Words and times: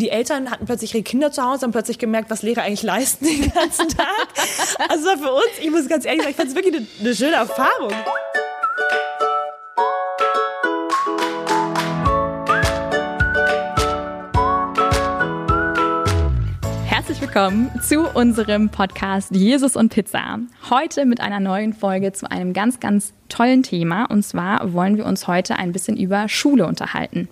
die 0.00 0.10
Eltern 0.10 0.50
hatten 0.50 0.64
plötzlich 0.64 0.94
ihre 0.94 1.02
Kinder 1.02 1.30
zu 1.30 1.42
Hause, 1.44 1.62
haben 1.62 1.72
plötzlich 1.72 1.98
gemerkt, 1.98 2.30
was 2.30 2.42
Lehrer 2.42 2.62
eigentlich 2.62 2.82
leisten 2.82 3.26
den 3.26 3.52
ganzen 3.52 3.88
Tag. 3.96 4.28
Also 4.88 5.10
für 5.16 5.32
uns, 5.32 5.50
ich 5.60 5.70
muss 5.70 5.88
ganz 5.88 6.06
ehrlich 6.06 6.22
sagen, 6.22 6.30
ich 6.30 6.36
fand 6.36 6.48
es 6.48 6.54
wirklich 6.54 6.74
eine, 6.74 6.86
eine 7.00 7.14
schöne 7.14 7.34
Erfahrung. 7.34 7.92
Herzlich 16.86 17.20
willkommen 17.20 17.70
zu 17.86 18.08
unserem 18.14 18.70
Podcast 18.70 19.34
Jesus 19.34 19.76
und 19.76 19.92
Pizza. 19.92 20.38
Heute 20.70 21.04
mit 21.04 21.20
einer 21.20 21.40
neuen 21.40 21.74
Folge 21.74 22.12
zu 22.12 22.30
einem 22.30 22.54
ganz, 22.54 22.80
ganz 22.80 23.12
tollen 23.28 23.62
Thema. 23.62 24.06
Und 24.06 24.22
zwar 24.22 24.72
wollen 24.72 24.96
wir 24.96 25.04
uns 25.04 25.28
heute 25.28 25.56
ein 25.56 25.72
bisschen 25.72 25.98
über 25.98 26.28
Schule 26.28 26.66
unterhalten. 26.66 27.28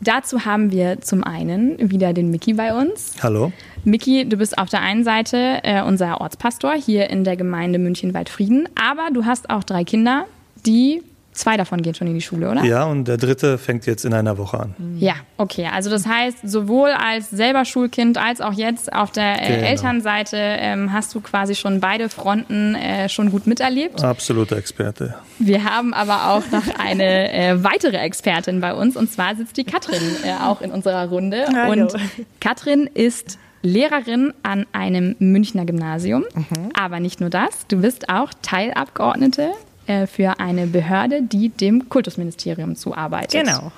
Dazu 0.00 0.44
haben 0.44 0.70
wir 0.72 1.00
zum 1.00 1.24
einen 1.24 1.90
wieder 1.90 2.12
den 2.12 2.30
Mickey 2.30 2.52
bei 2.52 2.78
uns. 2.78 3.14
Hallo. 3.22 3.52
Mickey, 3.84 4.28
du 4.28 4.36
bist 4.36 4.58
auf 4.58 4.68
der 4.68 4.80
einen 4.80 5.04
Seite 5.04 5.60
äh, 5.62 5.82
unser 5.82 6.20
Ortspastor 6.20 6.74
hier 6.74 7.08
in 7.08 7.24
der 7.24 7.36
Gemeinde 7.36 7.78
München-Waldfrieden, 7.78 8.68
aber 8.74 9.08
du 9.12 9.24
hast 9.24 9.48
auch 9.48 9.64
drei 9.64 9.84
Kinder, 9.84 10.26
die 10.66 11.02
Zwei 11.36 11.58
davon 11.58 11.82
gehen 11.82 11.94
schon 11.94 12.06
in 12.06 12.14
die 12.14 12.22
Schule, 12.22 12.50
oder? 12.50 12.64
Ja, 12.64 12.84
und 12.84 13.04
der 13.04 13.18
dritte 13.18 13.58
fängt 13.58 13.84
jetzt 13.84 14.06
in 14.06 14.14
einer 14.14 14.38
Woche 14.38 14.58
an. 14.58 14.74
Ja, 14.98 15.16
okay. 15.36 15.68
Also 15.70 15.90
das 15.90 16.06
heißt, 16.06 16.38
sowohl 16.42 16.88
als 16.88 17.28
selber 17.28 17.66
Schulkind 17.66 18.16
als 18.16 18.40
auch 18.40 18.54
jetzt 18.54 18.90
auf 18.90 19.10
der 19.10 19.42
äh, 19.42 19.48
genau. 19.48 19.66
Elternseite 19.68 20.38
ähm, 20.38 20.94
hast 20.94 21.14
du 21.14 21.20
quasi 21.20 21.54
schon 21.54 21.78
beide 21.78 22.08
Fronten 22.08 22.74
äh, 22.74 23.10
schon 23.10 23.30
gut 23.30 23.46
miterlebt. 23.46 24.02
Absoluter 24.02 24.56
Experte. 24.56 25.14
Wir 25.38 25.64
haben 25.64 25.92
aber 25.92 26.30
auch 26.30 26.50
noch 26.50 26.78
eine 26.78 27.30
äh, 27.30 27.62
weitere 27.62 27.98
Expertin 27.98 28.62
bei 28.62 28.72
uns 28.72 28.96
und 28.96 29.12
zwar 29.12 29.36
sitzt 29.36 29.58
die 29.58 29.64
Katrin 29.64 30.00
äh, 30.24 30.42
auch 30.42 30.62
in 30.62 30.70
unserer 30.70 31.06
Runde. 31.10 31.44
Hallo. 31.54 31.82
Und 31.82 31.94
Katrin 32.40 32.88
ist 32.94 33.38
Lehrerin 33.60 34.32
an 34.42 34.64
einem 34.72 35.16
Münchner 35.18 35.66
Gymnasium. 35.66 36.24
Mhm. 36.34 36.70
Aber 36.72 36.98
nicht 37.00 37.20
nur 37.20 37.28
das, 37.28 37.66
du 37.68 37.82
bist 37.82 38.08
auch 38.08 38.30
Teilabgeordnete 38.40 39.50
äh, 39.86 40.06
für 40.06 40.40
eine 40.40 40.66
Behörde, 40.66 41.22
die 41.22 41.48
dem 41.48 41.88
Kultusministerium 41.88 42.76
zuarbeitet. 42.76 43.44
Genau. 43.44 43.72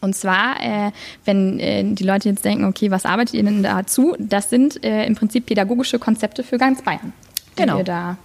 Und 0.00 0.14
zwar, 0.14 0.60
äh, 0.60 0.90
wenn 1.24 1.58
äh, 1.58 1.82
die 1.82 2.04
Leute 2.04 2.28
jetzt 2.28 2.44
denken, 2.44 2.64
okay, 2.66 2.90
was 2.90 3.06
arbeitet 3.06 3.34
ihr 3.34 3.42
denn 3.42 3.62
dazu? 3.62 4.14
Das 4.18 4.50
sind 4.50 4.84
äh, 4.84 5.06
im 5.06 5.14
Prinzip 5.14 5.46
pädagogische 5.46 5.98
Konzepte 5.98 6.42
für 6.42 6.58
ganz 6.58 6.82
Bayern, 6.82 7.14
die 7.52 7.62
genau. 7.62 7.78
ihr 7.78 7.84
da 7.84 8.18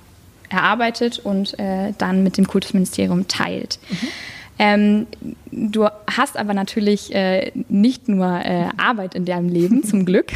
erarbeitet 0.49 1.19
und 1.19 1.57
äh, 1.57 1.93
dann 1.97 2.23
mit 2.23 2.37
dem 2.37 2.47
Kultusministerium 2.47 3.27
teilt. 3.27 3.79
Mhm. 3.89 4.07
Ähm, 4.59 5.07
du 5.52 5.88
hast 6.07 6.38
aber 6.38 6.53
natürlich 6.53 7.13
äh, 7.13 7.52
nicht 7.69 8.07
nur 8.07 8.27
äh, 8.27 8.65
Arbeit 8.77 9.15
in 9.15 9.25
deinem 9.25 9.49
Leben, 9.49 9.83
zum 9.89 10.05
Glück, 10.05 10.31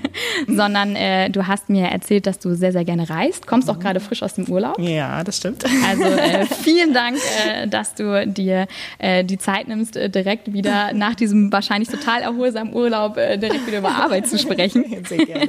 sondern 0.48 0.96
äh, 0.96 1.30
du 1.30 1.46
hast 1.46 1.68
mir 1.68 1.86
erzählt, 1.86 2.26
dass 2.26 2.38
du 2.38 2.54
sehr, 2.54 2.72
sehr 2.72 2.84
gerne 2.84 3.08
reist. 3.08 3.46
Kommst 3.46 3.70
auch 3.70 3.76
mhm. 3.76 3.80
gerade 3.80 4.00
frisch 4.00 4.22
aus 4.22 4.34
dem 4.34 4.48
Urlaub. 4.48 4.78
Ja, 4.78 5.22
das 5.24 5.38
stimmt. 5.38 5.64
Also 5.88 6.04
äh, 6.04 6.46
vielen 6.62 6.92
Dank, 6.92 7.16
äh, 7.16 7.68
dass 7.68 7.94
du 7.94 8.26
dir 8.26 8.66
äh, 8.98 9.24
die 9.24 9.38
Zeit 9.38 9.68
nimmst, 9.68 9.94
direkt 9.94 10.52
wieder 10.52 10.92
nach 10.92 11.14
diesem 11.14 11.52
wahrscheinlich 11.52 11.88
total 11.88 12.22
erholsamen 12.22 12.74
Urlaub 12.74 13.14
direkt 13.14 13.66
wieder 13.66 13.78
über 13.78 13.90
Arbeit 13.90 14.26
zu 14.26 14.38
sprechen. 14.38 14.84
Sehr 15.06 15.24
gerne. 15.24 15.48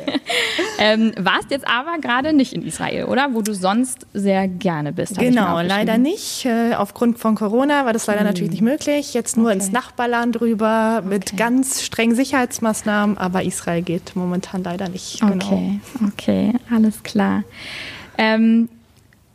ähm, 0.80 1.12
warst 1.18 1.52
jetzt 1.52 1.68
aber 1.68 2.00
gerade 2.00 2.34
nicht 2.34 2.54
in 2.54 2.64
Israel, 2.64 3.06
oder? 3.06 3.30
Wo 3.34 3.42
du 3.42 3.54
sonst 3.54 4.08
sehr 4.14 4.48
gerne 4.48 4.94
bist. 4.94 5.18
Genau, 5.18 5.62
leider 5.62 5.98
nicht. 5.98 6.48
aufgrund 6.78 7.20
von 7.20 7.36
Corona 7.36 7.86
war 7.86 7.94
das 7.94 8.08
leider 8.08 8.19
mhm. 8.22 8.28
natürlich 8.28 8.52
nicht 8.52 8.62
möglich. 8.62 9.14
Jetzt 9.14 9.38
nur 9.38 9.48
okay. 9.48 9.56
ins 9.56 9.72
Nachbarland 9.72 10.42
rüber 10.42 11.02
mit 11.06 11.28
okay. 11.28 11.36
ganz 11.38 11.82
strengen 11.84 12.16
Sicherheitsmaßnahmen, 12.16 13.18
aber 13.18 13.44
Israel 13.44 13.82
geht 13.82 14.16
momentan 14.16 14.64
leider 14.64 14.90
nicht. 14.90 15.20
Genau. 15.22 15.46
Okay, 15.46 15.80
okay, 16.06 16.54
alles 16.70 17.04
klar. 17.04 17.44
Ähm, 18.18 18.70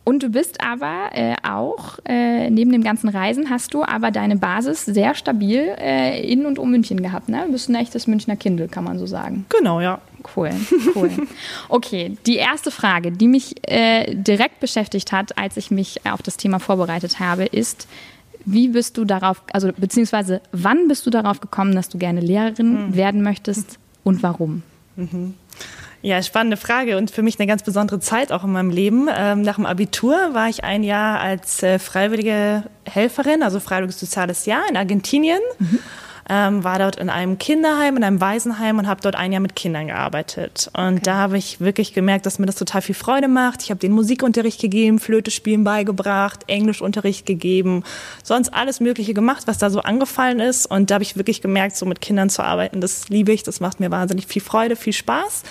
und 0.05 0.21
du 0.21 0.29
bist 0.29 0.61
aber 0.61 1.09
äh, 1.13 1.33
auch, 1.41 1.97
äh, 2.05 2.51
neben 2.51 2.71
dem 2.71 2.83
ganzen 2.83 3.09
Reisen, 3.09 3.49
hast 3.49 3.73
du 3.73 3.83
aber 3.83 4.11
deine 4.11 4.35
Basis 4.35 4.85
sehr 4.85 5.15
stabil 5.15 5.75
äh, 5.79 6.21
in 6.31 6.45
und 6.45 6.59
um 6.59 6.69
München 6.69 7.01
gehabt. 7.01 7.27
Ne? 7.27 7.41
Du 7.47 7.53
bist 7.53 7.69
ein 7.69 7.75
echtes 7.75 8.05
Münchner 8.05 8.35
Kindle, 8.35 8.67
kann 8.67 8.83
man 8.83 8.99
so 8.99 9.07
sagen. 9.07 9.47
Genau, 9.49 9.81
ja. 9.81 9.99
Cool, 10.35 10.51
cool. 10.95 11.11
Okay, 11.69 12.17
die 12.25 12.37
erste 12.37 12.71
Frage, 12.71 13.11
die 13.11 13.27
mich 13.27 13.55
äh, 13.69 14.13
direkt 14.13 14.59
beschäftigt 14.59 15.11
hat, 15.11 15.37
als 15.37 15.57
ich 15.57 15.71
mich 15.71 16.05
auf 16.05 16.21
das 16.21 16.37
Thema 16.37 16.59
vorbereitet 16.59 17.19
habe, 17.19 17.45
ist, 17.45 17.87
wie 18.45 18.69
bist 18.69 18.97
du 18.97 19.05
darauf, 19.05 19.43
also 19.51 19.71
beziehungsweise 19.75 20.41
wann 20.51 20.87
bist 20.87 21.05
du 21.05 21.09
darauf 21.09 21.41
gekommen, 21.41 21.75
dass 21.75 21.89
du 21.89 21.97
gerne 21.97 22.21
Lehrerin 22.21 22.87
mhm. 22.87 22.95
werden 22.95 23.21
möchtest 23.21 23.79
und 24.03 24.23
warum? 24.23 24.63
Mhm. 24.95 25.33
Ja, 26.01 26.21
spannende 26.21 26.57
Frage 26.57 26.97
und 26.97 27.09
für 27.09 27.23
mich 27.23 27.39
eine 27.39 27.47
ganz 27.47 27.63
besondere 27.63 27.99
Zeit 27.99 28.31
auch 28.31 28.43
in 28.43 28.51
meinem 28.51 28.69
Leben. 28.69 29.07
Ähm, 29.11 29.41
nach 29.41 29.55
dem 29.55 29.65
Abitur 29.65 30.15
war 30.33 30.49
ich 30.49 30.63
ein 30.63 30.83
Jahr 30.83 31.19
als 31.19 31.63
äh, 31.63 31.79
freiwillige 31.79 32.63
Helferin, 32.83 33.41
also 33.41 33.59
freiwilliges 33.59 33.99
soziales 33.99 34.45
Jahr 34.45 34.61
in 34.69 34.77
Argentinien. 34.77 35.39
Mhm 35.57 35.79
ähm, 36.29 36.63
war 36.63 36.79
dort 36.79 36.95
in 36.95 37.09
einem 37.09 37.37
Kinderheim, 37.37 37.97
in 37.97 38.03
einem 38.03 38.19
Waisenheim 38.19 38.79
und 38.79 38.87
habe 38.87 39.01
dort 39.01 39.15
ein 39.15 39.31
Jahr 39.31 39.41
mit 39.41 39.55
Kindern 39.55 39.87
gearbeitet. 39.87 40.69
Und 40.75 40.93
okay. 40.93 41.01
da 41.03 41.15
habe 41.15 41.37
ich 41.37 41.59
wirklich 41.59 41.93
gemerkt, 41.93 42.25
dass 42.25 42.39
mir 42.39 42.47
das 42.47 42.55
total 42.55 42.81
viel 42.81 42.95
Freude 42.95 43.27
macht. 43.27 43.61
Ich 43.61 43.69
habe 43.69 43.79
den 43.79 43.91
Musikunterricht 43.91 44.59
gegeben, 44.59 44.99
Flöte 44.99 45.29
spielen 45.31 45.63
beigebracht, 45.63 46.41
Englischunterricht 46.47 47.25
gegeben, 47.25 47.83
sonst 48.23 48.53
alles 48.53 48.79
Mögliche 48.79 49.13
gemacht, 49.13 49.43
was 49.45 49.57
da 49.57 49.69
so 49.69 49.81
angefallen 49.81 50.39
ist. 50.39 50.65
Und 50.65 50.89
da 50.89 50.95
habe 50.95 51.03
ich 51.03 51.15
wirklich 51.15 51.41
gemerkt, 51.41 51.77
so 51.77 51.85
mit 51.85 52.01
Kindern 52.01 52.29
zu 52.29 52.43
arbeiten, 52.43 52.81
das 52.81 53.09
liebe 53.09 53.31
ich, 53.31 53.43
das 53.43 53.59
macht 53.59 53.79
mir 53.79 53.91
wahnsinnig 53.91 54.27
viel 54.27 54.41
Freude, 54.41 54.75
viel 54.75 54.93
Spaß. 54.93 55.43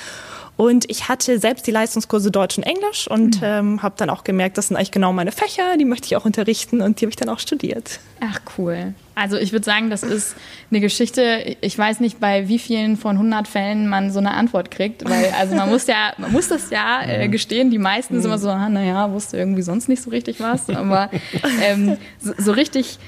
Und 0.56 0.88
ich 0.88 1.09
hatte 1.09 1.38
selbst 1.38 1.66
die 1.66 1.72
Leistungskurse 1.72 2.31
Deutsch 2.31 2.56
und 2.59 2.65
Englisch 2.65 3.09
und 3.09 3.41
mhm. 3.41 3.47
ähm, 3.47 3.82
habe 3.82 3.94
dann 3.98 4.09
auch 4.09 4.22
gemerkt, 4.22 4.56
das 4.56 4.69
sind 4.69 4.76
eigentlich 4.76 4.92
genau 4.92 5.12
meine 5.12 5.32
Fächer, 5.32 5.76
die 5.76 5.84
möchte 5.84 6.06
ich 6.06 6.16
auch 6.16 6.25
unterrichten 6.25 6.81
und 6.81 7.00
die 7.00 7.06
habe 7.06 7.10
ich 7.10 7.16
dann 7.16 7.28
auch 7.28 7.41
studiert. 7.41 7.98
Ach 8.20 8.41
cool. 8.56 8.94
Also 9.16 9.37
ich 9.37 9.53
würde 9.53 9.64
sagen, 9.64 9.91
das 9.91 10.03
ist 10.03 10.37
eine 10.70 10.81
Geschichte, 10.81 11.56
ich 11.60 11.76
weiß 11.76 12.00
nicht, 12.00 12.20
bei 12.20 12.48
wie 12.48 12.59
vielen 12.59 12.97
von 12.97 13.16
100 13.16 13.48
Fällen 13.48 13.88
man 13.88 14.12
so 14.12 14.20
eine 14.20 14.32
Antwort 14.34 14.70
kriegt, 14.70 15.09
weil 15.09 15.32
also 15.38 15.56
man 15.56 15.69
muss 15.70 15.87
ja, 15.87 16.12
man 16.19 16.31
muss 16.31 16.48
das 16.48 16.70
ja 16.70 17.03
äh, 17.06 17.28
gestehen, 17.28 17.70
die 17.70 17.78
meisten 17.78 18.14
sind 18.14 18.25
immer 18.25 18.38
so, 18.38 18.50
ah, 18.50 18.69
naja, 18.69 19.12
wusste 19.12 19.37
irgendwie 19.37 19.62
sonst 19.62 19.88
nicht 19.88 20.03
so 20.03 20.10
richtig 20.10 20.41
was, 20.41 20.69
aber 20.70 21.10
ähm, 21.62 21.97
so, 22.20 22.32
so 22.38 22.53
richtig 22.53 22.98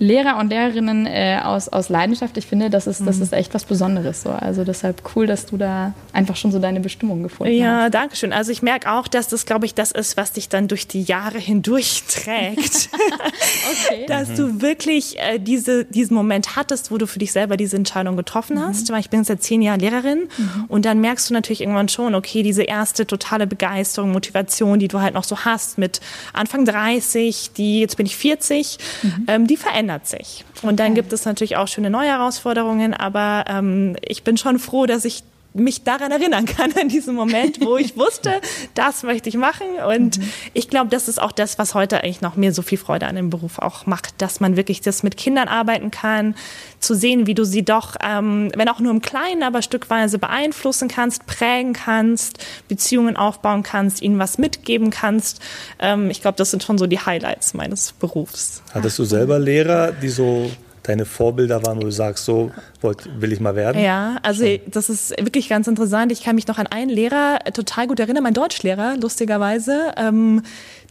Lehrer 0.00 0.38
und 0.38 0.50
Lehrerinnen 0.50 1.06
äh, 1.06 1.40
aus, 1.42 1.68
aus 1.68 1.88
Leidenschaft, 1.88 2.36
ich 2.36 2.46
finde, 2.46 2.70
das 2.70 2.86
ist, 2.86 3.04
das 3.04 3.16
mhm. 3.16 3.22
ist 3.24 3.32
echt 3.32 3.52
was 3.52 3.64
Besonderes. 3.64 4.22
So. 4.22 4.30
Also 4.30 4.62
deshalb 4.62 5.02
cool, 5.16 5.26
dass 5.26 5.46
du 5.46 5.56
da 5.56 5.92
einfach 6.12 6.36
schon 6.36 6.52
so 6.52 6.60
deine 6.60 6.78
Bestimmung 6.78 7.24
gefunden 7.24 7.52
ja, 7.54 7.66
hast. 7.66 7.82
Ja, 7.82 7.90
danke 7.90 8.16
schön. 8.16 8.32
Also 8.32 8.52
ich 8.52 8.62
merke 8.62 8.92
auch, 8.92 9.08
dass 9.08 9.26
das, 9.26 9.44
glaube 9.44 9.66
ich, 9.66 9.74
das 9.74 9.90
ist, 9.90 10.16
was 10.16 10.32
dich 10.32 10.48
dann 10.48 10.68
durch 10.68 10.86
die 10.86 11.02
Jahre 11.02 11.38
hindurch 11.38 12.04
trägt. 12.08 12.90
okay. 13.88 14.06
Dass 14.06 14.28
mhm. 14.28 14.36
du 14.36 14.62
wirklich 14.62 15.18
äh, 15.18 15.40
diese, 15.40 15.84
diesen 15.84 16.14
Moment 16.14 16.54
hattest, 16.54 16.92
wo 16.92 16.98
du 16.98 17.08
für 17.08 17.18
dich 17.18 17.32
selber 17.32 17.56
diese 17.56 17.76
Entscheidung 17.76 18.16
getroffen 18.16 18.56
mhm. 18.56 18.66
hast. 18.68 18.92
Weil 18.92 19.00
ich 19.00 19.10
bin 19.10 19.20
jetzt 19.20 19.28
seit 19.28 19.42
zehn 19.42 19.62
Jahren 19.62 19.80
Lehrerin 19.80 20.28
mhm. 20.38 20.64
und 20.68 20.84
dann 20.84 21.00
merkst 21.00 21.28
du 21.28 21.34
natürlich 21.34 21.60
irgendwann 21.62 21.88
schon, 21.88 22.14
okay, 22.14 22.44
diese 22.44 22.62
erste 22.62 23.04
totale 23.04 23.48
Begeisterung, 23.48 24.12
Motivation, 24.12 24.78
die 24.78 24.86
du 24.86 25.00
halt 25.00 25.14
noch 25.14 25.24
so 25.24 25.44
hast 25.44 25.76
mit 25.76 26.00
Anfang 26.32 26.64
30, 26.64 27.50
die, 27.56 27.80
jetzt 27.80 27.96
bin 27.96 28.06
ich 28.06 28.16
40, 28.16 28.78
mhm. 29.02 29.24
ähm, 29.26 29.46
die 29.48 29.56
verändert 29.56 29.87
verändert 29.88 30.06
sich. 30.06 30.44
Und 30.62 30.80
dann 30.80 30.94
gibt 30.94 31.12
es 31.12 31.24
natürlich 31.24 31.56
auch 31.56 31.68
schöne 31.68 31.90
neue 31.90 32.08
Herausforderungen, 32.08 32.94
aber 32.94 33.44
ähm, 33.48 33.96
ich 34.02 34.22
bin 34.22 34.36
schon 34.36 34.58
froh, 34.58 34.86
dass 34.86 35.04
ich 35.04 35.22
mich 35.54 35.82
daran 35.82 36.12
erinnern 36.12 36.46
kann, 36.46 36.72
an 36.80 36.88
diesen 36.88 37.14
Moment, 37.14 37.60
wo 37.60 37.76
ich 37.76 37.96
wusste, 37.96 38.40
das 38.74 39.02
möchte 39.02 39.28
ich 39.28 39.36
machen. 39.36 39.66
Und 39.86 40.18
mhm. 40.18 40.32
ich 40.52 40.68
glaube, 40.68 40.90
das 40.90 41.08
ist 41.08 41.20
auch 41.20 41.32
das, 41.32 41.58
was 41.58 41.74
heute 41.74 42.02
eigentlich 42.02 42.20
noch 42.20 42.36
mir 42.36 42.52
so 42.52 42.62
viel 42.62 42.78
Freude 42.78 43.06
an 43.06 43.16
dem 43.16 43.30
Beruf 43.30 43.58
auch 43.58 43.86
macht, 43.86 44.20
dass 44.20 44.40
man 44.40 44.56
wirklich 44.56 44.80
das 44.80 45.02
mit 45.02 45.16
Kindern 45.16 45.48
arbeiten 45.48 45.90
kann, 45.90 46.34
zu 46.80 46.94
sehen, 46.94 47.26
wie 47.26 47.34
du 47.34 47.44
sie 47.44 47.64
doch, 47.64 47.96
ähm, 48.02 48.52
wenn 48.54 48.68
auch 48.68 48.80
nur 48.80 48.92
im 48.92 49.02
Kleinen, 49.02 49.42
aber 49.42 49.62
stückweise 49.62 50.18
beeinflussen 50.18 50.88
kannst, 50.88 51.26
prägen 51.26 51.72
kannst, 51.72 52.38
Beziehungen 52.68 53.16
aufbauen 53.16 53.62
kannst, 53.62 54.02
ihnen 54.02 54.18
was 54.18 54.38
mitgeben 54.38 54.90
kannst. 54.90 55.40
Ähm, 55.78 56.10
ich 56.10 56.20
glaube, 56.20 56.36
das 56.36 56.50
sind 56.50 56.62
schon 56.62 56.78
so 56.78 56.86
die 56.86 57.00
Highlights 57.00 57.54
meines 57.54 57.92
Berufs. 57.92 58.62
Hattest 58.72 58.98
du 58.98 59.04
selber 59.04 59.38
Lehrer, 59.38 59.92
die 59.92 60.08
so 60.08 60.50
deine 60.88 61.04
Vorbilder 61.04 61.64
waren, 61.64 61.78
wo 61.78 61.82
du 61.82 61.92
sagst, 61.92 62.24
so 62.24 62.50
wollt, 62.80 63.08
will 63.20 63.32
ich 63.32 63.40
mal 63.40 63.54
werden? 63.54 63.82
Ja, 63.82 64.16
also 64.22 64.44
das 64.66 64.88
ist 64.88 65.10
wirklich 65.10 65.48
ganz 65.48 65.66
interessant. 65.68 66.12
Ich 66.12 66.22
kann 66.22 66.34
mich 66.34 66.46
noch 66.46 66.58
an 66.58 66.66
einen 66.66 66.90
Lehrer 66.90 67.38
total 67.52 67.86
gut 67.86 68.00
erinnern, 68.00 68.22
mein 68.22 68.34
Deutschlehrer, 68.34 68.96
lustigerweise. 68.96 69.92
Ähm, 69.96 70.42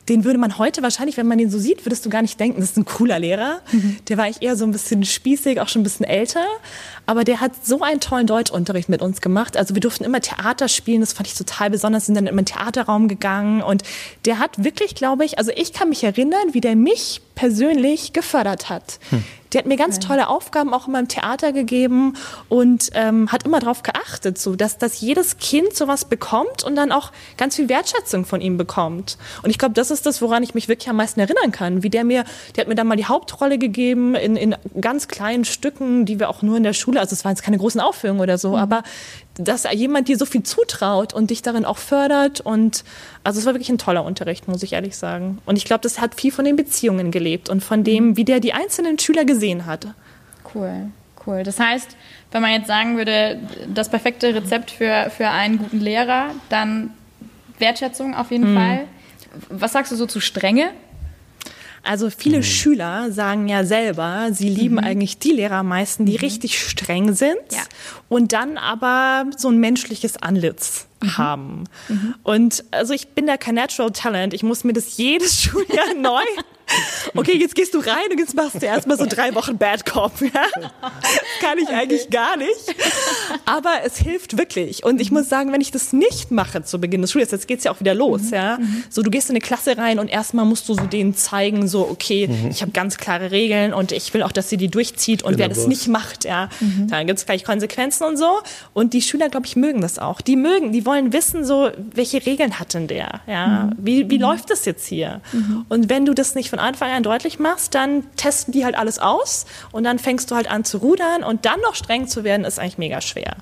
den 0.09 0.23
würde 0.23 0.39
man 0.39 0.57
heute 0.57 0.83
wahrscheinlich, 0.83 1.17
wenn 1.17 1.27
man 1.27 1.37
den 1.37 1.49
so 1.49 1.59
sieht, 1.59 1.85
würdest 1.85 2.05
du 2.05 2.09
gar 2.09 2.21
nicht 2.21 2.39
denken, 2.39 2.61
das 2.61 2.71
ist 2.71 2.77
ein 2.77 2.85
cooler 2.85 3.19
Lehrer. 3.19 3.59
Mhm. 3.71 3.97
Der 4.07 4.17
war 4.17 4.25
eigentlich 4.25 4.41
eher 4.41 4.55
so 4.55 4.63
ein 4.63 4.71
bisschen 4.71 5.03
spießig, 5.03 5.59
auch 5.59 5.67
schon 5.67 5.81
ein 5.81 5.83
bisschen 5.83 6.05
älter. 6.05 6.45
Aber 7.05 7.23
der 7.23 7.41
hat 7.41 7.51
so 7.65 7.81
einen 7.81 7.99
tollen 7.99 8.27
Deutschunterricht 8.27 8.87
mit 8.87 9.01
uns 9.01 9.19
gemacht. 9.19 9.57
Also 9.57 9.73
wir 9.73 9.81
durften 9.81 10.05
immer 10.05 10.21
Theater 10.21 10.69
spielen, 10.69 11.01
das 11.01 11.13
fand 11.13 11.27
ich 11.27 11.33
total 11.33 11.69
besonders, 11.69 12.05
sind 12.05 12.15
dann 12.15 12.27
immer 12.27 12.39
in 12.39 12.45
den 12.45 12.53
Theaterraum 12.53 13.07
gegangen. 13.07 13.61
Und 13.61 13.83
der 14.25 14.39
hat 14.39 14.63
wirklich, 14.63 14.95
glaube 14.95 15.25
ich, 15.25 15.39
also 15.39 15.51
ich 15.55 15.73
kann 15.73 15.89
mich 15.89 16.03
erinnern, 16.03 16.53
wie 16.53 16.61
der 16.61 16.75
mich 16.75 17.21
persönlich 17.37 18.13
gefördert 18.13 18.67
hat. 18.67 18.99
Hm. 19.11 19.23
Die 19.53 19.57
hat 19.57 19.65
mir 19.65 19.77
ganz 19.77 19.99
tolle 19.99 20.27
Aufgaben 20.27 20.73
auch 20.73 20.89
immer 20.89 20.99
im 20.99 21.07
Theater 21.07 21.53
gegeben 21.53 22.17
und 22.49 22.89
ähm, 22.95 23.31
hat 23.31 23.45
immer 23.45 23.59
darauf 23.61 23.81
geachtet, 23.81 24.37
so 24.37 24.55
dass, 24.55 24.77
dass 24.77 24.99
jedes 24.99 25.37
Kind 25.37 25.73
sowas 25.73 26.05
bekommt 26.05 26.65
und 26.65 26.75
dann 26.75 26.91
auch 26.91 27.13
ganz 27.37 27.55
viel 27.55 27.69
Wertschätzung 27.69 28.25
von 28.25 28.41
ihm 28.41 28.57
bekommt. 28.57 29.17
Und 29.43 29.49
ich 29.49 29.57
glaube, 29.57 29.73
das 29.73 29.89
ist 29.89 30.05
das, 30.05 30.21
woran 30.21 30.43
ich 30.43 30.53
mich 30.53 30.67
wirklich 30.67 30.89
am 30.89 30.97
meisten 30.97 31.19
erinnern 31.21 31.51
kann. 31.51 31.81
Wie 31.81 31.89
der 31.89 32.03
mir, 32.03 32.25
der 32.55 32.63
hat 32.63 32.67
mir 32.67 32.75
dann 32.75 32.87
mal 32.87 32.97
die 32.97 33.05
Hauptrolle 33.05 33.57
gegeben 33.57 34.15
in, 34.15 34.35
in 34.35 34.55
ganz 34.81 35.07
kleinen 35.07 35.45
Stücken, 35.45 36.05
die 36.05 36.19
wir 36.19 36.29
auch 36.29 36.41
nur 36.41 36.57
in 36.57 36.63
der 36.63 36.73
Schule, 36.73 36.99
also 36.99 37.13
es 37.13 37.23
waren 37.23 37.31
jetzt 37.31 37.43
keine 37.43 37.57
großen 37.57 37.79
Aufführungen 37.79 38.21
oder 38.21 38.37
so, 38.37 38.49
mhm. 38.49 38.55
aber 38.55 38.83
dass 39.39 39.71
jemand 39.71 40.07
dir 40.07 40.17
so 40.17 40.25
viel 40.25 40.43
zutraut 40.43 41.13
und 41.13 41.29
dich 41.29 41.41
darin 41.41 41.65
auch 41.65 41.77
fördert. 41.77 42.41
Und 42.41 42.83
also 43.23 43.39
es 43.39 43.45
war 43.45 43.53
wirklich 43.53 43.69
ein 43.69 43.77
toller 43.77 44.03
Unterricht, 44.03 44.47
muss 44.47 44.63
ich 44.63 44.73
ehrlich 44.73 44.97
sagen. 44.97 45.39
Und 45.45 45.57
ich 45.57 45.65
glaube, 45.65 45.81
das 45.81 45.99
hat 45.99 46.15
viel 46.15 46.31
von 46.31 46.45
den 46.45 46.55
Beziehungen 46.55 47.11
gelebt 47.11 47.49
und 47.49 47.63
von 47.63 47.83
dem, 47.83 48.17
wie 48.17 48.25
der 48.25 48.39
die 48.39 48.53
einzelnen 48.53 48.99
Schüler 48.99 49.25
gesehen 49.25 49.65
hat. 49.65 49.87
Cool, 50.53 50.89
cool. 51.25 51.43
Das 51.43 51.59
heißt, 51.59 51.95
wenn 52.31 52.41
man 52.41 52.51
jetzt 52.51 52.67
sagen 52.67 52.97
würde, 52.97 53.39
das 53.73 53.89
perfekte 53.89 54.33
Rezept 54.33 54.71
für, 54.71 55.09
für 55.15 55.29
einen 55.29 55.57
guten 55.59 55.79
Lehrer, 55.79 56.31
dann 56.49 56.91
Wertschätzung 57.59 58.15
auf 58.15 58.31
jeden 58.31 58.51
mhm. 58.51 58.57
Fall. 58.57 58.79
Was 59.49 59.73
sagst 59.73 59.91
du 59.91 59.95
so 59.95 60.05
zu 60.05 60.19
Strenge? 60.19 60.71
Also 61.87 62.09
viele 62.09 62.39
mhm. 62.39 62.43
Schüler 62.43 63.11
sagen 63.11 63.47
ja 63.47 63.63
selber, 63.63 64.29
sie 64.31 64.49
lieben 64.49 64.75
mhm. 64.75 64.83
eigentlich 64.83 65.17
die 65.19 65.31
Lehrer 65.31 65.57
am 65.57 65.69
meisten, 65.69 66.05
die 66.05 66.13
mhm. 66.13 66.19
richtig 66.19 66.59
streng 66.59 67.13
sind 67.13 67.37
ja. 67.51 67.63
und 68.09 68.33
dann 68.33 68.57
aber 68.57 69.25
so 69.37 69.49
ein 69.49 69.57
menschliches 69.57 70.17
Anlitz 70.17 70.87
mhm. 71.01 71.17
haben. 71.17 71.63
Mhm. 71.87 72.15
Und 72.23 72.63
also 72.71 72.93
ich 72.93 73.09
bin 73.09 73.27
da 73.27 73.37
kein 73.37 73.55
Natural 73.55 73.91
Talent. 73.91 74.33
Ich 74.33 74.43
muss 74.43 74.63
mir 74.63 74.73
das 74.73 74.97
jedes 74.97 75.41
Schuljahr 75.41 75.93
neu 75.95 76.23
okay, 77.15 77.37
jetzt 77.37 77.55
gehst 77.55 77.73
du 77.73 77.79
rein 77.79 78.11
und 78.11 78.19
jetzt 78.19 78.35
machst 78.35 78.61
du 78.61 78.65
erstmal 78.65 78.97
so 78.97 79.05
drei 79.05 79.33
Wochen 79.35 79.57
Bad 79.57 79.85
Cop. 79.85 80.11
Ja? 80.21 80.45
Kann 81.39 81.57
ich 81.57 81.67
okay. 81.67 81.75
eigentlich 81.75 82.09
gar 82.09 82.37
nicht. 82.37 82.75
Aber 83.45 83.79
es 83.85 83.97
hilft 83.97 84.37
wirklich. 84.37 84.83
Und 84.83 84.99
ich 84.99 85.11
muss 85.11 85.29
sagen, 85.29 85.51
wenn 85.51 85.61
ich 85.61 85.71
das 85.71 85.93
nicht 85.93 86.31
mache 86.31 86.63
zu 86.63 86.79
Beginn 86.79 87.01
des 87.01 87.11
Schuljahres, 87.11 87.31
jetzt 87.31 87.47
geht's 87.47 87.63
ja 87.63 87.71
auch 87.71 87.79
wieder 87.79 87.93
los, 87.93 88.23
mhm. 88.23 88.33
ja. 88.33 88.59
So, 88.89 89.01
du 89.01 89.09
gehst 89.09 89.29
in 89.29 89.35
eine 89.35 89.41
Klasse 89.41 89.77
rein 89.77 89.99
und 89.99 90.09
erstmal 90.09 90.45
musst 90.45 90.67
du 90.69 90.73
so 90.73 90.85
denen 90.85 91.15
zeigen, 91.15 91.67
so, 91.67 91.87
okay, 91.87 92.27
mhm. 92.27 92.49
ich 92.51 92.61
habe 92.61 92.71
ganz 92.71 92.97
klare 92.97 93.31
Regeln 93.31 93.73
und 93.73 93.91
ich 93.91 94.13
will 94.13 94.23
auch, 94.23 94.31
dass 94.31 94.49
sie 94.49 94.57
die 94.57 94.69
durchzieht 94.69 95.23
und 95.23 95.37
wer 95.37 95.49
das 95.49 95.67
nicht 95.67 95.87
macht, 95.87 96.25
ja, 96.25 96.49
mhm. 96.59 96.87
dann 96.89 97.07
gibt's 97.07 97.25
gleich 97.25 97.43
Konsequenzen 97.43 98.03
und 98.03 98.17
so. 98.17 98.41
Und 98.73 98.93
die 98.93 99.01
Schüler, 99.01 99.29
glaube 99.29 99.45
ich, 99.45 99.55
mögen 99.55 99.81
das 99.81 99.99
auch. 99.99 100.21
Die 100.21 100.35
mögen, 100.35 100.71
die 100.71 100.85
wollen 100.87 101.13
wissen, 101.13 101.45
so, 101.45 101.69
welche 101.77 102.25
Regeln 102.25 102.59
hat 102.59 102.73
denn 102.73 102.87
der? 102.87 103.21
Ja, 103.27 103.47
mhm. 103.47 103.73
wie, 103.77 104.09
wie 104.09 104.15
mhm. 104.15 104.23
läuft 104.23 104.49
das 104.49 104.65
jetzt 104.65 104.87
hier? 104.87 105.21
Mhm. 105.31 105.67
Und 105.69 105.89
wenn 105.89 106.05
du 106.05 106.15
das 106.15 106.33
nicht 106.33 106.49
von 106.49 106.57
Anfang 106.57 106.89
an 106.89 107.03
deutlich 107.03 107.37
machst, 107.37 107.75
dann 107.75 108.03
testen 108.15 108.51
die 108.51 108.65
halt 108.65 108.75
alles 108.75 108.97
aus 108.97 109.45
und 109.71 109.83
dann 109.83 109.99
fängst 109.99 110.31
du 110.31 110.35
halt 110.35 110.49
an 110.49 110.63
zu 110.63 110.79
rudern 110.79 111.23
und 111.23 111.45
dann 111.45 111.59
noch 111.61 111.75
streng 111.75 112.07
zu 112.07 112.23
werden, 112.23 112.43
ist 112.43 112.57
eigentlich 112.57 112.79
mega 112.79 113.01
schwer. 113.01 113.37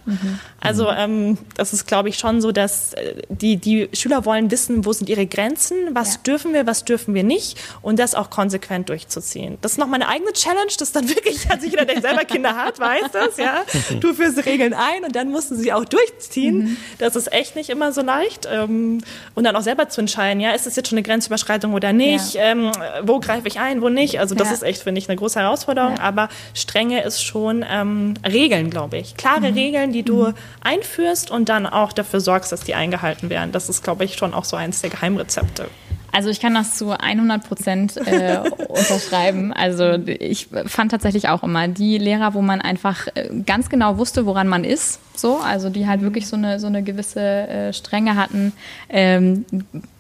Also 0.60 0.90
ähm, 0.90 1.38
das 1.56 1.74
ist, 1.74 1.86
glaube 1.88 2.10
ich, 2.10 2.18
schon 2.18 2.42
so, 2.42 2.52
dass 2.52 2.94
äh, 2.94 3.22
die, 3.30 3.58
die 3.58 3.90
Schüler 3.94 4.26
wollen 4.26 4.50
wissen, 4.52 4.86
wo 4.86 4.94
sind 4.94 5.10
ihre 5.10 5.28
Grenzen, 5.28 5.78
was 5.94 6.16
ja. 6.16 6.22
dürfen 6.26 6.54
wir, 6.54 6.66
was 6.66 6.86
dürfen 6.86 7.14
wir 7.14 7.24
nicht 7.24 7.58
und 7.82 8.00
das 8.00 8.16
auch 8.16 8.30
konsequent 8.30 8.90
durchzuziehen. 8.90 9.58
Das 9.62 9.74
ist 9.74 9.78
noch 9.78 9.88
meine 9.88 10.08
eigene 10.08 10.34
Challenge, 10.34 10.72
das 10.78 10.92
dann 10.92 11.08
wirklich, 11.10 11.50
also 11.50 11.68
jeder, 11.68 11.86
der 11.86 12.02
selber 12.02 12.26
Kinder 12.26 12.56
hat, 12.56 12.80
weiß 12.80 13.12
das, 13.12 13.38
ja. 13.38 13.64
Du 14.00 14.14
führst 14.14 14.46
Regeln 14.46 14.74
ein 14.74 15.04
und 15.04 15.16
dann 15.16 15.30
musst 15.30 15.52
du 15.52 15.56
sie 15.56 15.72
auch 15.72 15.86
durchziehen. 15.86 16.58
Mhm. 16.58 16.78
Das 16.98 17.16
ist 17.16 17.28
echt 17.36 17.56
nicht 17.56 17.70
immer 17.70 17.92
so 17.92 18.02
leicht. 18.02 18.48
Ähm, 18.52 19.02
und 19.36 19.44
dann 19.44 19.56
auch 19.56 19.62
selber 19.62 19.90
zu 19.90 20.02
entscheiden, 20.02 20.40
ja, 20.40 20.52
ist 20.52 20.66
das 20.66 20.76
jetzt 20.76 20.90
schon 20.90 20.98
eine 20.98 21.04
Grenzüberschreitung 21.04 21.74
oder 21.74 21.94
nicht? 21.94 22.34
Ja. 22.34 22.46
Ähm, 22.46 22.72
wo 23.04 23.20
greife 23.20 23.48
ich 23.48 23.60
ein, 23.60 23.82
wo 23.82 23.90
nicht. 23.90 24.20
Also 24.20 24.36
das 24.36 24.48
ja. 24.48 24.54
ist 24.56 24.64
echt, 24.64 24.84
finde 24.84 25.00
ich, 25.00 25.10
eine 25.10 25.18
große 25.18 25.40
Herausforderung. 25.40 25.98
Ja. 25.98 26.04
Aber 26.04 26.30
Strenge 26.54 27.04
ist 27.04 27.24
schon 27.24 27.66
ähm, 27.70 28.16
Regeln, 28.26 28.70
glaube 28.70 28.98
ich. 28.98 29.16
Klare 29.18 29.52
mhm. 29.52 29.58
Regeln, 29.58 29.92
die 29.92 30.04
du 30.04 30.28
mhm. 30.28 30.34
einführst 30.62 31.30
und 31.30 31.50
dann 31.50 31.66
auch 31.66 31.94
dafür 31.94 32.22
sorgst, 32.22 32.52
dass 32.52 32.62
die 32.62 32.76
eingehalten 32.76 33.30
werden. 33.30 33.52
Das 33.52 33.70
ist, 33.70 33.84
glaube 33.84 34.06
ich, 34.06 34.16
schon 34.16 34.34
auch 34.34 34.46
so 34.46 34.56
eins 34.56 34.82
der 34.82 34.90
Geheimrezepte. 34.90 35.68
Also 36.16 36.30
ich 36.30 36.40
kann 36.40 36.54
das 36.54 36.76
zu 36.76 36.98
100 36.98 37.46
Prozent 37.46 37.98
äh, 37.98 38.40
unterschreiben. 38.70 39.52
Also 39.52 39.96
ich 40.08 40.48
fand 40.66 40.92
tatsächlich 40.92 41.28
auch 41.28 41.44
immer 41.44 41.68
die 41.68 41.98
Lehrer, 41.98 42.34
wo 42.34 42.42
man 42.42 42.62
einfach 42.62 43.08
äh, 43.16 43.30
ganz 43.46 43.68
genau 43.70 43.98
wusste, 43.98 44.26
woran 44.26 44.48
man 44.48 44.64
ist. 44.64 45.02
So, 45.18 45.40
also 45.40 45.70
die 45.70 45.88
halt 45.88 46.00
wirklich 46.00 46.28
so 46.28 46.38
eine 46.38 46.62
so 46.62 46.68
eine 46.68 46.84
gewisse 46.84 47.20
äh, 47.20 47.74
Strenge 47.74 48.16
hatten. 48.16 48.54
Ähm, 48.88 49.44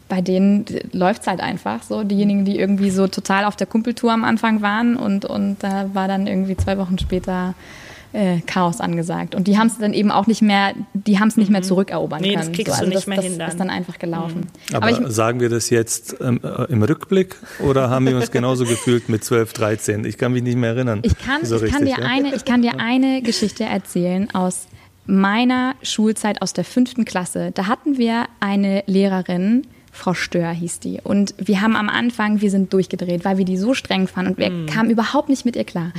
bei 0.07 0.21
denen 0.21 0.63
läuft 0.93 1.23
es 1.23 1.27
halt 1.27 1.41
einfach 1.41 1.83
so. 1.83 2.05
Diejenigen, 2.05 2.45
die 2.45 2.59
irgendwie 2.59 2.91
so 2.91 3.07
total 3.07 3.43
auf 3.43 3.57
der 3.57 3.67
Kumpeltour 3.67 4.13
am 4.13 4.23
Anfang 4.23 4.61
waren 4.61 4.95
und, 4.95 5.25
und 5.25 5.57
da 5.59 5.89
war 5.93 6.07
dann 6.07 6.27
irgendwie 6.27 6.55
zwei 6.55 6.77
Wochen 6.77 6.97
später 6.97 7.55
äh, 8.15 8.39
Chaos 8.45 8.79
angesagt. 8.79 9.35
Und 9.35 9.47
die 9.47 9.57
haben 9.57 9.67
es 9.67 9.77
dann 9.77 9.93
eben 9.93 10.09
auch 10.09 10.25
nicht 10.25 10.41
mehr, 10.41 10.73
die 10.93 11.19
haben 11.19 11.27
es 11.27 11.37
nicht 11.37 11.51
mehr 11.51 11.61
mhm. 11.61 11.65
zurückerobern 11.65 12.21
nee, 12.21 12.33
können. 12.33 12.47
Das 12.47 12.51
kriegst 12.51 12.67
so, 12.67 12.71
also 12.73 12.83
du 12.85 12.89
nicht 12.89 12.99
das, 12.99 13.07
mehr 13.07 13.17
das 13.17 13.25
hindern. 13.25 13.49
ist 13.49 13.59
dann 13.59 13.69
einfach 13.69 13.99
gelaufen. 13.99 14.47
Mhm. 14.69 14.75
Aber, 14.75 14.87
Aber 14.87 15.07
ich, 15.07 15.13
sagen 15.13 15.39
wir 15.39 15.49
das 15.49 15.69
jetzt 15.69 16.15
ähm, 16.21 16.39
äh, 16.43 16.71
im 16.71 16.81
Rückblick 16.81 17.35
oder 17.59 17.89
haben 17.89 18.07
wir 18.07 18.15
uns 18.15 18.31
genauso 18.31 18.63
gefühlt 18.65 19.09
mit 19.09 19.23
12, 19.23 19.53
13? 19.53 20.05
Ich 20.05 20.17
kann 20.17 20.31
mich 20.31 20.43
nicht 20.43 20.57
mehr 20.57 20.71
erinnern. 20.71 20.99
Ich 21.03 21.17
kann, 21.17 21.45
so 21.45 21.57
ich 21.57 21.63
richtig, 21.63 21.77
kann, 21.77 21.85
dir, 21.85 21.97
ja? 21.99 22.09
eine, 22.09 22.35
ich 22.35 22.45
kann 22.45 22.61
dir 22.61 22.79
eine 22.79 23.21
Geschichte 23.21 23.65
erzählen 23.65 24.29
aus 24.33 24.67
meiner 25.05 25.75
Schulzeit 25.83 26.41
aus 26.41 26.53
der 26.53 26.63
fünften 26.63 27.05
Klasse. 27.05 27.51
Da 27.53 27.67
hatten 27.67 27.97
wir 27.97 28.25
eine 28.39 28.83
Lehrerin, 28.87 29.67
Frau 29.91 30.13
Stör 30.13 30.51
hieß 30.51 30.79
die. 30.79 30.99
Und 31.03 31.35
wir 31.37 31.61
haben 31.61 31.75
am 31.75 31.89
Anfang, 31.89 32.41
wir 32.41 32.49
sind 32.51 32.73
durchgedreht, 32.73 33.23
weil 33.23 33.37
wir 33.37 33.45
die 33.45 33.57
so 33.57 33.73
streng 33.73 34.07
fanden 34.07 34.31
und 34.31 34.37
wir 34.37 34.49
mhm. 34.49 34.65
kamen 34.65 34.89
überhaupt 34.89 35.29
nicht 35.29 35.45
mit 35.45 35.55
ihr 35.55 35.63
klar. 35.63 35.91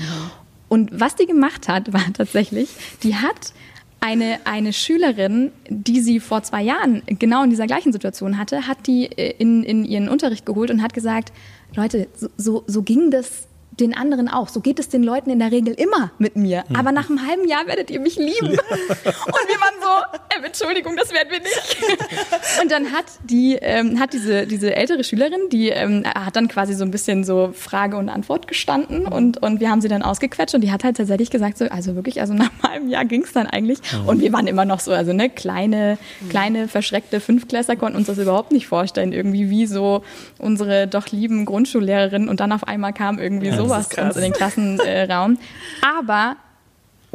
Und 0.68 0.90
was 0.92 1.16
die 1.16 1.26
gemacht 1.26 1.68
hat, 1.68 1.92
war 1.92 2.04
tatsächlich, 2.12 2.70
die 3.02 3.16
hat 3.16 3.52
eine, 4.00 4.38
eine 4.44 4.72
Schülerin, 4.72 5.50
die 5.68 6.00
sie 6.00 6.20
vor 6.20 6.42
zwei 6.42 6.62
Jahren 6.62 7.02
genau 7.06 7.42
in 7.42 7.50
dieser 7.50 7.66
gleichen 7.66 7.92
Situation 7.92 8.38
hatte, 8.38 8.66
hat 8.66 8.86
die 8.86 9.06
äh, 9.06 9.34
in, 9.38 9.62
in 9.64 9.84
ihren 9.84 10.08
Unterricht 10.08 10.46
geholt 10.46 10.70
und 10.70 10.82
hat 10.82 10.94
gesagt, 10.94 11.32
Leute, 11.74 12.08
so, 12.14 12.28
so, 12.36 12.64
so 12.66 12.82
ging 12.82 13.10
das 13.10 13.48
den 13.80 13.94
anderen 13.94 14.28
auch. 14.28 14.48
So 14.48 14.60
geht 14.60 14.78
es 14.78 14.88
den 14.88 15.02
Leuten 15.02 15.30
in 15.30 15.38
der 15.38 15.52
Regel 15.52 15.74
immer 15.74 16.10
mit 16.18 16.36
mir. 16.36 16.64
Mhm. 16.68 16.76
Aber 16.76 16.92
nach 16.92 17.10
einem 17.10 17.26
halben 17.26 17.46
Jahr 17.46 17.66
werdet 17.66 17.90
ihr 17.90 18.00
mich 18.00 18.16
lieben. 18.16 18.52
Ja. 18.52 18.60
Und 18.70 19.44
wir 19.48 19.60
waren 19.60 19.74
so, 19.80 20.16
äh, 20.34 20.46
Entschuldigung, 20.46 20.96
das 20.96 21.12
werden 21.12 21.28
wir 21.30 21.40
nicht. 21.40 21.76
Und 22.62 22.72
dann 22.72 22.92
hat 22.92 23.04
die, 23.24 23.58
ähm, 23.60 24.00
hat 24.00 24.12
diese, 24.12 24.46
diese 24.46 24.74
ältere 24.74 25.04
Schülerin, 25.04 25.48
die 25.50 25.68
ähm, 25.68 26.04
hat 26.06 26.36
dann 26.36 26.48
quasi 26.48 26.74
so 26.74 26.84
ein 26.84 26.90
bisschen 26.90 27.24
so 27.24 27.50
Frage 27.52 27.96
und 27.96 28.08
Antwort 28.08 28.48
gestanden 28.48 29.06
und, 29.06 29.42
und 29.42 29.60
wir 29.60 29.70
haben 29.70 29.80
sie 29.80 29.88
dann 29.88 30.02
ausgequetscht 30.02 30.54
und 30.54 30.62
die 30.62 30.72
hat 30.72 30.84
halt 30.84 30.96
tatsächlich 30.96 31.30
gesagt, 31.30 31.58
so, 31.58 31.66
also 31.66 31.94
wirklich, 31.96 32.20
also 32.20 32.34
nach 32.34 32.50
einem 32.50 32.62
halben 32.62 32.88
Jahr 32.88 33.04
ging 33.04 33.22
es 33.22 33.32
dann 33.32 33.46
eigentlich. 33.46 33.78
Mhm. 33.92 34.08
Und 34.08 34.20
wir 34.20 34.32
waren 34.32 34.46
immer 34.46 34.64
noch 34.64 34.80
so, 34.80 34.92
also 34.92 35.12
ne, 35.12 35.28
kleine, 35.28 35.98
kleine, 36.28 36.68
verschreckte 36.68 37.20
Fünftklässler 37.20 37.76
konnten 37.76 37.98
uns 37.98 38.06
das 38.06 38.18
überhaupt 38.18 38.52
nicht 38.52 38.66
vorstellen, 38.66 39.12
irgendwie 39.12 39.50
wie 39.50 39.66
so 39.66 40.02
unsere 40.38 40.86
doch 40.86 41.08
lieben 41.08 41.44
Grundschullehrerinnen 41.44 42.28
und 42.28 42.40
dann 42.40 42.52
auf 42.52 42.66
einmal 42.66 42.92
kam 42.92 43.18
irgendwie 43.18 43.50
so 43.50 43.65
sowas 43.68 43.88
uns 43.98 44.16
in 44.16 44.22
den 44.22 44.32
Klassenraum. 44.32 45.38
Aber 45.82 46.36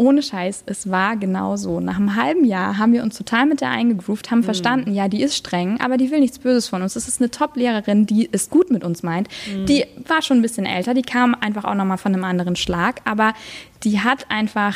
ohne 0.01 0.23
Scheiß, 0.23 0.63
es 0.65 0.89
war 0.89 1.15
genau 1.15 1.57
so. 1.57 1.79
Nach 1.79 1.97
einem 1.97 2.15
halben 2.15 2.45
Jahr 2.45 2.77
haben 2.77 2.93
wir 2.93 3.03
uns 3.03 3.17
total 3.17 3.45
mit 3.45 3.61
der 3.61 3.69
eingegroovt, 3.69 4.31
haben 4.31 4.39
mhm. 4.39 4.45
verstanden, 4.45 4.93
ja, 4.93 5.07
die 5.07 5.21
ist 5.21 5.35
streng, 5.35 5.79
aber 5.79 5.97
die 5.97 6.09
will 6.11 6.19
nichts 6.19 6.39
Böses 6.39 6.67
von 6.67 6.81
uns. 6.81 6.95
Das 6.95 7.07
ist 7.07 7.21
eine 7.21 7.29
Top-Lehrerin, 7.29 8.05
die 8.05 8.29
es 8.31 8.49
gut 8.49 8.71
mit 8.71 8.83
uns 8.83 9.03
meint. 9.03 9.27
Mhm. 9.53 9.65
Die 9.67 9.85
war 10.07 10.21
schon 10.21 10.39
ein 10.39 10.41
bisschen 10.41 10.65
älter, 10.65 10.93
die 10.93 11.01
kam 11.01 11.35
einfach 11.35 11.65
auch 11.65 11.75
nochmal 11.75 11.97
von 11.97 12.13
einem 12.13 12.23
anderen 12.23 12.55
Schlag, 12.55 13.01
aber 13.05 13.33
die 13.83 13.99
hat 13.99 14.25
einfach 14.29 14.75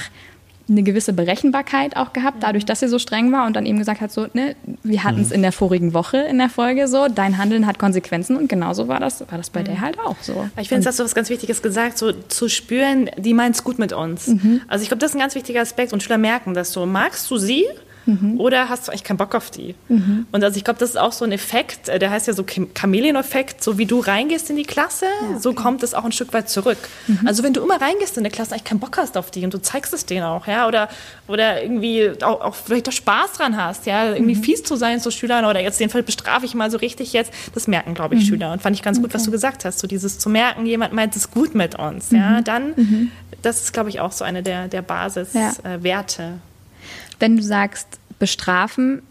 eine 0.68 0.84
gewisse 0.84 1.14
Berechenbarkeit 1.14 1.96
auch 1.96 2.14
gehabt, 2.14 2.42
dadurch, 2.42 2.66
dass 2.66 2.80
sie 2.80 2.88
so 2.88 2.98
streng 2.98 3.32
war 3.32 3.46
und 3.46 3.56
dann 3.56 3.66
eben 3.66 3.78
gesagt 3.78 4.02
hat, 4.02 4.12
so, 4.12 4.28
ne, 4.34 4.56
wir 4.84 5.04
hatten 5.04 5.22
es 5.22 5.30
mhm. 5.30 5.36
in 5.36 5.42
der 5.44 5.52
vorigen 5.52 5.94
Woche 5.94 6.18
in 6.18 6.38
der 6.38 6.50
Folge 6.50 6.88
so, 6.88 7.08
dein 7.08 7.38
Handeln 7.38 7.68
hat 7.68 7.78
Konsequenzen 7.78 8.36
und 8.36 8.50
genauso 8.50 8.88
war 8.88 9.00
das, 9.00 9.22
war 9.22 9.38
das 9.38 9.50
bei 9.50 9.62
mhm. 9.62 9.66
der 9.66 9.82
halt 9.82 10.00
auch 10.00 10.16
so. 10.22 10.50
Ich 10.60 10.70
finde, 10.70 10.88
hast 10.88 11.00
du 11.00 11.04
was 11.04 11.14
ganz 11.14 11.30
Wichtiges 11.30 11.62
gesagt, 11.62 11.98
so 11.98 12.12
zu 12.12 12.50
spüren, 12.50 13.10
die 13.18 13.34
meint 13.34 13.56
es 13.56 13.64
gut 13.64 13.78
mit 13.78 13.94
uns. 13.94 14.28
Mhm. 14.28 14.62
Also 14.68 14.82
ich 14.82 14.90
glaube, 14.90 15.00
das 15.00 15.12
ist 15.12 15.16
ein 15.16 15.20
ganz 15.20 15.36
wichtiger 15.36 15.62
Aspekt 15.62 15.94
und 15.94 16.02
Schüler 16.02 16.18
merken 16.18 16.54
das 16.54 16.72
so. 16.72 16.86
Magst 16.86 17.30
du 17.30 17.38
sie? 17.38 17.66
Mhm. 18.06 18.40
Oder 18.40 18.70
hast 18.70 18.88
du 18.88 18.92
eigentlich 18.92 19.04
keinen 19.04 19.18
Bock 19.18 19.34
auf 19.36 19.50
die? 19.50 19.76
Mhm. 19.90 20.28
Und 20.32 20.44
also 20.44 20.58
ich 20.58 20.64
glaube, 20.64 20.80
das 20.80 20.92
ist 20.92 20.98
auch 20.98 21.12
so 21.12 21.26
ein 21.26 21.32
Effekt, 21.32 21.90
äh, 21.90 22.00
der 22.00 22.12
heißt 22.12 22.28
ja 22.28 22.34
so 22.34 22.46
Chamäleon-Effekt, 22.46 23.64
so 23.64 23.78
wie 23.78 23.86
du 23.86 24.00
reingehst 24.00 24.50
in 24.50 24.56
die 24.56 24.64
Klasse, 24.64 25.06
ja, 25.06 25.30
okay. 25.30 25.40
so 25.40 25.54
kommt 25.54 25.84
es 25.84 25.94
auch 25.94 26.06
ein 26.06 26.12
Stück 26.12 26.34
weit 26.34 26.50
zurück. 26.50 26.78
Mhm. 27.08 27.22
Also 27.26 27.44
wenn 27.44 27.54
du 27.54 27.64
immer 27.64 27.82
reingehst 27.82 28.18
in 28.18 28.22
eine 28.22 28.30
Klasse, 28.30 28.52
eigentlich 28.52 28.64
keinen 28.64 28.80
Bock 28.80 28.98
hast 28.98 29.18
auf 29.18 29.32
die 29.32 29.44
und 29.44 29.54
du 29.54 29.62
zeigst 29.62 29.94
es 29.94 30.06
denen 30.06 30.24
auch, 30.24 30.48
ja, 30.48 30.68
oder, 30.68 30.90
oder 31.28 31.62
irgendwie 31.62 32.12
auch, 32.22 32.42
auch 32.42 32.56
vielleicht 32.56 32.88
auch 32.90 32.94
Spaß 32.94 33.34
dran 33.34 33.58
hast, 33.58 33.86
ja, 33.86 34.14
irgendwie 34.14 34.36
mhm. 34.36 34.44
fies 34.44 34.64
zu 34.64 34.76
sein 34.76 35.00
zu 35.00 35.12
Schülern 35.12 35.46
oder 35.46 35.62
jetzt 35.62 35.80
den 35.80 35.90
Fall 35.90 36.04
bestrafe 36.04 36.46
ich 36.46 36.54
mal 36.54 36.70
so 36.70 36.78
richtig 36.78 37.14
jetzt, 37.14 37.32
das 37.54 37.68
merken, 37.68 37.94
glaube 37.94 38.16
ich, 38.16 38.22
mhm. 38.22 38.28
Schüler. 38.28 38.52
Und 38.52 38.62
fand 38.62 38.76
ich 38.76 38.84
ganz 38.84 38.98
gut, 38.98 39.08
okay. 39.08 39.16
was 39.16 39.24
du 39.24 39.32
gesagt 39.32 39.66
hast, 39.66 39.80
so 39.80 39.88
dieses 39.88 40.20
zu 40.20 40.30
merken, 40.30 40.66
jemand 40.66 40.94
meint 40.94 41.16
es 41.16 41.32
gut 41.32 41.56
mit 41.56 41.78
uns, 41.78 42.12
ja, 42.12 42.40
mhm. 42.40 42.44
dann, 42.44 43.12
das 43.42 43.62
ist, 43.62 43.74
glaube 43.74 43.90
ich, 43.90 44.00
auch 44.00 44.12
so 44.12 44.24
eine 44.24 44.44
der, 44.44 44.68
der 44.68 44.82
Basiswerte. 44.82 45.62
Ja. 45.64 45.76
Äh, 45.76 45.84
wenn 47.20 47.38
du 47.38 47.44
sagst, 47.44 48.00
bestrafen, 48.20 49.02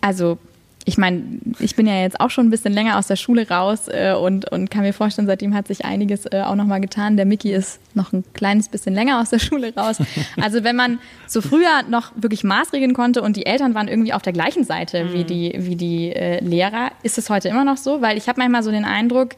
also 0.00 0.38
ich 0.86 0.98
meine, 0.98 1.22
ich 1.60 1.76
bin 1.76 1.86
ja 1.86 2.02
jetzt 2.02 2.20
auch 2.20 2.28
schon 2.28 2.46
ein 2.46 2.50
bisschen 2.50 2.74
länger 2.74 2.98
aus 2.98 3.06
der 3.06 3.16
Schule 3.16 3.48
raus 3.48 3.88
äh, 3.88 4.12
und, 4.12 4.50
und 4.52 4.70
kann 4.70 4.82
mir 4.82 4.92
vorstellen, 4.92 5.26
seitdem 5.26 5.54
hat 5.54 5.66
sich 5.66 5.84
einiges 5.84 6.26
äh, 6.26 6.42
auch 6.42 6.56
nochmal 6.56 6.80
getan. 6.80 7.16
Der 7.16 7.24
Mickey 7.24 7.52
ist 7.52 7.80
noch 7.94 8.12
ein 8.12 8.22
kleines 8.34 8.68
bisschen 8.68 8.94
länger 8.94 9.20
aus 9.20 9.30
der 9.30 9.38
Schule 9.38 9.74
raus. 9.74 9.96
Also 10.40 10.62
wenn 10.62 10.76
man 10.76 10.98
so 11.26 11.40
früher 11.40 11.82
noch 11.88 12.12
wirklich 12.16 12.44
maßregeln 12.44 12.92
konnte 12.92 13.22
und 13.22 13.36
die 13.36 13.46
Eltern 13.46 13.74
waren 13.74 13.88
irgendwie 13.88 14.12
auf 14.12 14.20
der 14.20 14.32
gleichen 14.32 14.64
Seite 14.64 15.04
mhm. 15.04 15.12
wie 15.12 15.24
die, 15.24 15.54
wie 15.56 15.76
die 15.76 16.12
äh, 16.12 16.44
Lehrer, 16.44 16.90
ist 17.02 17.16
es 17.16 17.30
heute 17.30 17.48
immer 17.48 17.64
noch 17.64 17.78
so? 17.78 18.02
Weil 18.02 18.18
ich 18.18 18.28
habe 18.28 18.40
manchmal 18.40 18.62
so 18.62 18.70
den 18.70 18.84
Eindruck, 18.84 19.30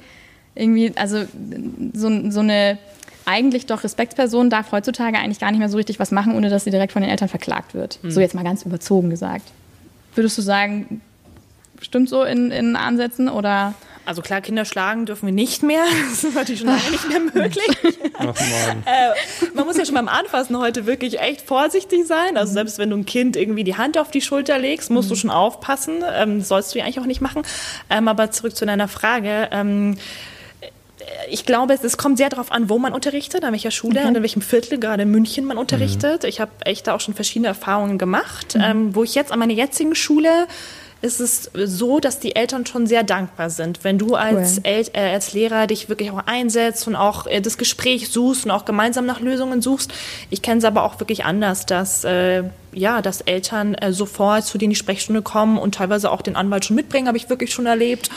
irgendwie, 0.54 0.92
also 0.96 1.24
so, 1.92 2.30
so 2.30 2.40
eine 2.40 2.78
eigentlich 3.26 3.66
doch 3.66 3.84
Respektsperson 3.84 4.48
darf 4.48 4.72
heutzutage 4.72 5.18
eigentlich 5.18 5.40
gar 5.40 5.50
nicht 5.50 5.58
mehr 5.58 5.68
so 5.68 5.76
richtig 5.76 5.98
was 5.98 6.12
machen, 6.12 6.34
ohne 6.34 6.48
dass 6.48 6.64
sie 6.64 6.70
direkt 6.70 6.92
von 6.92 7.02
den 7.02 7.10
Eltern 7.10 7.28
verklagt 7.28 7.74
wird. 7.74 7.98
Mhm. 8.02 8.10
So 8.10 8.20
jetzt 8.20 8.34
mal 8.34 8.44
ganz 8.44 8.62
überzogen 8.64 9.10
gesagt. 9.10 9.50
Würdest 10.14 10.38
du 10.38 10.42
sagen, 10.42 11.02
stimmt 11.80 12.08
so 12.08 12.22
in, 12.22 12.50
in 12.50 12.76
Ansätzen 12.76 13.28
oder? 13.28 13.74
Also 14.06 14.22
klar, 14.22 14.40
Kinder 14.40 14.64
schlagen 14.64 15.04
dürfen 15.04 15.26
wir 15.26 15.32
nicht 15.32 15.64
mehr. 15.64 15.84
Das 16.08 16.22
ist 16.22 16.34
natürlich 16.34 16.60
schon 16.60 16.68
lange 16.68 16.90
nicht 16.92 17.08
mehr 17.08 17.20
möglich. 17.20 17.68
Ach 18.18 18.26
äh, 18.28 19.50
man 19.54 19.66
muss 19.66 19.76
ja 19.76 19.84
schon 19.84 19.96
beim 19.96 20.08
Anfassen 20.08 20.56
heute 20.56 20.86
wirklich 20.86 21.18
echt 21.18 21.42
vorsichtig 21.42 22.06
sein. 22.06 22.36
Also 22.36 22.52
selbst 22.52 22.78
wenn 22.78 22.90
du 22.90 22.96
ein 22.96 23.04
Kind 23.04 23.36
irgendwie 23.36 23.64
die 23.64 23.76
Hand 23.76 23.98
auf 23.98 24.12
die 24.12 24.20
Schulter 24.20 24.58
legst, 24.58 24.90
musst 24.90 25.08
mhm. 25.08 25.14
du 25.14 25.16
schon 25.16 25.30
aufpassen. 25.30 26.04
Ähm, 26.14 26.40
sollst 26.40 26.74
du 26.74 26.78
ja 26.78 26.84
eigentlich 26.84 27.00
auch 27.00 27.06
nicht 27.06 27.20
machen. 27.20 27.42
Ähm, 27.90 28.06
aber 28.06 28.30
zurück 28.30 28.54
zu 28.54 28.64
deiner 28.64 28.86
Frage. 28.86 29.48
Ähm, 29.50 29.96
ich 31.30 31.46
glaube, 31.46 31.74
es, 31.74 31.84
es, 31.84 31.96
kommt 31.96 32.18
sehr 32.18 32.28
darauf 32.28 32.52
an, 32.52 32.68
wo 32.68 32.78
man 32.78 32.92
unterrichtet, 32.92 33.44
an 33.44 33.52
welcher 33.52 33.70
Schule 33.70 34.00
okay. 34.00 34.08
und 34.08 34.16
in 34.16 34.22
welchem 34.22 34.42
Viertel, 34.42 34.78
gerade 34.78 35.02
in 35.02 35.10
München, 35.10 35.44
man 35.44 35.58
unterrichtet. 35.58 36.22
Mhm. 36.22 36.28
Ich 36.28 36.40
habe 36.40 36.50
echt 36.64 36.86
da 36.86 36.94
auch 36.94 37.00
schon 37.00 37.14
verschiedene 37.14 37.48
Erfahrungen 37.48 37.98
gemacht. 37.98 38.54
Mhm. 38.54 38.62
Ähm, 38.62 38.94
wo 38.94 39.04
ich 39.04 39.14
jetzt 39.14 39.32
an 39.32 39.38
meiner 39.38 39.52
jetzigen 39.52 39.94
Schule 39.94 40.46
ist 41.02 41.20
es 41.20 41.50
so, 41.54 42.00
dass 42.00 42.20
die 42.20 42.34
Eltern 42.34 42.64
schon 42.64 42.86
sehr 42.86 43.02
dankbar 43.02 43.50
sind, 43.50 43.84
wenn 43.84 43.98
du 43.98 44.14
als, 44.14 44.58
cool. 44.58 44.62
El 44.64 44.86
äh, 44.94 45.12
als 45.12 45.34
Lehrer 45.34 45.66
dich 45.66 45.88
wirklich 45.88 46.10
auch 46.10 46.22
einsetzt 46.26 46.86
und 46.88 46.96
auch 46.96 47.26
äh, 47.26 47.40
das 47.40 47.58
Gespräch 47.58 48.08
suchst 48.08 48.46
und 48.46 48.50
auch 48.50 48.64
gemeinsam 48.64 49.04
nach 49.04 49.20
Lösungen 49.20 49.60
suchst. 49.60 49.92
Ich 50.30 50.40
kenne 50.40 50.58
es 50.58 50.64
aber 50.64 50.84
auch 50.84 50.98
wirklich 50.98 51.24
anders, 51.24 51.66
dass 51.66 52.04
äh, 52.04 52.44
ja, 52.72 53.02
dass 53.02 53.20
Eltern 53.20 53.74
äh, 53.74 53.92
sofort 53.92 54.44
zu 54.44 54.58
dir 54.58 54.64
in 54.64 54.70
die 54.70 54.76
Sprechstunde 54.76 55.22
kommen 55.22 55.58
und 55.58 55.74
teilweise 55.74 56.10
auch 56.10 56.22
den 56.22 56.34
Anwalt 56.34 56.64
schon 56.64 56.76
mitbringen, 56.76 57.08
habe 57.08 57.18
ich 57.18 57.28
wirklich 57.28 57.52
schon 57.52 57.66
erlebt. 57.66 58.10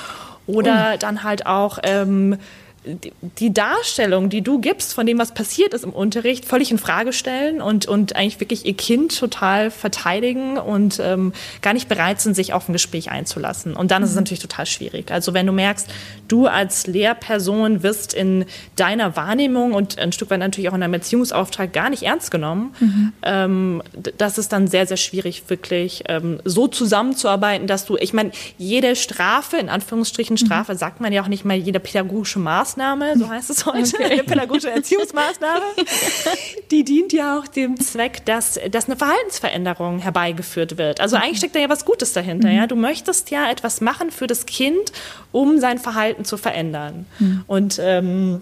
Oder 0.48 0.93
oh. 0.96 0.98
dann 0.98 1.24
halt 1.24 1.46
auch 1.46 1.77
ähm, 1.84 2.38
die 2.86 3.53
Darstellung, 3.53 4.29
die 4.29 4.41
du 4.41 4.59
gibst 4.59 4.93
von 4.93 5.05
dem, 5.05 5.19
was 5.19 5.33
passiert 5.33 5.74
ist 5.74 5.83
im 5.83 5.91
Unterricht, 5.91 6.45
völlig 6.45 6.71
in 6.71 6.77
Frage 6.77 7.12
stellen 7.13 7.62
und, 7.62 7.88
und 7.88 8.15
eigentlich 8.15 8.39
wirklich 8.39 8.65
ihr 8.65 8.75
Kind 8.75 9.17
total 9.17 9.69
verteidigen 9.69 10.57
und 10.57 11.00
ähm, 11.03 11.33
gar 11.62 11.74
nicht 11.74 11.89
bereit 11.89 12.21
sind, 12.21 12.36
sich 12.36 12.53
auf 12.53 12.69
ein 12.69 12.74
Gespräch 12.74 13.12
einzulassen. 13.12 13.75
Und 13.75 13.91
dann 13.91 14.01
mhm. 14.01 14.05
ist 14.05 14.12
es 14.12 14.15
mhm. 14.15 14.21
natürlich 14.21 14.41
total 14.41 14.65
schwierig. 14.65 15.12
Also 15.12 15.33
wenn 15.33 15.45
du 15.45 15.51
merkst, 15.51 15.88
du 16.27 16.48
als 16.48 16.88
Lehrperson 16.88 17.83
wirst 17.83 18.13
in 18.13 18.45
deiner 18.75 19.15
Wahrnehmung 19.15 19.74
und 19.74 20.00
ein 20.00 20.12
Stück 20.12 20.29
weit 20.29 20.39
natürlich 20.39 20.69
auch 20.69 20.75
in 20.75 20.81
deinem 20.81 20.93
Erziehungsauftrag 20.93 21.74
gar 21.74 21.89
nicht 21.89 22.03
ernst 22.03 22.31
genommen, 22.31 22.74
mhm. 22.79 23.13
ähm, 23.24 23.83
das 24.17 24.38
ist 24.38 24.53
dann 24.53 24.67
sehr, 24.67 24.86
sehr 24.86 24.98
schwierig, 24.98 25.43
wirklich 25.50 26.03
ähm, 26.07 26.39
so 26.45 26.67
zusammenzuarbeiten, 26.67 27.67
dass 27.67 27.86
du, 27.86 27.98
ich 27.98 28.13
meine, 28.13 28.31
jede 28.57 28.95
Strafe, 28.95 29.57
in 29.57 29.69
Anführungsstrichen 29.69 30.36
mhm. 30.36 30.45
Strafe, 30.45 30.74
mhm. 30.74 30.77
sagt 30.77 31.01
man 31.01 31.12
ja 31.12 31.24
auch 31.24 31.27
nicht 31.27 31.43
mal 31.43 31.57
jede 31.57 31.79
pädagogische 31.79 32.39
Maßnahme, 32.39 32.68
Maßnahme, 32.69 33.17
so 33.17 33.29
heißt 33.29 33.49
es 33.49 33.65
heute, 33.65 33.95
okay. 33.95 34.11
eine 34.11 34.23
pädagogische 34.23 34.69
Erziehungsmaßnahme, 34.69 35.65
die 36.71 36.83
dient 36.83 37.13
ja 37.13 37.39
auch 37.39 37.47
dem 37.47 37.79
Zweck, 37.79 38.25
dass, 38.25 38.59
dass 38.71 38.85
eine 38.85 38.95
Verhaltensveränderung 38.95 39.99
herbeigeführt 39.99 40.77
wird. 40.77 41.01
Also 41.01 41.15
eigentlich 41.15 41.38
steckt 41.38 41.55
da 41.55 41.59
ja 41.59 41.69
was 41.69 41.85
Gutes 41.85 42.13
dahinter. 42.13 42.49
Mhm. 42.49 42.55
Ja? 42.55 42.67
Du 42.67 42.75
möchtest 42.75 43.31
ja 43.31 43.49
etwas 43.49 43.81
machen 43.81 44.11
für 44.11 44.27
das 44.27 44.45
Kind, 44.45 44.91
um 45.31 45.59
sein 45.59 45.79
Verhalten 45.79 46.25
zu 46.25 46.38
verändern. 46.38 47.05
Mhm. 47.19 47.43
Und 47.47 47.79
ähm, 47.81 48.41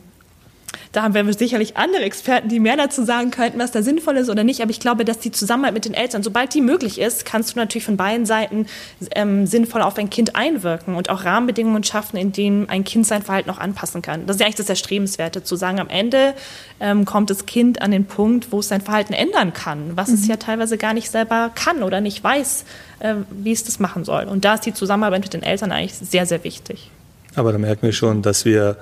da 0.92 1.04
haben 1.04 1.14
wir 1.14 1.34
sicherlich 1.34 1.78
andere 1.78 2.04
Experten, 2.04 2.50
die 2.50 2.60
mehr 2.60 2.78
dazu 2.78 3.04
sagen 3.04 3.32
könnten, 3.32 3.60
was 3.60 3.72
da 3.72 3.82
sinnvoll 3.82 4.18
ist 4.18 4.30
oder 4.30 4.44
nicht. 4.44 4.62
Aber 4.62 4.72
ich 4.72 4.80
glaube, 4.80 5.06
dass 5.06 5.20
die 5.20 5.32
Zusammenarbeit 5.32 5.74
mit 5.74 5.86
den 5.86 5.94
Eltern, 5.94 6.24
sobald 6.24 6.54
die 6.54 6.62
möglich 6.62 7.00
ist, 7.00 7.26
kannst 7.26 7.54
du 7.56 7.60
natürlich 7.60 7.86
von 7.86 7.98
beiden 7.98 8.26
Seiten 8.26 8.68
ähm, 9.12 9.46
sinnvoll 9.46 9.82
auf 9.82 9.98
ein 9.98 10.10
Kind 10.10 10.36
einwirken 10.36 10.96
und 10.96 11.10
auch 11.10 11.26
Rahmenbedingungen 11.26 11.84
schaffen, 11.84 12.18
in 12.18 12.32
denen 12.32 12.70
ein 12.70 12.84
Kind 12.84 13.06
sein 13.06 13.22
Verhalten 13.22 13.50
auch 13.50 13.60
anpassen 13.60 14.02
kann. 14.02 14.26
Das 14.26 14.38
ist 14.38 14.40
ja 14.40 14.46
eigentlich 14.46 14.56
das 14.56 14.70
Erstrebenswerte, 14.70 15.44
zu 15.44 15.56
sagen, 15.56 15.80
am 15.80 15.90
Ende 15.90 16.34
ähm, 16.80 17.06
kommt 17.06 17.30
das 17.30 17.46
Kind 17.46 17.82
an 17.82 17.92
den 17.92 18.06
Punkt, 18.06 18.52
wo 18.52 18.60
es 18.60 18.68
sein 18.68 18.82
Verhalten 18.82 19.14
ändern 19.14 19.54
kann, 19.54 19.92
was 19.96 20.10
mhm. 20.10 20.16
es 20.16 20.28
ja 20.28 20.38
teilweise 20.38 20.78
gar 20.78 20.94
nicht 20.94 21.12
selber 21.12 21.52
kann 21.54 21.84
oder 21.84 22.02
nicht 22.02 22.24
weiß, 22.24 22.66
äh, 23.00 23.16
wie 23.30 23.52
es 23.52 23.64
das 23.64 23.80
machen 23.80 24.06
soll. 24.06 24.26
Und 24.26 24.46
da 24.46 24.56
ist 24.56 24.66
die 24.66 24.74
Zusammenarbeit 24.74 25.22
mit 25.22 25.34
den 25.34 25.44
Eltern 25.44 25.72
eigentlich 25.72 25.96
sehr, 25.96 26.26
sehr 26.26 26.44
wichtig. 26.44 26.92
Aber 27.36 27.52
da 27.52 27.60
merken 27.60 27.84
wir 27.84 27.94
schon, 27.94 28.24
dass 28.24 28.46
wir 28.46 28.78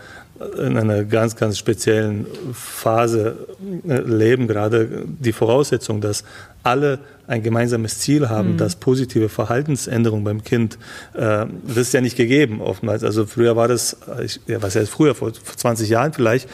in 0.57 0.77
einer 0.77 1.03
ganz, 1.05 1.35
ganz 1.35 1.57
speziellen 1.57 2.25
Phase 2.53 3.47
äh, 3.87 3.99
leben, 4.01 4.47
gerade 4.47 5.05
die 5.05 5.31
Voraussetzung, 5.31 6.01
dass 6.01 6.23
alle 6.63 6.99
ein 7.27 7.41
gemeinsames 7.41 7.99
Ziel 7.99 8.27
haben, 8.27 8.53
mhm. 8.53 8.57
dass 8.57 8.75
positive 8.75 9.29
Verhaltensänderung 9.29 10.23
beim 10.23 10.43
Kind, 10.43 10.77
äh, 11.13 11.45
das 11.67 11.77
ist 11.77 11.93
ja 11.93 12.01
nicht 12.01 12.17
gegeben 12.17 12.61
oftmals. 12.61 13.03
Also 13.03 13.25
früher 13.25 13.55
war 13.55 13.67
das, 13.67 13.97
ich, 14.23 14.41
ja, 14.47 14.61
was 14.61 14.75
heißt 14.75 14.89
früher, 14.89 15.15
vor 15.15 15.31
20 15.33 15.89
Jahren 15.89 16.11
vielleicht, 16.13 16.49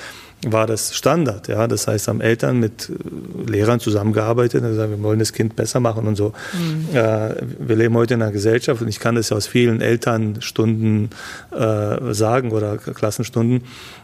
war 0.47 0.67
das 0.67 0.95
Standard. 0.95 1.47
Ja? 1.47 1.67
Das 1.67 1.87
heißt, 1.87 2.07
haben 2.07 2.21
Eltern 2.21 2.59
mit 2.59 2.89
äh, 2.89 3.51
Lehrern 3.51 3.79
zusammengearbeitet 3.79 4.63
und 4.63 4.69
gesagt, 4.69 4.89
wir 4.89 5.01
wollen 5.03 5.19
das 5.19 5.33
Kind 5.33 5.55
besser 5.55 5.79
machen 5.79 6.07
und 6.07 6.15
so. 6.15 6.33
Mhm. 6.53 6.95
Äh, 6.95 7.35
wir 7.59 7.75
leben 7.75 7.95
heute 7.95 8.15
in 8.15 8.21
einer 8.21 8.31
Gesellschaft 8.31 8.81
und 8.81 8.87
ich 8.87 8.99
kann 8.99 9.15
das 9.15 9.29
ja 9.29 9.37
aus 9.37 9.47
vielen 9.47 9.81
Elternstunden 9.81 11.09
äh, 11.51 12.13
sagen 12.13 12.51
oder 12.51 12.77
Klassenstunden, 12.77 13.63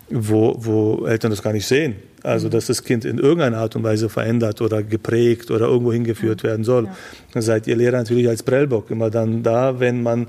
wo, 0.10 0.56
wo 0.60 1.06
Eltern 1.06 1.32
das 1.32 1.42
gar 1.42 1.54
nicht 1.54 1.66
sehen. 1.66 1.96
Also, 2.24 2.48
mhm. 2.48 2.52
dass 2.52 2.68
das 2.68 2.84
Kind 2.84 3.06
in 3.06 3.18
irgendeiner 3.18 3.58
Art 3.58 3.76
und 3.76 3.84
Weise 3.84 4.10
verändert 4.10 4.62
oder 4.62 4.84
geprägt 4.84 5.50
oder 5.50 5.66
irgendwo 5.66 5.94
hingeführt 5.94 6.44
werden 6.44 6.64
soll. 6.64 6.86
Ja. 6.86 6.98
Dann 7.34 7.42
seid 7.42 7.68
ihr 7.68 7.76
Lehrer 7.76 7.98
natürlich 7.98 8.28
als 8.28 8.44
Prellbock 8.44 8.92
immer 8.92 9.10
dann 9.10 9.44
da, 9.44 9.80
wenn 9.80 10.04
man 10.04 10.28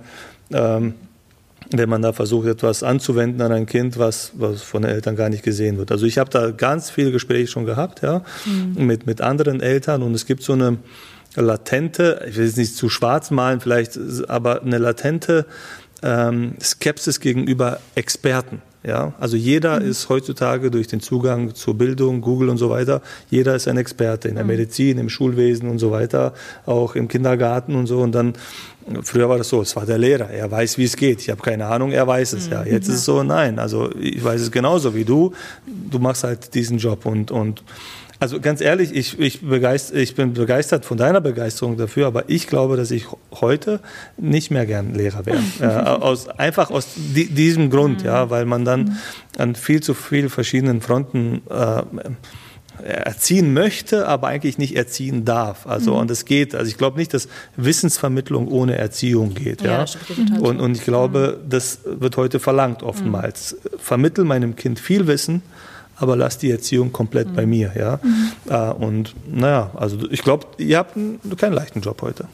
ähm, 0.53 0.95
wenn 1.71 1.89
man 1.89 2.03
da 2.03 2.13
versucht, 2.13 2.47
etwas 2.47 2.83
anzuwenden 2.83 3.43
an 3.43 3.53
ein 3.53 3.67
Kind, 3.67 3.99
was, 3.99 4.33
was 4.35 4.63
von 4.63 4.83
den 4.83 4.91
Eltern 4.91 5.17
gar 5.17 5.29
nicht 5.29 5.43
gesehen 5.43 5.79
wird. 5.79 5.93
Also 5.93 6.07
ich 6.07 6.19
habe 6.19 6.31
da 6.31 6.51
ganz 6.51 6.91
viele 6.91 7.13
Gespräche 7.13 7.49
schon 7.49 7.67
gehabt, 7.67 8.03
ja, 8.03 8.23
mhm. 8.47 8.87
mit, 8.87 9.07
mit 9.07 9.21
anderen 9.21 9.61
Eltern 9.61 10.03
und 10.03 10.15
es 10.15 10.27
gibt 10.27 10.43
so 10.43 10.55
eine 10.55 10.79
latente, 11.35 12.25
ich 12.29 12.37
will 12.37 12.47
es 12.47 12.57
nicht 12.57 12.75
zu 12.75 12.89
schwarz 12.89 13.31
malen 13.31 13.61
vielleicht, 13.61 13.99
aber 14.29 14.63
eine 14.63 14.79
latente 14.79 15.47
ähm, 16.03 16.55
Skepsis 16.61 17.21
gegenüber 17.21 17.81
Experten. 17.95 18.63
Ja, 18.85 19.13
also 19.19 19.37
jeder 19.37 19.81
mhm. 19.81 19.91
ist 19.91 20.09
heutzutage 20.09 20.71
durch 20.71 20.87
den 20.87 21.01
Zugang 21.01 21.55
zur 21.55 21.77
Bildung, 21.77 22.21
Google 22.21 22.49
und 22.49 22.59
so 22.59 22.71
weiter, 22.71 23.03
jeder 23.29 23.57
ist 23.57 23.67
ein 23.67 23.77
Experte 23.77 24.29
in 24.29 24.37
der 24.37 24.45
mhm. 24.45 24.51
Medizin, 24.51 24.99
im 24.99 25.09
Schulwesen 25.09 25.69
und 25.69 25.79
so 25.79 25.91
weiter, 25.91 26.33
auch 26.65 26.95
im 26.95 27.09
Kindergarten 27.09 27.75
und 27.75 27.87
so. 27.87 28.01
Und 28.01 28.13
dann 28.13 28.35
Früher 29.03 29.29
war 29.29 29.39
das 29.39 29.51
so, 29.51 29.61
es 29.61 29.77
war 29.77 29.85
der 29.85 29.99
Lehrer, 29.99 30.31
er 30.31 30.51
weiß, 30.51 30.79
wie 30.79 30.85
es 30.85 30.97
geht. 30.97 31.21
Ich 31.21 31.31
habe 31.31 31.43
keine 31.43 31.67
Ahnung, 31.67 31.93
er 31.93 32.07
weiß 32.07 32.33
es. 32.33 32.49
Ja, 32.49 32.65
jetzt 32.65 32.89
ist 32.89 32.95
es 32.95 33.05
so, 33.05 33.23
nein, 33.23 33.59
also 33.59 33.91
ich 34.01 34.23
weiß 34.23 34.41
es 34.41 34.51
genauso 34.51 34.95
wie 34.95 35.05
du. 35.05 35.33
Du 35.67 35.99
machst 35.99 36.25
halt 36.25 36.55
diesen 36.55 36.79
Job 36.79 37.05
und 37.05 37.31
und 37.31 37.63
also 38.21 38.41
ganz 38.41 38.61
ehrlich, 38.61 38.95
ich, 38.95 39.19
ich, 39.19 39.43
begeist, 39.43 39.95
ich 39.95 40.15
bin 40.15 40.33
begeistert 40.33 40.85
von 40.85 40.99
deiner 40.99 41.21
Begeisterung 41.21 41.77
dafür, 41.77 42.07
aber 42.09 42.29
ich 42.29 42.49
glaube, 42.49 42.77
dass 42.77 42.91
ich 42.91 43.07
heute 43.41 43.81
nicht 44.17 44.51
mehr 44.51 44.67
gern 44.67 44.95
Lehrer 44.95 45.25
wäre. 45.25 45.39
äh, 45.61 45.67
aus, 45.67 46.29
einfach 46.29 46.71
aus 46.71 46.89
di 46.97 47.27
diesem 47.27 47.71
Grund, 47.71 48.03
ja, 48.03 48.29
weil 48.31 48.45
man 48.45 48.65
dann 48.65 48.99
an 49.37 49.55
viel 49.55 49.83
zu 49.83 49.95
vielen 49.95 50.31
verschiedenen 50.31 50.81
Fronten 50.81 51.43
äh, 51.49 51.83
erziehen 52.83 53.53
möchte, 53.53 54.07
aber 54.07 54.29
eigentlich 54.29 54.59
nicht 54.59 54.77
erziehen 54.77 55.25
darf. 55.25 55.67
Also 55.67 55.95
mhm. 55.95 56.01
und 56.01 56.11
es 56.11 56.25
geht, 56.25 56.55
also 56.55 56.69
ich 56.69 56.77
glaube 56.77 56.99
nicht, 56.99 57.15
dass 57.15 57.29
Wissensvermittlung 57.57 58.49
ohne 58.49 58.77
Erziehung 58.77 59.35
geht. 59.35 59.63
Ja, 59.63 59.85
ja? 59.85 60.39
Und, 60.41 60.61
und 60.61 60.77
ich 60.77 60.85
glaube, 60.85 61.39
mhm. 61.43 61.51
das 61.51 61.81
wird 61.85 62.17
heute 62.17 62.41
verlangt 62.41 62.83
oftmals. 62.83 63.57
Mhm. 63.63 63.79
Vermittel 63.79 64.25
meinem 64.25 64.57
Kind 64.57 64.81
viel 64.81 65.07
Wissen, 65.07 65.43
aber 65.99 66.17
lass 66.17 66.39
die 66.39 66.51
Erziehung 66.51 66.93
komplett 66.93 67.35
bei 67.35 67.45
mhm. 67.45 67.51
mir. 67.51 67.73
Ja? 67.77 68.01
Mhm. 68.03 68.33
Äh, 68.49 68.71
und 68.85 69.15
naja, 69.27 69.71
also 69.75 69.99
ich 70.11 70.23
glaube, 70.23 70.47
ihr 70.59 70.79
habt 70.79 70.97
einen, 70.97 71.21
keinen 71.37 71.55
leichten 71.55 71.81
Job 71.81 72.03
heute. 72.03 72.27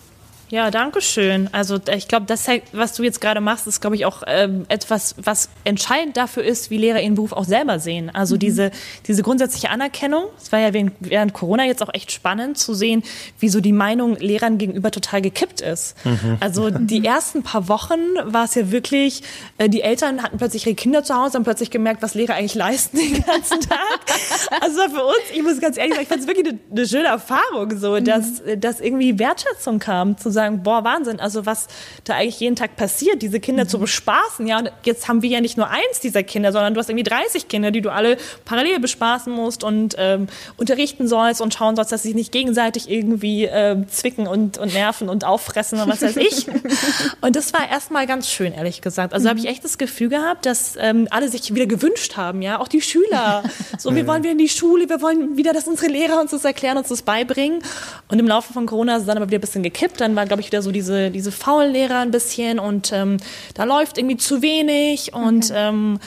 Ja, 0.54 0.70
danke 0.70 1.00
schön. 1.00 1.48
Also 1.50 1.80
ich 1.92 2.06
glaube, 2.06 2.26
das, 2.26 2.46
was 2.70 2.92
du 2.92 3.02
jetzt 3.02 3.20
gerade 3.20 3.40
machst, 3.40 3.66
ist, 3.66 3.80
glaube 3.80 3.96
ich, 3.96 4.06
auch 4.06 4.22
ähm, 4.28 4.66
etwas, 4.68 5.16
was 5.18 5.48
entscheidend 5.64 6.16
dafür 6.16 6.44
ist, 6.44 6.70
wie 6.70 6.76
Lehrer 6.76 7.00
ihren 7.00 7.16
Beruf 7.16 7.32
auch 7.32 7.42
selber 7.42 7.80
sehen. 7.80 8.08
Also 8.14 8.36
mhm. 8.36 8.38
diese, 8.38 8.70
diese 9.08 9.24
grundsätzliche 9.24 9.70
Anerkennung. 9.70 10.26
Es 10.40 10.52
war 10.52 10.60
ja 10.60 10.72
während 10.72 11.32
Corona 11.32 11.64
jetzt 11.64 11.82
auch 11.82 11.92
echt 11.92 12.12
spannend 12.12 12.56
zu 12.56 12.72
sehen, 12.72 13.02
wie 13.40 13.48
so 13.48 13.60
die 13.60 13.72
Meinung 13.72 14.14
Lehrern 14.14 14.56
gegenüber 14.56 14.92
total 14.92 15.22
gekippt 15.22 15.60
ist. 15.60 15.96
Mhm. 16.04 16.36
Also 16.38 16.70
die 16.70 17.04
ersten 17.04 17.42
paar 17.42 17.66
Wochen 17.66 17.98
war 18.22 18.44
es 18.44 18.54
ja 18.54 18.70
wirklich, 18.70 19.24
äh, 19.58 19.68
die 19.68 19.82
Eltern 19.82 20.22
hatten 20.22 20.38
plötzlich 20.38 20.68
ihre 20.68 20.76
Kinder 20.76 21.02
zu 21.02 21.16
Hause, 21.16 21.34
haben 21.34 21.42
plötzlich 21.42 21.72
gemerkt, 21.72 22.00
was 22.00 22.14
Lehrer 22.14 22.34
eigentlich 22.34 22.54
leisten 22.54 22.98
den 22.98 23.24
ganzen 23.24 23.58
Tag. 23.58 24.00
also 24.60 24.82
für 24.82 25.04
uns, 25.04 25.32
ich 25.34 25.42
muss 25.42 25.60
ganz 25.60 25.78
ehrlich 25.78 25.94
sagen, 25.94 26.04
ich 26.04 26.08
fand 26.08 26.20
es 26.20 26.28
wirklich 26.28 26.46
eine, 26.46 26.60
eine, 26.70 26.86
schöne 26.86 27.08
Erfahrung, 27.08 27.76
so, 27.76 27.98
dass, 27.98 28.40
mhm. 28.40 28.60
dass 28.60 28.78
irgendwie 28.78 29.18
Wertschätzung 29.18 29.80
kam, 29.80 30.16
zu 30.16 30.30
sagen, 30.30 30.43
sagen, 30.44 30.62
boah, 30.62 30.84
Wahnsinn, 30.84 31.20
also 31.20 31.46
was 31.46 31.68
da 32.04 32.14
eigentlich 32.14 32.40
jeden 32.40 32.56
Tag 32.56 32.76
passiert, 32.76 33.22
diese 33.22 33.40
Kinder 33.40 33.64
mhm. 33.64 33.68
zu 33.68 33.78
bespaßen. 33.78 34.46
Ja, 34.46 34.58
und 34.58 34.72
jetzt 34.84 35.08
haben 35.08 35.22
wir 35.22 35.30
ja 35.30 35.40
nicht 35.40 35.56
nur 35.56 35.68
eins 35.68 36.00
dieser 36.02 36.22
Kinder, 36.22 36.52
sondern 36.52 36.74
du 36.74 36.80
hast 36.80 36.88
irgendwie 36.88 37.04
30 37.04 37.48
Kinder, 37.48 37.70
die 37.70 37.80
du 37.80 37.90
alle 37.90 38.16
parallel 38.44 38.80
bespaßen 38.80 39.32
musst 39.32 39.64
und 39.64 39.94
ähm, 39.98 40.28
unterrichten 40.56 41.08
sollst 41.08 41.40
und 41.40 41.54
schauen 41.54 41.76
sollst, 41.76 41.92
dass 41.92 42.02
sie 42.02 42.08
sich 42.08 42.14
nicht 42.14 42.32
gegenseitig 42.32 42.90
irgendwie 42.90 43.44
äh, 43.44 43.76
zwicken 43.88 44.26
und, 44.26 44.58
und 44.58 44.72
nerven 44.72 45.08
und 45.08 45.24
auffressen 45.24 45.80
und 45.80 45.88
was 45.88 46.02
weiß 46.02 46.16
ich. 46.16 46.46
und 47.20 47.36
das 47.36 47.52
war 47.52 47.68
erstmal 47.68 48.06
ganz 48.06 48.28
schön, 48.28 48.52
ehrlich 48.52 48.80
gesagt. 48.80 49.12
Also 49.12 49.24
mhm. 49.24 49.30
habe 49.30 49.38
ich 49.40 49.46
echt 49.46 49.64
das 49.64 49.78
Gefühl 49.78 50.08
gehabt, 50.08 50.46
dass 50.46 50.76
ähm, 50.78 51.08
alle 51.10 51.28
sich 51.28 51.54
wieder 51.54 51.66
gewünscht 51.66 52.16
haben, 52.16 52.42
ja, 52.42 52.60
auch 52.60 52.68
die 52.68 52.80
Schüler. 52.80 53.42
So, 53.76 53.94
wir 53.94 54.06
wollen 54.06 54.22
wieder 54.22 54.32
in 54.32 54.38
die 54.38 54.48
Schule, 54.48 54.88
wir 54.88 55.02
wollen 55.02 55.36
wieder, 55.36 55.52
dass 55.52 55.66
unsere 55.66 55.90
Lehrer 55.90 56.20
uns 56.20 56.30
das 56.30 56.44
erklären, 56.44 56.78
uns 56.78 56.88
das 56.88 57.02
beibringen. 57.02 57.60
Und 58.08 58.18
im 58.18 58.26
Laufe 58.26 58.52
von 58.52 58.66
Corona 58.66 58.96
ist 58.96 59.02
es 59.02 59.06
dann 59.06 59.16
aber 59.16 59.26
wieder 59.26 59.38
ein 59.38 59.40
bisschen 59.40 59.62
gekippt. 59.62 60.00
Dann 60.00 60.14
war, 60.16 60.26
glaube 60.34 60.40
ich, 60.40 60.48
wieder 60.48 60.62
so 60.62 60.72
diese, 60.72 61.12
diese 61.12 61.30
faulen 61.30 61.72
Lehrer 61.72 62.00
ein 62.00 62.10
bisschen 62.10 62.58
und 62.58 62.92
ähm, 62.92 63.18
da 63.54 63.62
läuft 63.62 63.98
irgendwie 63.98 64.16
zu 64.16 64.42
wenig 64.42 65.14
und 65.14 65.44
okay. 65.44 65.68
ähm, 65.68 66.00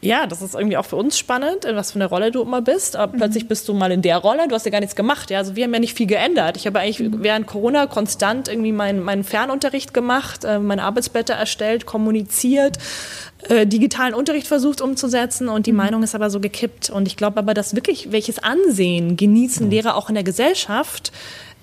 ja, 0.00 0.26
das 0.26 0.40
ist 0.40 0.54
irgendwie 0.54 0.78
auch 0.78 0.86
für 0.86 0.96
uns 0.96 1.18
spannend, 1.18 1.66
in 1.66 1.76
was 1.76 1.92
für 1.92 1.96
eine 1.96 2.06
Rolle 2.06 2.30
du 2.30 2.40
immer 2.40 2.62
bist. 2.62 2.96
Aber 2.96 3.12
mhm. 3.12 3.18
plötzlich 3.18 3.48
bist 3.48 3.68
du 3.68 3.74
mal 3.74 3.90
in 3.90 4.00
der 4.00 4.18
Rolle, 4.18 4.46
du 4.48 4.54
hast 4.54 4.64
ja 4.64 4.70
gar 4.70 4.80
nichts 4.80 4.96
gemacht. 4.96 5.30
Ja? 5.30 5.38
Also 5.38 5.56
wir 5.56 5.64
haben 5.64 5.74
ja 5.74 5.80
nicht 5.80 5.94
viel 5.94 6.06
geändert. 6.06 6.56
Ich 6.56 6.66
habe 6.66 6.78
eigentlich 6.78 7.00
mhm. 7.00 7.22
während 7.22 7.46
Corona 7.46 7.86
konstant 7.86 8.48
irgendwie 8.48 8.72
meinen 8.72 9.02
mein 9.02 9.24
Fernunterricht 9.24 9.92
gemacht, 9.92 10.44
äh, 10.44 10.58
meine 10.58 10.84
Arbeitsblätter 10.84 11.34
erstellt, 11.34 11.84
kommuniziert, 11.86 12.78
äh, 13.48 13.66
digitalen 13.66 14.14
Unterricht 14.14 14.46
versucht 14.46 14.80
umzusetzen 14.80 15.48
und 15.48 15.66
die 15.66 15.72
mhm. 15.72 15.78
Meinung 15.78 16.02
ist 16.02 16.14
aber 16.14 16.30
so 16.30 16.40
gekippt. 16.40 16.88
Und 16.88 17.08
ich 17.08 17.16
glaube 17.16 17.38
aber, 17.38 17.52
dass 17.52 17.74
wirklich 17.74 18.12
welches 18.12 18.38
Ansehen 18.38 19.16
genießen. 19.16 19.68
Lehrer 19.70 19.96
auch 19.96 20.08
in 20.08 20.14
der 20.14 20.24
Gesellschaft, 20.24 21.10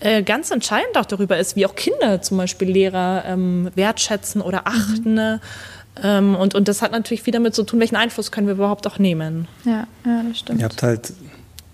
äh, 0.04 0.22
ganz 0.22 0.52
entscheidend 0.52 0.98
auch 0.98 1.06
darüber 1.06 1.38
ist, 1.38 1.56
wie 1.56 1.66
auch 1.66 1.76
Kinder 1.76 2.22
zum 2.22 2.38
Beispiel 2.38 2.70
Lehrer 2.70 3.24
ähm, 3.26 3.72
wertschätzen 3.76 4.42
oder 4.42 4.68
achten. 4.68 5.16
Mhm. 5.16 5.40
Ähm, 6.04 6.36
und, 6.36 6.56
und 6.56 6.68
das 6.68 6.82
hat 6.82 6.92
natürlich 6.92 7.24
viel 7.24 7.34
damit 7.34 7.56
zu 7.56 7.64
tun, 7.64 7.80
welchen 7.80 7.96
Einfluss 7.96 8.32
können 8.32 8.48
wir 8.48 8.56
überhaupt 8.56 8.86
auch 8.88 9.00
nehmen. 9.00 9.48
Ja, 9.64 9.88
ja 10.06 10.24
das 10.28 10.40
stimmt. 10.40 10.60
Ihr 10.60 10.66
habt 10.66 10.84
halt 10.84 11.14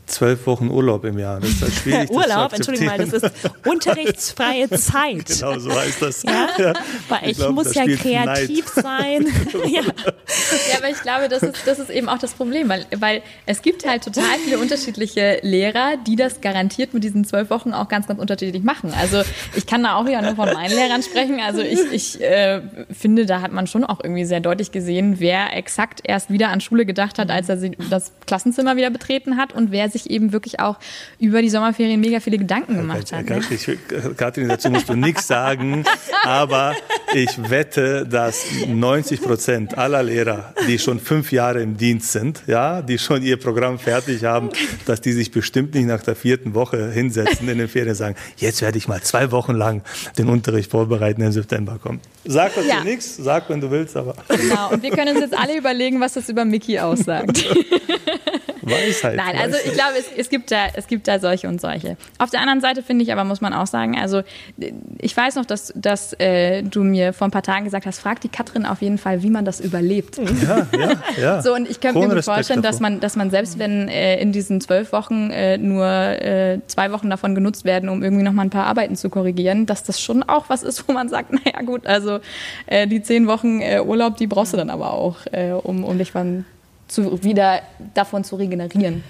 zwölf 0.09 0.45
Wochen 0.45 0.69
Urlaub 0.69 1.05
im 1.05 1.17
Jahr. 1.17 1.39
Das 1.39 1.49
ist 1.49 1.61
halt 1.61 1.73
schwierig. 1.73 2.09
Urlaub, 2.11 2.53
entschuldigung 2.53 2.87
mal, 2.87 2.97
das 2.97 3.13
ist 3.13 3.31
unterrichtsfreie 3.65 4.69
Zeit. 4.69 5.25
Genau, 5.25 5.59
so 5.59 5.71
heißt 5.71 6.01
das. 6.01 6.23
Ja? 6.23 6.49
ja. 6.57 6.73
Weil 7.07 7.19
ich, 7.23 7.31
ich 7.31 7.37
glaub, 7.37 7.53
muss 7.53 7.73
ja 7.73 7.85
kreativ 7.85 8.75
Neid. 8.75 8.83
sein. 8.83 9.27
ja. 9.71 9.81
ja, 9.81 10.77
aber 10.77 10.89
ich 10.89 11.01
glaube, 11.01 11.29
das 11.29 11.43
ist, 11.43 11.55
das 11.65 11.79
ist 11.79 11.89
eben 11.89 12.09
auch 12.09 12.17
das 12.19 12.33
Problem, 12.33 12.69
weil, 12.69 12.85
weil 12.97 13.21
es 13.45 13.61
gibt 13.61 13.87
halt 13.87 14.03
total 14.03 14.37
viele 14.43 14.59
unterschiedliche 14.59 15.39
Lehrer, 15.41 15.95
die 16.05 16.15
das 16.15 16.41
garantiert 16.41 16.93
mit 16.93 17.03
diesen 17.03 17.23
zwölf 17.25 17.49
Wochen 17.49 17.73
auch 17.73 17.87
ganz, 17.87 18.07
ganz 18.07 18.19
unterschiedlich 18.19 18.63
machen. 18.63 18.93
Also 18.99 19.21
ich 19.55 19.65
kann 19.65 19.83
da 19.83 19.95
auch 19.95 20.05
wieder 20.05 20.21
nur 20.21 20.35
von 20.35 20.51
meinen 20.53 20.73
Lehrern 20.73 21.03
sprechen. 21.03 21.39
Also 21.39 21.61
ich, 21.61 21.79
ich 21.91 22.21
äh, 22.21 22.61
finde, 22.91 23.25
da 23.25 23.41
hat 23.41 23.51
man 23.51 23.67
schon 23.67 23.83
auch 23.83 23.99
irgendwie 24.03 24.25
sehr 24.25 24.39
deutlich 24.39 24.71
gesehen, 24.71 25.19
wer 25.19 25.55
exakt 25.55 26.01
erst 26.03 26.29
wieder 26.29 26.49
an 26.49 26.61
Schule 26.61 26.85
gedacht 26.85 27.19
hat, 27.19 27.31
als 27.31 27.49
er 27.49 27.57
das 27.89 28.11
Klassenzimmer 28.25 28.75
wieder 28.75 28.89
betreten 28.89 29.37
hat 29.37 29.53
und 29.53 29.71
wer 29.71 29.89
sich 29.89 29.98
sich 30.03 30.11
eben 30.11 30.31
wirklich 30.31 30.59
auch 30.59 30.77
über 31.19 31.41
die 31.41 31.49
Sommerferien 31.49 31.99
mega 31.99 32.19
viele 32.19 32.37
Gedanken 32.37 32.75
gemacht 32.75 33.11
hat. 33.11 33.29
Ne? 33.29 33.41
Ich, 33.49 33.69
Katrin, 34.17 34.47
dazu 34.47 34.69
musst 34.69 34.89
du 34.89 34.95
nichts 34.95 35.27
sagen, 35.27 35.83
aber 36.23 36.75
ich 37.13 37.49
wette, 37.49 38.05
dass 38.05 38.45
90 38.67 39.21
Prozent 39.21 39.77
aller 39.77 40.03
Lehrer, 40.03 40.53
die 40.67 40.79
schon 40.79 40.99
fünf 40.99 41.31
Jahre 41.31 41.61
im 41.61 41.77
Dienst 41.77 42.11
sind, 42.11 42.43
ja, 42.47 42.81
die 42.81 42.97
schon 42.97 43.23
ihr 43.23 43.37
Programm 43.37 43.79
fertig 43.79 44.23
haben, 44.23 44.49
dass 44.85 45.01
die 45.01 45.13
sich 45.13 45.31
bestimmt 45.31 45.73
nicht 45.73 45.85
nach 45.85 46.03
der 46.03 46.15
vierten 46.15 46.53
Woche 46.53 46.91
hinsetzen 46.91 47.47
in 47.49 47.57
den 47.57 47.67
Ferien 47.67 47.89
und 47.89 47.95
sagen, 47.95 48.15
jetzt 48.37 48.61
werde 48.61 48.77
ich 48.77 48.87
mal 48.87 49.01
zwei 49.01 49.31
Wochen 49.31 49.53
lang 49.53 49.83
den 50.17 50.29
Unterricht 50.29 50.71
vorbereiten, 50.71 51.21
im 51.21 51.31
September 51.31 51.79
kommt. 51.81 52.03
Sag 52.25 52.55
dazu 52.55 52.67
ja. 52.67 52.83
nichts, 52.83 53.17
sag, 53.17 53.49
wenn 53.49 53.61
du 53.61 53.71
willst, 53.71 53.95
aber. 53.97 54.15
Genau, 54.27 54.71
und 54.71 54.83
wir 54.83 54.91
können 54.91 55.15
uns 55.15 55.19
jetzt 55.19 55.37
alle 55.37 55.57
überlegen, 55.57 55.99
was 55.99 56.13
das 56.13 56.29
über 56.29 56.45
Mickey 56.45 56.79
aussagt. 56.79 57.45
Weisheit. 58.61 59.15
Nein, 59.15 59.35
also 59.37 59.57
ich 59.63 59.73
glaube, 59.73 59.93
es, 59.97 60.05
es, 60.15 60.29
gibt 60.29 60.51
da, 60.51 60.67
es 60.73 60.87
gibt 60.87 61.07
da 61.07 61.19
solche 61.19 61.47
und 61.47 61.61
solche. 61.61 61.97
Auf 62.17 62.29
der 62.29 62.41
anderen 62.41 62.61
Seite 62.61 62.83
finde 62.83 63.03
ich 63.03 63.11
aber, 63.11 63.23
muss 63.23 63.41
man 63.41 63.53
auch 63.53 63.67
sagen, 63.67 63.97
also 63.97 64.21
ich 64.99 65.15
weiß 65.15 65.35
noch, 65.35 65.45
dass, 65.45 65.73
dass 65.75 66.13
äh, 66.19 66.63
du 66.63 66.83
mir 66.83 67.13
vor 67.13 67.27
ein 67.27 67.31
paar 67.31 67.43
Tagen 67.43 67.65
gesagt 67.65 67.85
hast, 67.85 67.99
frag 67.99 68.21
die 68.21 68.29
Katrin 68.29 68.65
auf 68.65 68.81
jeden 68.81 68.97
Fall, 68.97 69.23
wie 69.23 69.29
man 69.29 69.45
das 69.45 69.59
überlebt. 69.59 70.17
Ja, 70.17 70.67
ja, 70.77 70.91
ja. 71.21 71.41
So, 71.49 71.53
und 71.53 71.69
ich 71.69 71.79
könnte 71.79 72.05
mir 72.05 72.21
vorstellen, 72.21 72.61
dass 72.61 72.79
man, 72.79 72.99
dass 72.99 73.15
man 73.15 73.29
selbst, 73.29 73.59
wenn 73.59 73.87
äh, 73.87 74.19
in 74.21 74.31
diesen 74.31 74.61
zwölf 74.61 74.91
Wochen 74.91 75.31
äh, 75.31 75.57
nur 75.57 75.85
äh, 75.85 76.59
zwei 76.67 76.91
Wochen 76.91 77.09
davon 77.09 77.35
genutzt 77.35 77.65
werden, 77.65 77.89
um 77.89 78.03
irgendwie 78.03 78.23
noch 78.23 78.33
mal 78.33 78.43
ein 78.43 78.49
paar 78.49 78.65
Arbeiten 78.65 78.95
zu 78.95 79.09
korrigieren, 79.09 79.65
dass 79.65 79.83
das 79.83 80.01
schon 80.01 80.23
auch 80.23 80.49
was 80.49 80.63
ist, 80.63 80.87
wo 80.87 80.93
man 80.93 81.09
sagt, 81.09 81.31
naja 81.45 81.61
gut, 81.65 81.87
also 81.87 82.19
äh, 82.65 82.87
die 82.87 83.01
zehn 83.01 83.27
Wochen 83.27 83.61
äh, 83.61 83.81
Urlaub, 83.81 84.17
die 84.17 84.27
brauchst 84.27 84.53
du 84.53 84.57
dann 84.57 84.69
aber 84.69 84.93
auch, 84.93 85.17
um, 85.63 85.83
um 85.83 85.97
dich 85.97 86.11
von 86.11 86.45
zu, 86.89 87.23
wieder 87.23 87.61
davon 87.93 88.23
zu 88.23 88.35
regenerieren. 88.35 89.03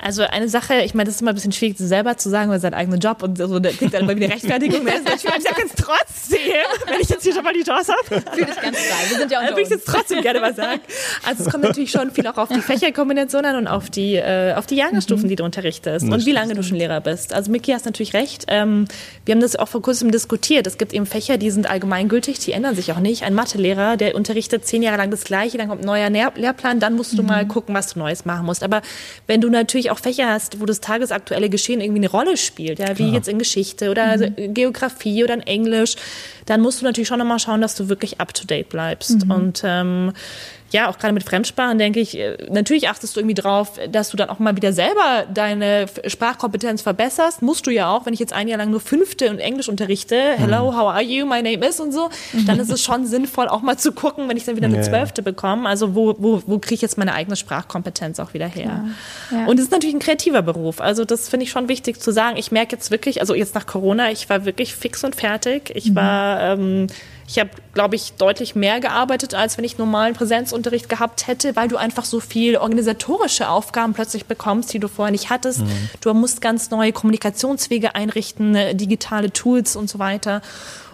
Also 0.00 0.22
eine 0.22 0.48
Sache, 0.48 0.82
ich 0.82 0.94
meine, 0.94 1.06
das 1.06 1.16
ist 1.16 1.22
immer 1.22 1.32
ein 1.32 1.34
bisschen 1.34 1.52
schwierig, 1.52 1.76
selber 1.78 2.16
zu 2.16 2.28
sagen, 2.30 2.50
weil 2.50 2.60
sein 2.60 2.74
eigener 2.74 2.98
Job 2.98 3.22
und 3.22 3.36
so, 3.36 3.58
der 3.58 3.72
kriegt 3.72 3.94
dann 3.94 4.02
immer 4.02 4.16
wieder 4.16 4.28
Rechtfertigung. 4.30 4.86
ich 4.86 5.22
sage 5.22 5.62
jetzt 5.62 5.78
trotzdem, 5.78 6.38
wenn 6.86 7.00
ich 7.00 7.08
jetzt 7.08 7.22
hier 7.24 7.34
schon 7.34 7.44
mal 7.44 7.52
die 7.52 7.64
Chance 7.64 7.92
habe. 7.92 8.22
Fühl 8.36 8.44
dich 8.44 8.60
ganz 8.60 8.78
frei, 8.78 9.10
wir 9.10 9.18
sind 9.18 9.32
ja 9.32 9.40
unter 9.40 9.52
Würde 9.52 9.62
ich 9.62 9.70
jetzt 9.70 9.86
trotzdem 9.86 10.22
gerne 10.22 10.40
was 10.40 10.56
sagen. 10.56 10.80
Also 11.26 11.44
es 11.44 11.50
kommt 11.50 11.64
natürlich 11.64 11.90
schon 11.90 12.10
viel 12.10 12.26
auch 12.26 12.36
auf 12.36 12.48
die 12.48 12.60
Fächerkombination 12.60 13.44
an 13.44 13.56
und 13.56 13.66
auf 13.66 13.90
die, 13.90 14.14
äh, 14.14 14.54
auf 14.54 14.66
die 14.66 14.76
Jahrgangsstufen, 14.76 15.24
mhm. 15.24 15.28
die 15.28 15.36
du 15.36 15.44
unterrichtest 15.44 16.08
und 16.08 16.26
wie 16.26 16.32
lange 16.32 16.54
du 16.54 16.62
schon 16.62 16.76
Lehrer 16.76 17.00
bist. 17.00 17.32
Also 17.32 17.50
Miki 17.50 17.72
hast 17.72 17.84
natürlich 17.84 18.14
recht. 18.14 18.44
Ähm, 18.48 18.86
wir 19.24 19.34
haben 19.34 19.40
das 19.40 19.56
auch 19.56 19.68
vor 19.68 19.82
kurzem 19.82 20.10
diskutiert. 20.10 20.66
Es 20.66 20.78
gibt 20.78 20.92
eben 20.92 21.06
Fächer, 21.06 21.38
die 21.38 21.50
sind 21.50 21.68
allgemeingültig, 21.68 22.38
die 22.38 22.52
ändern 22.52 22.74
sich 22.74 22.92
auch 22.92 23.00
nicht. 23.00 23.24
Ein 23.24 23.34
Mathelehrer, 23.34 23.96
der 23.96 24.14
unterrichtet 24.14 24.64
zehn 24.66 24.82
Jahre 24.82 24.98
lang 24.98 25.10
das 25.10 25.24
Gleiche, 25.24 25.58
dann 25.58 25.68
kommt 25.68 25.82
ein 25.82 25.86
neuer 25.86 26.08
Lehrplan, 26.10 26.80
dann 26.80 26.94
musst 26.94 27.18
du 27.18 27.22
mhm. 27.22 27.28
mal 27.28 27.46
gucken, 27.46 27.74
was 27.74 27.94
du 27.94 27.98
Neues 27.98 28.24
machen 28.24 28.46
musst. 28.46 28.62
Aber 28.62 28.82
wenn 29.26 29.40
du 29.40 29.50
natürlich 29.50 29.87
auch 29.90 29.98
Fächer 29.98 30.30
hast, 30.30 30.60
wo 30.60 30.66
das 30.66 30.80
tagesaktuelle 30.80 31.48
Geschehen 31.48 31.80
irgendwie 31.80 32.00
eine 32.00 32.10
Rolle 32.10 32.36
spielt, 32.36 32.78
ja, 32.78 32.90
wie 32.90 33.04
Klar. 33.04 33.14
jetzt 33.14 33.28
in 33.28 33.38
Geschichte 33.38 33.90
oder 33.90 34.16
mhm. 34.16 34.54
Geografie 34.54 35.24
oder 35.24 35.34
in 35.34 35.42
Englisch, 35.42 35.96
dann 36.46 36.60
musst 36.60 36.80
du 36.80 36.84
natürlich 36.84 37.08
schon 37.08 37.18
nochmal 37.18 37.38
schauen, 37.38 37.60
dass 37.60 37.74
du 37.74 37.88
wirklich 37.88 38.20
up 38.20 38.34
to 38.34 38.46
date 38.46 38.68
bleibst. 38.68 39.24
Mhm. 39.24 39.30
Und 39.30 39.62
ähm, 39.64 40.12
ja, 40.70 40.88
auch 40.88 40.98
gerade 40.98 41.14
mit 41.14 41.24
Fremdsprachen 41.24 41.78
denke 41.78 42.00
ich, 42.00 42.18
äh, 42.18 42.36
natürlich 42.50 42.88
achtest 42.88 43.16
du 43.16 43.20
irgendwie 43.20 43.34
drauf, 43.34 43.78
dass 43.90 44.10
du 44.10 44.16
dann 44.16 44.28
auch 44.28 44.38
mal 44.38 44.54
wieder 44.56 44.72
selber 44.72 45.24
deine 45.32 45.86
Sprachkompetenz 46.06 46.82
verbesserst. 46.82 47.42
Musst 47.42 47.66
du 47.66 47.70
ja 47.70 47.88
auch, 47.90 48.04
wenn 48.04 48.12
ich 48.12 48.20
jetzt 48.20 48.32
ein 48.32 48.48
Jahr 48.48 48.58
lang 48.58 48.70
nur 48.70 48.80
fünfte 48.80 49.30
und 49.30 49.38
Englisch 49.38 49.68
unterrichte, 49.68 50.16
hello, 50.36 50.70
mhm. 50.70 50.76
how 50.76 50.88
are 50.88 51.02
you, 51.02 51.24
my 51.24 51.42
name 51.42 51.66
is 51.66 51.80
und 51.80 51.92
so, 51.92 52.10
dann 52.46 52.60
ist 52.60 52.70
es 52.70 52.82
schon 52.82 53.06
sinnvoll, 53.06 53.48
auch 53.48 53.62
mal 53.62 53.78
zu 53.78 53.92
gucken, 53.92 54.28
wenn 54.28 54.36
ich 54.36 54.44
dann 54.44 54.56
wieder 54.56 54.66
eine 54.66 54.82
zwölfte 54.82 55.22
bekomme, 55.22 55.68
also 55.68 55.94
wo, 55.94 56.14
wo, 56.18 56.42
wo 56.46 56.58
kriege 56.58 56.74
ich 56.74 56.82
jetzt 56.82 56.98
meine 56.98 57.14
eigene 57.14 57.36
Sprachkompetenz 57.36 58.20
auch 58.20 58.34
wieder 58.34 58.46
her. 58.46 58.84
Ja. 59.30 59.46
Und 59.46 59.58
es 59.58 59.66
ist 59.66 59.72
natürlich 59.72 59.94
ein 59.94 60.00
kreativer 60.00 60.42
Beruf. 60.42 60.80
Also 60.80 61.04
das 61.04 61.28
finde 61.28 61.44
ich 61.44 61.50
schon 61.50 61.68
wichtig 61.68 62.00
zu 62.00 62.12
sagen. 62.12 62.36
Ich 62.36 62.52
merke 62.52 62.76
jetzt 62.76 62.90
wirklich, 62.90 63.20
also 63.20 63.34
jetzt 63.34 63.54
nach 63.54 63.66
Corona, 63.66 64.10
ich 64.10 64.28
war 64.28 64.44
wirklich 64.44 64.74
fix 64.74 65.02
und 65.04 65.16
fertig. 65.16 65.72
Ich 65.74 65.90
mhm. 65.90 65.94
war 65.96 66.40
ähm, 66.42 66.86
ich 67.28 67.38
habe, 67.38 67.50
glaube 67.74 67.94
ich, 67.94 68.14
deutlich 68.14 68.54
mehr 68.54 68.80
gearbeitet, 68.80 69.34
als 69.34 69.58
wenn 69.58 69.64
ich 69.64 69.76
normalen 69.76 70.14
Präsenzunterricht 70.14 70.88
gehabt 70.88 71.26
hätte, 71.26 71.54
weil 71.56 71.68
du 71.68 71.76
einfach 71.76 72.06
so 72.06 72.20
viel 72.20 72.56
organisatorische 72.56 73.50
Aufgaben 73.50 73.92
plötzlich 73.92 74.24
bekommst, 74.24 74.72
die 74.72 74.78
du 74.78 74.88
vorher 74.88 75.12
nicht 75.12 75.28
hattest. 75.28 75.60
Mhm. 75.60 75.90
Du 76.00 76.14
musst 76.14 76.40
ganz 76.40 76.70
neue 76.70 76.92
Kommunikationswege 76.92 77.94
einrichten, 77.94 78.54
äh, 78.54 78.74
digitale 78.74 79.30
Tools 79.30 79.76
und 79.76 79.90
so 79.90 79.98
weiter. 79.98 80.40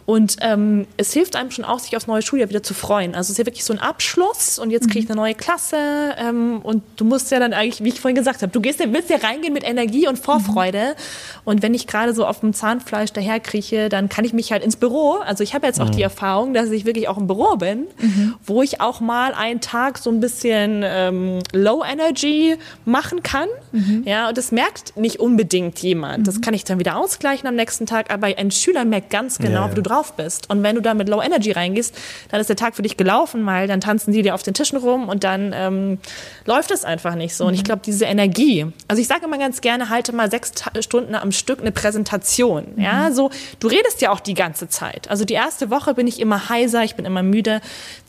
Und 0.06 0.36
ähm, 0.40 0.86
es 0.98 1.12
hilft 1.12 1.34
einem 1.34 1.50
schon 1.50 1.64
auch, 1.64 1.78
sich 1.78 1.96
aufs 1.96 2.06
neue 2.06 2.20
Schuljahr 2.20 2.50
wieder 2.50 2.62
zu 2.62 2.74
freuen. 2.74 3.14
Also 3.14 3.26
es 3.26 3.30
ist 3.30 3.38
ja 3.38 3.46
wirklich 3.46 3.64
so 3.64 3.72
ein 3.72 3.78
Abschluss 3.78 4.58
und 4.58 4.70
jetzt 4.70 4.88
kriege 4.88 4.98
ich 5.00 5.04
mhm. 5.06 5.12
eine 5.12 5.20
neue 5.22 5.34
Klasse 5.34 5.76
ähm, 6.18 6.60
und 6.62 6.82
du 6.96 7.04
musst 7.04 7.30
ja 7.30 7.38
dann 7.38 7.54
eigentlich, 7.54 7.82
wie 7.82 7.88
ich 7.88 8.00
vorhin 8.00 8.16
gesagt 8.16 8.42
habe, 8.42 8.52
du 8.52 8.60
gehst, 8.60 8.80
willst 8.84 9.08
ja 9.08 9.16
reingehen 9.16 9.54
mit 9.54 9.64
Energie 9.64 10.06
und 10.06 10.18
Vorfreude. 10.18 10.88
Mhm. 10.88 11.40
Und 11.44 11.62
wenn 11.62 11.72
ich 11.72 11.86
gerade 11.86 12.12
so 12.12 12.26
auf 12.26 12.40
dem 12.40 12.52
Zahnfleisch 12.52 13.12
daherkrieche, 13.12 13.88
dann 13.88 14.08
kann 14.10 14.24
ich 14.24 14.34
mich 14.34 14.52
halt 14.52 14.62
ins 14.62 14.76
Büro. 14.76 15.14
Also 15.24 15.42
ich 15.42 15.54
habe 15.54 15.66
jetzt 15.66 15.80
auch 15.80 15.88
mhm. 15.88 15.92
die 15.92 16.02
Erfahrung, 16.02 16.52
dass 16.52 16.70
ich 16.70 16.84
wirklich 16.84 17.08
auch 17.08 17.16
im 17.16 17.26
Büro 17.26 17.56
bin, 17.56 17.86
mhm. 17.98 18.34
wo 18.44 18.62
ich 18.62 18.82
auch 18.82 19.00
mal 19.00 19.32
einen 19.32 19.62
Tag 19.62 19.96
so 19.98 20.10
ein 20.10 20.20
bisschen 20.20 20.82
ähm, 20.84 21.38
Low 21.52 21.82
Energy 21.82 22.56
machen 22.84 23.22
kann. 23.22 23.48
Mhm. 23.72 24.02
Ja, 24.04 24.28
und 24.28 24.36
das 24.36 24.52
merkt 24.52 24.98
nicht 24.98 25.18
unbedingt 25.18 25.78
jemand. 25.78 26.26
Das 26.26 26.36
mhm. 26.36 26.40
kann 26.42 26.54
ich 26.54 26.64
dann 26.64 26.78
wieder 26.78 26.96
ausgleichen 26.96 27.48
am 27.48 27.54
nächsten 27.54 27.86
Tag. 27.86 28.12
Aber 28.12 28.26
ein 28.26 28.50
Schüler 28.50 28.84
merkt 28.84 29.08
ganz 29.08 29.38
genau, 29.38 29.60
ja, 29.60 29.66
ja. 29.66 29.70
wie 29.70 29.74
du 29.76 29.82
drauf 29.82 29.93
drauf 29.94 30.14
bist. 30.14 30.50
Und 30.50 30.62
wenn 30.62 30.74
du 30.74 30.82
da 30.82 30.94
mit 30.94 31.08
Low 31.08 31.22
Energy 31.22 31.52
reingehst, 31.52 31.94
dann 32.30 32.40
ist 32.40 32.48
der 32.48 32.56
Tag 32.56 32.74
für 32.76 32.82
dich 32.82 32.96
gelaufen, 32.96 33.46
weil 33.46 33.68
dann 33.68 33.80
tanzen 33.80 34.12
die 34.12 34.22
dir 34.22 34.34
auf 34.34 34.42
den 34.42 34.54
Tischen 34.54 34.78
rum 34.78 35.08
und 35.08 35.24
dann 35.24 35.52
ähm, 35.54 35.98
läuft 36.44 36.70
es 36.70 36.84
einfach 36.84 37.14
nicht 37.14 37.34
so. 37.34 37.46
Und 37.46 37.54
ich 37.54 37.60
mhm. 37.60 37.64
glaube, 37.64 37.82
diese 37.84 38.04
Energie, 38.04 38.66
also 38.88 39.00
ich 39.00 39.08
sage 39.08 39.24
immer 39.24 39.38
ganz 39.38 39.60
gerne, 39.60 39.88
halte 39.88 40.12
mal 40.12 40.30
sechs 40.30 40.52
Stunden 40.80 41.14
am 41.14 41.32
Stück 41.32 41.60
eine 41.60 41.72
Präsentation. 41.72 42.66
Mhm. 42.76 42.82
Ja, 42.82 43.12
so, 43.12 43.30
du 43.60 43.68
redest 43.68 44.00
ja 44.00 44.10
auch 44.10 44.20
die 44.20 44.34
ganze 44.34 44.68
Zeit. 44.68 45.08
Also 45.10 45.24
die 45.24 45.34
erste 45.34 45.70
Woche 45.70 45.94
bin 45.94 46.06
ich 46.06 46.20
immer 46.20 46.48
heiser, 46.48 46.82
ich 46.84 46.96
bin 46.96 47.04
immer 47.04 47.22
müde, 47.22 47.60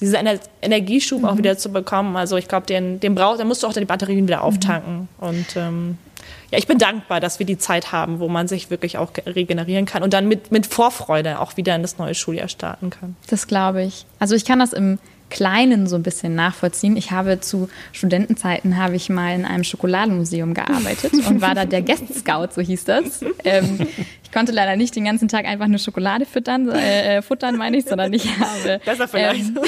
diese 0.02 0.18
Ener 0.18 0.40
Energieschub 0.62 1.20
mhm. 1.20 1.26
auch 1.26 1.38
wieder 1.38 1.58
zu 1.58 1.72
bekommen. 1.72 2.16
Also 2.16 2.38
ich 2.38 2.48
glaube, 2.48 2.66
den, 2.66 3.00
den 3.00 3.16
brauchst, 3.16 3.40
da 3.40 3.46
musst 3.46 3.64
du 3.64 3.68
auch 3.68 3.74
die 3.74 3.86
Batterien 3.86 4.28
wieder 4.28 4.44
auftanken. 4.44 5.08
Mhm. 5.20 5.28
Und 5.28 5.56
ähm, 5.56 5.98
ja, 6.52 6.58
ich 6.58 6.68
bin 6.68 6.78
dankbar, 6.78 7.20
dass 7.20 7.40
wir 7.40 7.46
die 7.46 7.58
Zeit 7.58 7.92
haben, 7.92 8.20
wo 8.20 8.28
man 8.28 8.48
sich 8.48 8.70
wirklich 8.70 8.98
auch 8.98 9.12
regenerieren 9.26 9.86
kann 9.86 10.04
und 10.04 10.14
dann 10.14 10.28
mit, 10.28 10.52
mit 10.52 10.68
Vorfreude 10.68 11.40
auch 11.40 11.58
wieder 11.58 11.76
in 11.76 11.82
das 11.82 11.98
neue 11.98 12.16
Schuljahr 12.16 12.48
starten 12.48 12.90
kann. 12.90 13.16
Das 13.28 13.48
glaube 13.48 13.84
ich. 13.84 14.06
Also 14.20 14.36
ich 14.36 14.46
kann 14.46 14.60
das 14.60 14.74
im 14.74 15.00
Kleinen 15.30 15.88
so 15.88 15.96
ein 15.96 16.04
bisschen 16.04 16.36
nachvollziehen. 16.36 16.96
Ich 16.96 17.12
habe 17.12 17.40
zu 17.42 17.68
Studentenzeiten 17.92 18.78
habe 18.78 18.96
ich 18.96 19.10
mal 19.10 19.34
in 19.34 19.44
einem 19.44 19.64
Schokoladenmuseum 19.64 20.54
gearbeitet 20.54 21.14
und 21.28 21.42
war 21.42 21.56
da 21.56 21.66
der 21.66 21.82
Guest 21.84 22.14
Scout, 22.20 22.50
so 22.54 22.62
hieß 22.62 22.86
das. 22.86 23.22
Ähm, 23.44 23.88
konnte 24.36 24.52
leider 24.52 24.76
nicht 24.76 24.94
den 24.98 25.06
ganzen 25.06 25.30
Tag 25.30 25.46
einfach 25.46 25.68
nur 25.68 25.80
Schokolade 25.80 26.26
füttern, 26.26 26.70
äh, 26.70 27.22
futtern 27.22 27.56
meine 27.56 27.78
ich, 27.78 27.86
sondern 27.86 28.12
ich 28.12 28.28
habe. 28.38 28.82
Besser 28.84 29.08
vielleicht. 29.08 29.48
Ähm, 29.48 29.56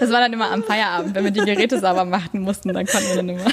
das 0.00 0.10
war 0.12 0.20
dann 0.20 0.32
immer 0.32 0.48
am 0.50 0.62
Feierabend, 0.62 1.12
wenn 1.16 1.24
wir 1.24 1.32
die 1.32 1.40
Geräte 1.40 1.80
sauber 1.80 2.04
machen 2.04 2.40
mussten, 2.40 2.72
dann 2.72 2.86
konnten 2.86 3.08
wir 3.08 3.16
dann 3.16 3.28
immer. 3.30 3.44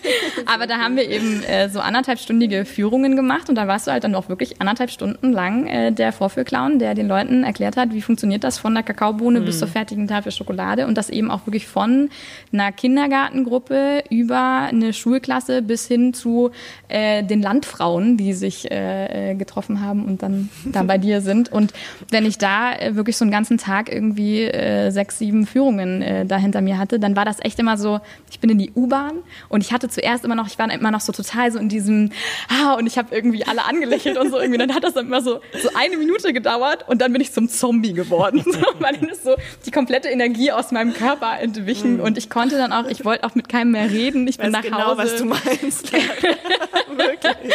Aber 0.46 0.66
da 0.66 0.78
haben 0.78 0.96
wir 0.96 1.08
eben 1.08 1.44
äh, 1.44 1.68
so 1.68 1.78
anderthalbstündige 1.78 2.64
Führungen 2.64 3.14
gemacht 3.14 3.48
und 3.48 3.54
da 3.54 3.68
warst 3.68 3.86
du 3.86 3.92
halt 3.92 4.02
dann 4.02 4.16
auch 4.16 4.28
wirklich 4.28 4.60
anderthalb 4.60 4.90
Stunden 4.90 5.32
lang 5.32 5.68
äh, 5.68 5.92
der 5.92 6.12
Vorführclown, 6.12 6.80
der 6.80 6.94
den 6.94 7.06
Leuten 7.06 7.44
erklärt 7.44 7.76
hat, 7.76 7.92
wie 7.92 8.02
funktioniert 8.02 8.42
das 8.42 8.58
von 8.58 8.74
der 8.74 8.82
Kakaobohne 8.82 9.42
bis 9.42 9.60
zur 9.60 9.68
fertigen 9.68 10.08
Tafel 10.08 10.32
Schokolade 10.32 10.88
und 10.88 10.98
das 10.98 11.08
eben 11.08 11.30
auch 11.30 11.46
wirklich 11.46 11.68
von 11.68 12.10
einer 12.52 12.72
Kindergartengruppe 12.72 14.02
über 14.10 14.66
eine 14.68 14.92
Schulklasse 14.92 15.62
bis 15.62 15.86
hin 15.86 16.14
zu 16.14 16.50
äh, 16.88 17.22
den 17.22 17.42
Landfrauen, 17.42 18.16
die 18.16 18.32
sich 18.32 18.55
äh, 18.64 19.32
äh 19.32 19.34
getroffen 19.34 19.80
haben 19.80 20.04
und 20.04 20.22
dann 20.22 20.48
da 20.64 20.82
bei 20.82 20.98
dir 20.98 21.20
sind. 21.20 21.52
Und 21.52 21.72
wenn 22.10 22.24
ich 22.24 22.38
da 22.38 22.74
äh, 22.74 22.96
wirklich 22.96 23.16
so 23.16 23.24
einen 23.24 23.32
ganzen 23.32 23.58
Tag 23.58 23.92
irgendwie 23.92 24.42
äh, 24.42 24.90
sechs, 24.90 25.18
sieben 25.18 25.46
Führungen 25.46 26.02
äh, 26.02 26.26
da 26.26 26.36
hinter 26.36 26.60
mir 26.60 26.78
hatte, 26.78 26.98
dann 26.98 27.16
war 27.16 27.24
das 27.24 27.38
echt 27.44 27.58
immer 27.58 27.76
so, 27.76 28.00
ich 28.30 28.40
bin 28.40 28.50
in 28.50 28.58
die 28.58 28.72
U-Bahn 28.74 29.18
und 29.48 29.60
ich 29.62 29.72
hatte 29.72 29.88
zuerst 29.88 30.24
immer 30.24 30.34
noch, 30.34 30.46
ich 30.46 30.58
war 30.58 30.70
immer 30.72 30.90
noch 30.90 31.00
so 31.00 31.12
total 31.12 31.52
so 31.52 31.58
in 31.58 31.68
diesem, 31.68 32.10
ah, 32.48 32.74
und 32.74 32.86
ich 32.86 32.98
habe 32.98 33.14
irgendwie 33.14 33.44
alle 33.44 33.64
angelächelt 33.64 34.16
und 34.18 34.30
so 34.30 34.38
irgendwie. 34.38 34.58
Dann 34.58 34.74
hat 34.74 34.84
das 34.84 34.94
dann 34.94 35.06
immer 35.06 35.20
so, 35.20 35.40
so 35.62 35.70
eine 35.78 35.96
Minute 35.96 36.32
gedauert 36.32 36.88
und 36.88 37.00
dann 37.00 37.12
bin 37.12 37.20
ich 37.20 37.32
zum 37.32 37.48
Zombie 37.48 37.92
geworden. 37.92 38.44
So, 38.56 38.62
weil 38.78 38.94
dann 38.94 39.08
ist 39.10 39.24
so 39.24 39.34
die 39.66 39.70
komplette 39.70 40.08
Energie 40.08 40.50
aus 40.50 40.70
meinem 40.70 40.94
Körper 40.94 41.38
entwichen 41.40 41.96
mhm. 41.96 42.00
und 42.00 42.16
ich 42.16 42.30
konnte 42.30 42.56
dann 42.56 42.72
auch, 42.72 42.86
ich 42.86 43.04
wollte 43.04 43.24
auch 43.24 43.34
mit 43.34 43.50
keinem 43.50 43.72
mehr 43.72 43.90
reden. 43.90 44.26
Ich 44.28 44.38
bin 44.38 44.50
nach 44.50 44.62
genau, 44.62 44.86
Hause. 44.86 44.98
was 44.98 45.16
du 45.16 45.24
meinst. 45.26 45.92
wirklich. 46.96 47.54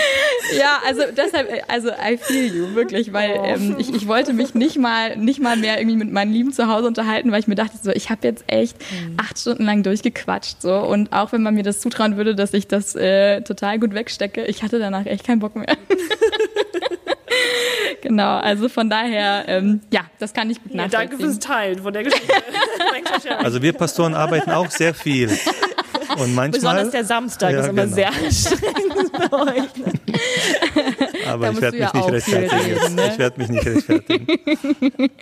Ja, 0.58 0.80
also 0.92 1.14
deshalb, 1.16 1.50
also 1.68 1.90
I 1.90 2.18
feel 2.18 2.54
you, 2.54 2.76
wirklich, 2.76 3.14
weil 3.14 3.38
oh. 3.40 3.46
ähm, 3.46 3.76
ich, 3.80 3.94
ich 3.94 4.08
wollte 4.08 4.34
mich 4.34 4.54
nicht 4.54 4.78
mal, 4.78 5.16
nicht 5.16 5.40
mal 5.40 5.56
mehr 5.56 5.80
irgendwie 5.80 5.98
mit 5.98 6.12
meinen 6.12 6.34
Lieben 6.34 6.52
zu 6.52 6.68
Hause 6.68 6.88
unterhalten, 6.88 7.32
weil 7.32 7.40
ich 7.40 7.48
mir 7.48 7.56
dachte, 7.56 7.78
so, 7.82 7.92
ich 7.92 8.10
habe 8.10 8.28
jetzt 8.28 8.44
echt 8.48 8.78
mhm. 8.80 9.16
acht 9.18 9.40
Stunden 9.40 9.64
lang 9.64 9.84
durchgequatscht, 9.84 10.62
so 10.62 10.76
und 10.76 11.14
auch 11.14 11.32
wenn 11.32 11.42
man 11.42 11.56
mir 11.56 11.64
das 11.64 11.80
zutrauen 11.80 12.18
würde, 12.18 12.36
dass 12.36 12.54
ich 12.54 12.68
das 12.68 12.96
äh, 12.96 13.42
total 13.42 13.80
gut 13.80 13.94
wegstecke, 13.94 14.46
ich 14.46 14.64
hatte 14.64 14.80
danach 14.80 15.06
echt 15.06 15.26
keinen 15.26 15.40
Bock 15.40 15.56
mehr. 15.56 15.78
genau, 18.02 18.38
also 18.38 18.68
von 18.70 18.90
daher, 18.90 19.46
ähm, 19.48 19.82
ja, 19.92 20.02
das 20.20 20.34
kann 20.34 20.50
ich 20.50 20.62
gut 20.62 20.74
ja, 20.74 20.84
nachvollziehen. 20.88 21.10
Danke 21.10 21.24
fürs 21.24 21.40
Teilen 21.40 21.82
von 21.82 21.94
der 21.94 22.04
Geschichte. 22.04 22.34
also 23.38 23.62
wir 23.62 23.74
Pastoren 23.74 24.14
arbeiten 24.14 24.52
auch 24.52 24.70
sehr 24.70 24.94
viel. 24.94 25.30
Und 26.18 26.36
manchmal, 26.36 26.50
Besonders 26.50 26.90
der 26.92 27.06
Samstag 27.06 27.54
ja, 27.54 27.62
ist 27.62 27.70
immer 27.70 27.84
genau. 27.84 27.96
sehr 27.96 28.10
anstrengend 28.10 29.12
bei 29.14 29.32
euch. 29.38 29.70
Aber 31.28 31.52
ich 31.52 31.62
werde 31.62 31.78
mich, 31.78 31.94
ja 32.28 32.90
ne? 32.90 33.08
ich 33.12 33.18
werd 33.18 33.38
mich 33.38 33.50
nicht 33.50 33.66
rechtfertigen. 33.66 34.28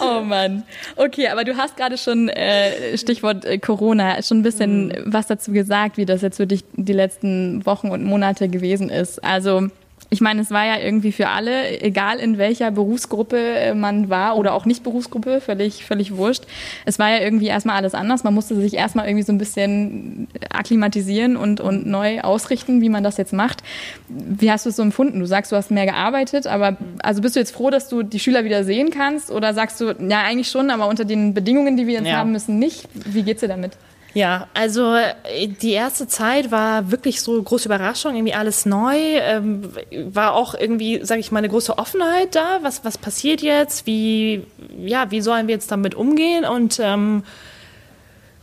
Oh 0.00 0.22
Mann. 0.22 0.64
Okay, 0.96 1.28
aber 1.28 1.44
du 1.44 1.56
hast 1.56 1.76
gerade 1.76 1.98
schon 1.98 2.28
äh, 2.28 2.96
Stichwort 2.96 3.44
äh, 3.44 3.58
Corona 3.58 4.22
schon 4.22 4.38
ein 4.38 4.42
bisschen 4.42 4.88
mhm. 4.88 4.92
was 5.06 5.26
dazu 5.26 5.52
gesagt, 5.52 5.96
wie 5.96 6.06
das 6.06 6.22
jetzt 6.22 6.36
für 6.36 6.46
dich 6.46 6.64
die 6.72 6.92
letzten 6.92 7.64
Wochen 7.66 7.90
und 7.90 8.04
Monate 8.04 8.48
gewesen 8.48 8.88
ist. 8.88 9.22
Also 9.22 9.68
ich 10.08 10.20
meine, 10.20 10.40
es 10.40 10.50
war 10.50 10.64
ja 10.64 10.78
irgendwie 10.78 11.10
für 11.10 11.28
alle, 11.28 11.80
egal 11.80 12.18
in 12.18 12.38
welcher 12.38 12.70
Berufsgruppe 12.70 13.36
äh, 13.36 13.74
man 13.74 14.08
war 14.08 14.36
oder 14.36 14.54
auch 14.54 14.64
nicht 14.64 14.84
Berufsgruppe, 14.84 15.40
völlig, 15.40 15.84
völlig 15.84 16.16
wurscht. 16.16 16.44
Es 16.84 16.98
war 16.98 17.10
ja 17.10 17.18
irgendwie 17.18 17.46
erstmal 17.46 17.76
alles 17.76 17.94
anders. 17.94 18.22
Man 18.22 18.34
musste 18.34 18.54
sich 18.54 18.74
erstmal 18.74 19.06
irgendwie 19.06 19.24
so 19.24 19.32
ein 19.32 19.38
bisschen 19.38 20.28
akklimatisieren 20.50 21.36
und, 21.36 21.60
und 21.60 21.86
neu 21.86 22.20
ausrichten, 22.20 22.80
wie 22.80 22.88
man 22.88 23.02
das 23.02 23.16
jetzt 23.16 23.32
macht. 23.32 23.62
Wie 24.08 24.50
hast 24.50 24.64
du 24.64 24.70
es 24.70 24.76
so 24.76 24.82
empfunden? 24.82 25.18
Du 25.18 25.26
sagst, 25.26 25.50
du 25.50 25.56
hast 25.56 25.70
mehr 25.70 25.86
gearbeitet, 25.86 26.46
aber 26.46 26.76
also 27.02 27.20
bist 27.20 27.34
du 27.34 27.40
jetzt 27.40 27.52
froh, 27.52 27.70
dass 27.70 27.88
du 27.88 28.02
die 28.02 28.20
Schüler 28.20 28.44
wieder 28.44 28.62
sehen 28.62 28.90
kannst? 28.90 29.30
Oder 29.30 29.54
sagst 29.54 29.80
du, 29.80 29.86
ja, 29.86 30.22
eigentlich 30.22 30.48
schon, 30.48 30.70
aber 30.70 30.88
unter 30.88 31.04
den 31.04 31.34
Bedingungen, 31.34 31.76
die 31.76 31.86
wir 31.86 31.94
jetzt 31.94 32.06
ja. 32.06 32.18
haben 32.18 32.30
müssen, 32.30 32.58
nicht? 32.58 32.88
Wie 32.94 33.22
geht's 33.22 33.40
dir 33.40 33.48
damit? 33.48 33.72
Ja, 34.16 34.48
also 34.54 34.94
äh, 34.94 35.46
die 35.46 35.72
erste 35.72 36.08
Zeit 36.08 36.50
war 36.50 36.90
wirklich 36.90 37.20
so 37.20 37.42
große 37.42 37.68
Überraschung, 37.68 38.14
irgendwie 38.14 38.32
alles 38.32 38.64
neu. 38.64 38.96
Ähm, 38.96 39.70
war 40.06 40.32
auch 40.32 40.54
irgendwie, 40.54 41.04
sage 41.04 41.20
ich 41.20 41.32
mal, 41.32 41.40
eine 41.40 41.50
große 41.50 41.76
Offenheit 41.76 42.34
da. 42.34 42.60
Was, 42.62 42.82
was 42.82 42.96
passiert 42.96 43.42
jetzt? 43.42 43.86
Wie, 43.86 44.46
ja, 44.78 45.10
wie 45.10 45.20
sollen 45.20 45.48
wir 45.48 45.54
jetzt 45.54 45.70
damit 45.70 45.94
umgehen? 45.94 46.46
Und 46.46 46.80
ähm, 46.82 47.24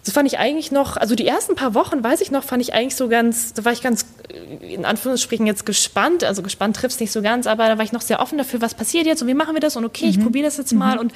das 0.05 0.13
fand 0.13 0.27
ich 0.27 0.37
eigentlich 0.37 0.71
noch, 0.71 0.95
also 0.95 1.15
die 1.15 1.25
ersten 1.25 1.55
paar 1.55 1.73
Wochen, 1.73 2.03
weiß 2.03 2.21
ich 2.21 2.29
noch, 2.29 2.43
fand 2.43 2.61
ich 2.61 2.75
eigentlich 2.75 2.95
so 2.95 3.07
ganz, 3.07 3.53
da 3.53 3.65
war 3.65 3.71
ich 3.71 3.81
ganz, 3.81 4.05
äh, 4.29 4.75
in 4.75 4.85
Anführungsstrichen 4.85 5.47
jetzt 5.47 5.65
gespannt, 5.65 6.23
also 6.23 6.43
gespannt 6.43 6.75
trifft 6.75 6.93
es 6.93 6.99
nicht 6.99 7.11
so 7.11 7.23
ganz, 7.23 7.47
aber 7.47 7.67
da 7.67 7.79
war 7.79 7.83
ich 7.83 7.93
noch 7.93 8.01
sehr 8.01 8.19
offen 8.19 8.37
dafür, 8.37 8.61
was 8.61 8.75
passiert 8.75 9.07
jetzt 9.07 9.23
und 9.23 9.27
wie 9.27 9.33
machen 9.33 9.55
wir 9.55 9.59
das 9.59 9.75
und 9.75 9.85
okay, 9.85 10.05
mhm. 10.05 10.11
ich 10.11 10.19
probiere 10.19 10.45
das 10.45 10.57
jetzt 10.57 10.73
mal 10.73 10.95
mhm. 10.95 10.99
und 10.99 11.13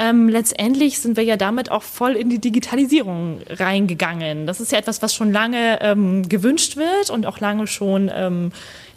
ähm, 0.00 0.30
letztendlich 0.30 0.98
sind 0.98 1.18
wir 1.18 1.24
ja 1.24 1.36
damit 1.36 1.70
auch 1.70 1.82
voll 1.82 2.12
in 2.12 2.30
die 2.30 2.38
Digitalisierung 2.38 3.40
reingegangen. 3.50 4.46
Das 4.46 4.58
ist 4.58 4.72
ja 4.72 4.78
etwas, 4.78 5.02
was 5.02 5.14
schon 5.14 5.30
lange 5.30 5.78
ähm, 5.82 6.26
gewünscht 6.26 6.78
wird 6.78 7.10
und 7.10 7.26
auch 7.26 7.38
lange 7.38 7.66
schon 7.66 8.10
ähm, 8.12 8.50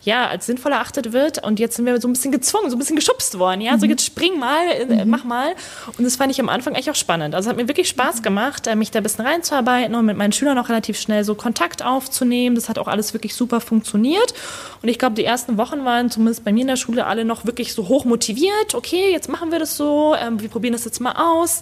ja, 0.03 0.27
als 0.27 0.45
sinnvoll 0.45 0.73
erachtet 0.73 1.13
wird. 1.13 1.43
Und 1.43 1.59
jetzt 1.59 1.75
sind 1.75 1.85
wir 1.85 1.99
so 2.01 2.07
ein 2.07 2.13
bisschen 2.13 2.31
gezwungen, 2.31 2.69
so 2.69 2.75
ein 2.75 2.79
bisschen 2.79 2.95
geschubst 2.95 3.39
worden. 3.39 3.61
Ja, 3.61 3.77
so 3.77 3.85
mhm. 3.85 3.91
jetzt 3.91 4.05
spring 4.05 4.37
mal, 4.37 4.67
äh, 4.67 5.05
mhm. 5.05 5.09
mach 5.09 5.23
mal. 5.23 5.55
Und 5.97 6.03
das 6.03 6.17
fand 6.17 6.31
ich 6.31 6.39
am 6.39 6.49
Anfang 6.49 6.75
echt 6.75 6.89
auch 6.89 6.95
spannend. 6.95 7.35
Also 7.35 7.47
es 7.47 7.49
hat 7.49 7.61
mir 7.61 7.67
wirklich 7.67 7.87
Spaß 7.89 8.17
mhm. 8.17 8.23
gemacht, 8.23 8.67
äh, 8.67 8.75
mich 8.75 8.91
da 8.91 8.99
ein 8.99 9.03
bisschen 9.03 9.25
reinzuarbeiten 9.25 9.95
und 9.95 10.05
mit 10.05 10.17
meinen 10.17 10.33
Schülern 10.33 10.57
auch 10.57 10.69
relativ 10.69 10.99
schnell 10.99 11.23
so 11.23 11.35
Kontakt 11.35 11.83
aufzunehmen. 11.83 12.55
Das 12.55 12.69
hat 12.69 12.79
auch 12.79 12.87
alles 12.87 13.13
wirklich 13.13 13.33
super 13.33 13.61
funktioniert. 13.61 14.33
Und 14.81 14.89
ich 14.89 14.99
glaube, 14.99 15.15
die 15.15 15.23
ersten 15.23 15.57
Wochen 15.57 15.85
waren 15.85 16.11
zumindest 16.11 16.43
bei 16.43 16.51
mir 16.51 16.61
in 16.61 16.67
der 16.67 16.75
Schule 16.75 17.05
alle 17.05 17.23
noch 17.23 17.45
wirklich 17.45 17.73
so 17.73 17.87
hoch 17.87 18.05
motiviert. 18.05 18.75
Okay, 18.75 19.11
jetzt 19.11 19.29
machen 19.29 19.51
wir 19.51 19.59
das 19.59 19.77
so. 19.77 20.15
Ähm, 20.15 20.41
wir 20.41 20.49
probieren 20.49 20.73
das 20.73 20.83
jetzt 20.85 20.99
mal 20.99 21.13
aus. 21.13 21.61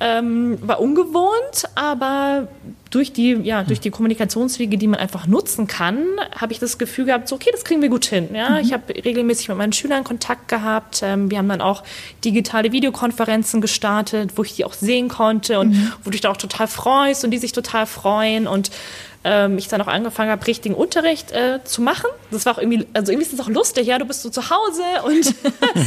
Ähm, 0.00 0.58
war 0.60 0.80
ungewohnt, 0.80 1.68
aber 1.74 2.48
durch 2.92 3.12
die, 3.12 3.32
ja, 3.42 3.62
durch 3.64 3.80
die 3.80 3.90
Kommunikationswege, 3.90 4.76
die 4.76 4.86
man 4.86 5.00
einfach 5.00 5.26
nutzen 5.26 5.66
kann, 5.66 6.04
habe 6.38 6.52
ich 6.52 6.58
das 6.58 6.76
Gefühl 6.76 7.06
gehabt, 7.06 7.26
so, 7.26 7.36
okay, 7.36 7.48
das 7.50 7.64
kriegen 7.64 7.80
wir 7.80 7.88
gut 7.88 8.04
hin. 8.04 8.28
Ja? 8.34 8.50
Mhm. 8.50 8.56
Ich 8.58 8.72
habe 8.74 8.94
regelmäßig 8.94 9.48
mit 9.48 9.56
meinen 9.56 9.72
Schülern 9.72 10.04
Kontakt 10.04 10.48
gehabt. 10.48 11.00
Ähm, 11.02 11.30
wir 11.30 11.38
haben 11.38 11.48
dann 11.48 11.62
auch 11.62 11.82
digitale 12.22 12.70
Videokonferenzen 12.70 13.62
gestartet, 13.62 14.32
wo 14.36 14.42
ich 14.42 14.56
die 14.56 14.66
auch 14.66 14.74
sehen 14.74 15.08
konnte 15.08 15.58
und 15.58 15.70
mhm. 15.70 15.92
wo 16.00 16.04
du 16.04 16.10
dich 16.10 16.20
da 16.20 16.30
auch 16.30 16.36
total 16.36 16.68
freust 16.68 17.24
und 17.24 17.30
die 17.30 17.38
sich 17.38 17.52
total 17.52 17.86
freuen. 17.86 18.46
Und 18.46 18.70
ähm, 19.24 19.58
ich 19.58 19.68
dann 19.68 19.80
auch 19.80 19.86
angefangen 19.86 20.30
habe, 20.30 20.46
richtigen 20.46 20.74
Unterricht 20.74 21.32
äh, 21.32 21.60
zu 21.64 21.82
machen. 21.82 22.08
Das 22.30 22.46
war 22.46 22.54
auch 22.54 22.58
irgendwie, 22.58 22.86
also 22.92 23.12
irgendwie 23.12 23.28
ist 23.28 23.38
das 23.38 23.46
auch 23.46 23.50
lustig, 23.50 23.86
ja, 23.86 23.98
du 23.98 24.04
bist 24.04 24.22
so 24.22 24.30
zu 24.30 24.50
Hause 24.50 24.82
und 25.04 25.34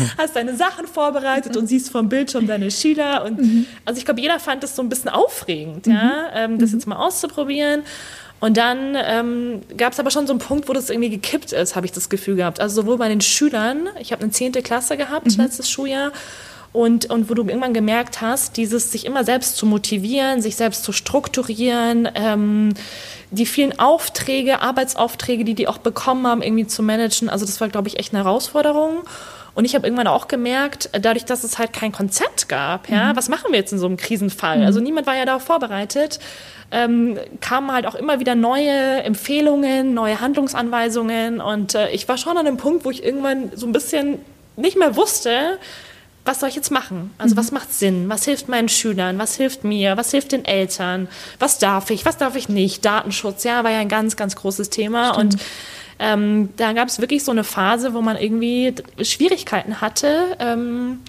hast 0.17 0.35
deine 0.35 0.55
Sachen 0.55 0.87
vorbereitet 0.87 1.57
und 1.57 1.67
siehst 1.67 1.89
vom 1.89 2.07
Bildschirm 2.07 2.47
deine 2.47 2.71
Schüler 2.71 3.25
und 3.25 3.39
mhm. 3.39 3.65
also 3.83 3.97
ich 3.97 4.05
glaube, 4.05 4.21
jeder 4.21 4.39
fand 4.39 4.63
das 4.63 4.75
so 4.75 4.81
ein 4.81 4.89
bisschen 4.89 5.09
aufregend, 5.09 5.87
ja, 5.87 5.93
mhm. 5.93 6.53
ähm, 6.53 6.59
das 6.59 6.69
mhm. 6.71 6.77
jetzt 6.77 6.87
mal 6.87 6.94
auszuprobieren. 6.95 7.83
Und 8.39 8.57
dann 8.57 8.95
ähm, 8.95 9.61
gab 9.77 9.93
es 9.93 9.99
aber 9.99 10.11
schon 10.11 10.27
so 10.27 10.33
einen 10.33 10.39
Punkt, 10.39 10.67
wo 10.67 10.73
das 10.73 10.89
irgendwie 10.89 11.09
gekippt 11.09 11.53
ist, 11.53 11.75
habe 11.75 11.85
ich 11.85 11.91
das 11.91 12.09
Gefühl 12.09 12.35
gehabt. 12.35 12.59
Also 12.59 12.81
sowohl 12.81 12.97
bei 12.97 13.07
den 13.07 13.21
Schülern, 13.21 13.87
ich 13.99 14.11
habe 14.11 14.23
eine 14.23 14.31
zehnte 14.31 14.61
Klasse 14.61 14.97
gehabt 14.97 15.25
mhm. 15.25 15.43
letztes 15.43 15.69
Schuljahr, 15.69 16.11
und, 16.75 17.09
und 17.09 17.29
wo 17.29 17.33
du 17.33 17.43
irgendwann 17.43 17.73
gemerkt 17.73 18.19
hast, 18.19 18.57
dieses 18.57 18.91
sich 18.91 19.05
immer 19.05 19.23
selbst 19.23 19.55
zu 19.55 19.65
motivieren, 19.65 20.41
sich 20.41 20.57
selbst 20.57 20.83
zu 20.83 20.91
strukturieren, 20.91 22.09
ähm, 22.15 22.73
die 23.31 23.45
vielen 23.45 23.79
Aufträge, 23.79 24.61
Arbeitsaufträge, 24.61 25.45
die 25.45 25.53
die 25.53 25.69
auch 25.69 25.77
bekommen 25.77 26.27
haben, 26.27 26.41
irgendwie 26.41 26.67
zu 26.67 26.83
managen. 26.83 27.29
Also 27.29 27.45
das 27.45 27.61
war, 27.61 27.69
glaube 27.69 27.87
ich, 27.87 27.97
echt 27.97 28.13
eine 28.13 28.25
Herausforderung. 28.25 29.03
Und 29.55 29.63
ich 29.65 29.73
habe 29.73 29.87
irgendwann 29.87 30.07
auch 30.07 30.27
gemerkt, 30.27 30.89
dadurch, 30.91 31.25
dass 31.25 31.43
es 31.43 31.57
halt 31.57 31.73
kein 31.73 31.93
Konzept 31.93 32.49
gab, 32.49 32.89
ja, 32.89 33.13
mhm. 33.13 33.17
was 33.17 33.29
machen 33.29 33.51
wir 33.51 33.59
jetzt 33.59 33.71
in 33.71 33.79
so 33.79 33.87
einem 33.87 33.97
Krisenfall? 33.97 34.59
Mhm. 34.59 34.65
Also 34.65 34.81
niemand 34.81 35.07
war 35.07 35.15
ja 35.15 35.25
darauf 35.25 35.43
vorbereitet. 35.43 36.19
Ähm, 36.71 37.17
kamen 37.41 37.71
halt 37.71 37.85
auch 37.85 37.95
immer 37.95 38.19
wieder 38.19 38.35
neue 38.35 39.03
Empfehlungen, 39.03 39.93
neue 39.93 40.19
Handlungsanweisungen. 40.19 41.39
Und 41.39 41.73
äh, 41.73 41.89
ich 41.91 42.07
war 42.07 42.17
schon 42.17 42.37
an 42.37 42.45
einem 42.45 42.57
Punkt, 42.57 42.83
wo 42.85 42.91
ich 42.91 43.03
irgendwann 43.03 43.51
so 43.55 43.65
ein 43.65 43.71
bisschen 43.71 44.19
nicht 44.57 44.77
mehr 44.77 44.95
wusste, 44.95 45.57
was 46.25 46.39
soll 46.39 46.49
ich 46.49 46.55
jetzt 46.55 46.71
machen? 46.71 47.13
Also 47.17 47.35
mhm. 47.35 47.39
was 47.39 47.51
macht 47.51 47.71
Sinn? 47.71 48.09
Was 48.09 48.25
hilft 48.25 48.49
meinen 48.49 48.67
Schülern? 48.67 49.19
Was 49.19 49.35
hilft 49.35 49.63
mir? 49.63 49.95
Was 49.95 50.11
hilft 50.11 50.31
den 50.31 50.43
Eltern? 50.43 51.07
Was 51.39 51.59
darf 51.59 51.91
ich? 51.91 52.03
Was 52.03 52.17
darf 52.17 52.35
ich 52.35 52.49
nicht? 52.49 52.83
Datenschutz, 52.83 53.43
ja, 53.43 53.63
war 53.63 53.71
ja 53.71 53.79
ein 53.79 53.89
ganz, 53.89 54.17
ganz 54.17 54.35
großes 54.35 54.69
Thema. 54.69 55.13
Stimmt. 55.13 55.35
Und 55.35 55.41
ähm, 55.99 56.49
da 56.57 56.73
gab 56.73 56.87
es 56.87 56.99
wirklich 56.99 57.23
so 57.23 57.31
eine 57.31 57.43
Phase, 57.43 57.93
wo 57.93 58.01
man 58.01 58.17
irgendwie 58.17 58.73
Schwierigkeiten 59.01 59.81
hatte, 59.81 60.35
ähm, 60.39 60.99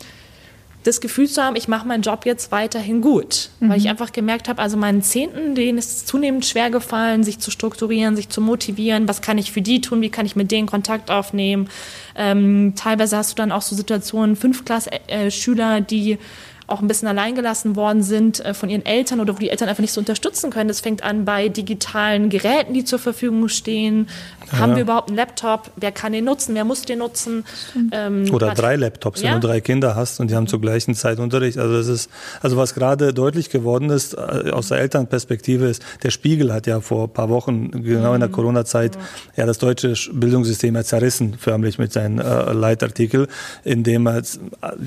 das 0.87 1.01
Gefühl 1.01 1.29
zu 1.29 1.43
haben, 1.43 1.57
ich 1.57 1.67
mache 1.67 1.87
meinen 1.87 2.03
Job 2.03 2.25
jetzt 2.27 2.53
weiterhin 2.53 3.01
gut. 3.01 3.51
Mhm. 3.59 3.71
Weil 3.71 3.79
ich 3.79 3.89
einfach 3.89 4.13
gemerkt 4.13 4.49
habe, 4.49 4.63
also 4.63 4.77
meinen 4.77 5.03
Zehnten, 5.03 5.55
denen 5.55 5.79
ist 5.79 5.91
es 5.91 6.05
zunehmend 6.07 6.47
schwer 6.47 6.71
gefallen, 6.71 7.25
sich 7.25 7.41
zu 7.41 7.51
strukturieren, 7.51 8.15
sich 8.15 8.29
zu 8.29 8.41
motivieren. 8.41 9.09
Was 9.09 9.21
kann 9.21 9.39
ich 9.39 9.51
für 9.51 9.63
die 9.63 9.81
tun? 9.81 10.01
Wie 10.01 10.11
kann 10.11 10.27
ich 10.27 10.37
mit 10.37 10.53
denen 10.53 10.69
Kontakt 10.69 11.11
aufnehmen? 11.11 11.69
Ähm, 12.15 12.75
teilweise 12.77 13.17
hast 13.17 13.33
du 13.33 13.35
dann 13.37 13.53
auch 13.53 13.63
so 13.63 13.75
Situationen, 13.75 14.37
Fünfklass-Schüler, 14.37 15.81
die 15.81 16.19
auch 16.67 16.81
ein 16.81 16.89
bisschen 16.89 17.09
alleingelassen 17.09 17.77
worden 17.77 18.03
sind 18.03 18.45
äh, 18.45 18.55
von 18.55 18.69
ihren 18.69 18.85
Eltern 18.85 19.21
oder 19.21 19.35
wo 19.35 19.39
die 19.39 19.51
Eltern 19.51 19.69
einfach 19.69 19.83
nicht 19.83 19.93
so 19.93 20.01
unterstützen 20.01 20.51
können. 20.51 20.69
Das 20.69 20.81
fängt 20.81 21.03
an 21.03 21.25
bei 21.25 21.49
digitalen 21.49 22.29
Geräten, 22.29 22.75
die 22.75 22.85
zur 22.85 22.99
Verfügung 22.99 23.49
stehen. 23.49 24.09
Ja. 24.53 24.59
Haben 24.59 24.75
wir 24.75 24.83
überhaupt 24.83 25.09
einen 25.09 25.17
Laptop? 25.17 25.71
Wer 25.77 25.93
kann 25.93 26.13
den 26.13 26.25
nutzen? 26.25 26.55
Wer 26.55 26.65
muss 26.65 26.83
den 26.83 26.99
nutzen? 26.99 27.45
Ähm, 27.93 28.33
oder 28.33 28.55
drei 28.55 28.77
Laptops, 28.77 29.23
ja? 29.23 29.35
wenn 29.35 29.41
du 29.41 29.47
drei 29.47 29.61
Kinder 29.61 29.95
hast 29.95 30.21
und 30.21 30.31
die 30.31 30.35
haben 30.35 30.47
zur 30.47 30.61
gleichen 30.61 30.95
Zeit 30.95 31.19
Unterricht. 31.19 31.59
Also 31.59 31.77
das 31.77 31.89
ist, 31.89 32.11
also 32.43 32.57
was 32.57 32.75
gerade 32.75 33.13
deutlich 33.13 33.51
geworden 33.51 33.91
ist 33.91 34.15
äh, 34.15 34.51
aus 34.51 34.69
der 34.69 34.79
Elternperspektive 34.79 35.67
ist, 35.67 35.83
der 36.03 36.11
Spiegel 36.11 36.53
hat 36.53 36.67
ja 36.67 36.81
vor 36.81 37.05
ein 37.05 37.13
paar 37.13 37.29
Wochen, 37.29 37.71
genau 37.71 38.15
in 38.15 38.21
der 38.21 38.29
mhm. 38.29 38.33
Corona-Zeit, 38.33 38.99
ja 39.37 39.47
das 39.47 39.59
deutsche 39.59 39.95
Bildungssystem 40.13 40.75
ja 40.75 40.85
zerrissen, 40.85 41.37
förmlich 41.39 41.79
mit 41.79 41.93
seinen 41.93 42.19
äh, 42.19 42.53
Leitartikel, 42.53 43.29
in 43.65 43.83
dem 43.83 44.07
er 44.07 44.19
äh, 44.19 44.23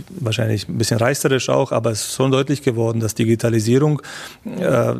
wahrscheinlich 0.09 0.67
ein 0.67 0.77
bisschen 0.77 0.97
reißerisch 0.97 1.49
auch, 1.49 1.68
aber 1.71 1.91
es 1.91 2.01
ist 2.01 2.15
schon 2.15 2.31
deutlich 2.31 2.61
geworden, 2.61 2.99
dass 2.99 3.15
Digitalisierung 3.15 4.01
äh, 4.45 4.95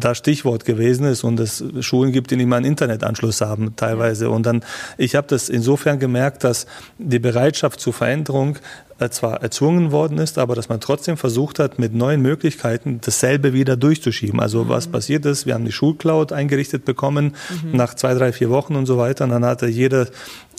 das 0.00 0.18
Stichwort 0.18 0.64
gewesen 0.64 1.06
ist 1.06 1.24
und 1.24 1.40
es 1.40 1.64
Schulen 1.80 2.12
gibt, 2.12 2.30
die 2.30 2.36
nicht 2.36 2.46
mal 2.46 2.56
einen 2.56 2.66
Internetanschluss 2.66 3.40
haben 3.40 3.74
teilweise. 3.76 4.30
Und 4.30 4.46
dann, 4.46 4.62
ich 4.98 5.14
habe 5.14 5.26
das 5.28 5.48
insofern 5.48 5.98
gemerkt, 5.98 6.44
dass 6.44 6.66
die 6.98 7.18
Bereitschaft 7.18 7.80
zur 7.80 7.92
Veränderung 7.92 8.58
äh, 8.98 9.10
zwar 9.10 9.42
erzwungen 9.42 9.92
worden 9.92 10.16
ist, 10.16 10.38
aber 10.38 10.54
dass 10.54 10.70
man 10.70 10.80
trotzdem 10.80 11.18
versucht 11.18 11.58
hat, 11.58 11.78
mit 11.78 11.94
neuen 11.94 12.22
Möglichkeiten 12.22 12.98
dasselbe 13.04 13.52
wieder 13.52 13.76
durchzuschieben. 13.76 14.40
Also 14.40 14.64
mhm. 14.64 14.68
was 14.70 14.86
passiert 14.86 15.26
ist, 15.26 15.44
wir 15.44 15.52
haben 15.52 15.66
die 15.66 15.72
Schulcloud 15.72 16.32
eingerichtet 16.32 16.86
bekommen 16.86 17.34
mhm. 17.62 17.76
nach 17.76 17.92
zwei, 17.92 18.14
drei, 18.14 18.32
vier 18.32 18.48
Wochen 18.48 18.74
und 18.74 18.86
so 18.86 18.96
weiter. 18.96 19.24
Und 19.24 19.30
dann 19.30 19.44
hatte 19.44 19.66
jede, 19.66 20.10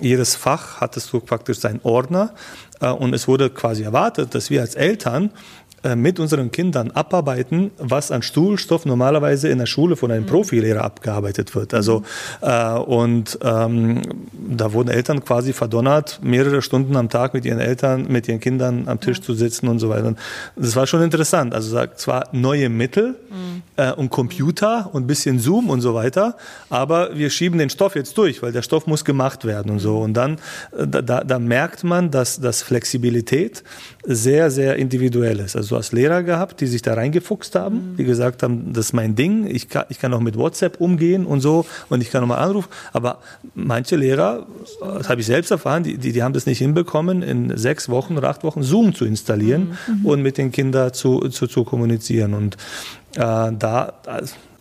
jedes 0.02 0.36
Fach 0.36 0.80
hattest 0.82 1.12
du 1.12 1.20
praktisch 1.20 1.58
seinen 1.58 1.80
Ordner 1.82 2.36
und 2.80 3.14
es 3.14 3.28
wurde 3.28 3.50
quasi 3.50 3.84
erwartet, 3.84 4.36
dass 4.36 4.50
wir 4.50 4.62
als 4.62 4.76
Eltern 4.76 5.26
äh, 5.26 5.67
mit 5.96 6.20
unseren 6.20 6.52
Kindern 6.52 6.92
abarbeiten, 6.92 7.72
was 7.78 8.12
an 8.12 8.22
Stuhlstoff 8.22 8.86
normalerweise 8.86 9.50
in 9.50 9.60
der 9.60 9.66
Schule 9.66 9.96
von 9.96 10.12
einem 10.12 10.24
mhm. 10.24 10.28
Profilehrer 10.28 10.84
abgearbeitet 10.84 11.56
wird. 11.56 11.74
Also 11.74 12.04
äh, 12.42 12.74
und 12.74 13.40
ähm, 13.42 14.02
da 14.34 14.74
wurden 14.74 14.90
Eltern 14.90 15.24
quasi 15.24 15.54
verdonnert, 15.54 16.20
mehrere 16.24 16.62
Stunden 16.62 16.96
am 16.96 17.10
Tag 17.10 17.34
mit 17.34 17.46
ihren 17.46 17.60
Eltern, 17.60 18.08
mit 18.10 18.28
ihren 18.28 18.40
Kindern 18.40 18.88
am 18.88 19.00
Tisch 19.00 19.22
zu 19.22 19.34
sitzen 19.34 19.68
und 19.68 19.80
so 19.80 19.90
weiter. 19.90 20.08
Und 20.08 20.20
das 20.56 20.76
war 20.76 20.88
schon 20.88 21.02
interessant. 21.02 21.54
Also 21.54 21.78
zwar 21.96 22.30
neue 22.32 22.70
Mittel 22.70 23.16
mhm. 23.30 23.62
äh, 23.76 23.92
und 23.94 24.10
Computer 24.10 24.90
und 24.94 25.08
bisschen 25.08 25.40
Zoom 25.40 25.70
und 25.70 25.82
so 25.82 25.94
weiter, 25.94 26.38
aber 26.70 27.16
wir 27.16 27.30
schieben 27.30 27.60
den 27.60 27.70
Stoff 27.70 27.96
jetzt 27.96 28.18
durch, 28.18 28.42
weil 28.42 28.52
der 28.52 28.62
Stoff 28.62 28.88
muss 28.88 29.06
gemacht 29.06 29.46
werden 29.46 29.72
und 29.72 29.80
so. 29.80 29.98
Mhm. 29.98 30.04
Und 30.04 30.14
dann 30.14 30.34
äh, 30.78 30.88
da, 30.88 31.24
da 31.24 31.40
merkt 31.40 31.84
man, 31.84 32.12
dass, 32.12 32.40
dass 32.40 32.62
Flexibilität 32.62 33.64
sehr, 34.04 34.52
sehr 34.52 34.78
individuell 34.78 35.40
ist. 35.40 35.56
Also 35.56 35.77
hast 35.78 35.94
Lehrer 35.94 36.24
gehabt, 36.24 36.62
die 36.62 36.68
sich 36.68 36.82
da 36.82 36.94
reingefuchst 36.94 37.56
haben, 37.56 37.92
mhm. 37.92 37.98
die 37.98 38.04
gesagt 38.04 38.44
haben, 38.44 38.74
das 38.74 38.88
ist 38.88 38.94
mein 38.94 39.16
Ding, 39.16 39.48
ich 39.48 39.70
kann, 39.70 39.86
ich 39.90 40.00
kann 40.00 40.14
auch 40.14 40.20
mit 40.20 40.38
WhatsApp 40.38 40.82
umgehen 40.82 41.26
und 41.26 41.42
so 41.42 41.66
und 41.90 42.02
ich 42.02 42.12
kann 42.12 42.22
nochmal 42.22 42.40
anrufen. 42.40 42.70
Aber 42.94 43.20
manche 43.56 43.96
Lehrer, 43.96 44.46
das 44.82 45.10
habe 45.10 45.22
ich 45.22 45.28
selbst 45.28 45.52
erfahren, 45.52 45.84
die, 45.84 45.98
die, 45.98 46.12
die, 46.12 46.24
haben 46.24 46.34
das 46.34 46.46
nicht 46.46 46.60
hinbekommen, 46.60 47.24
in 47.24 47.58
sechs 47.58 47.90
Wochen 47.90 48.18
oder 48.18 48.30
acht 48.30 48.44
Wochen 48.44 48.64
Zoom 48.64 48.94
zu 48.94 49.06
installieren 49.06 49.78
mhm. 49.88 50.06
und 50.06 50.22
mit 50.22 50.38
den 50.38 50.52
Kindern 50.52 50.94
zu, 50.94 51.20
zu, 51.30 51.48
zu 51.48 51.64
kommunizieren. 51.64 52.34
Und 52.34 52.56
äh, 53.16 53.20
da, 53.20 53.94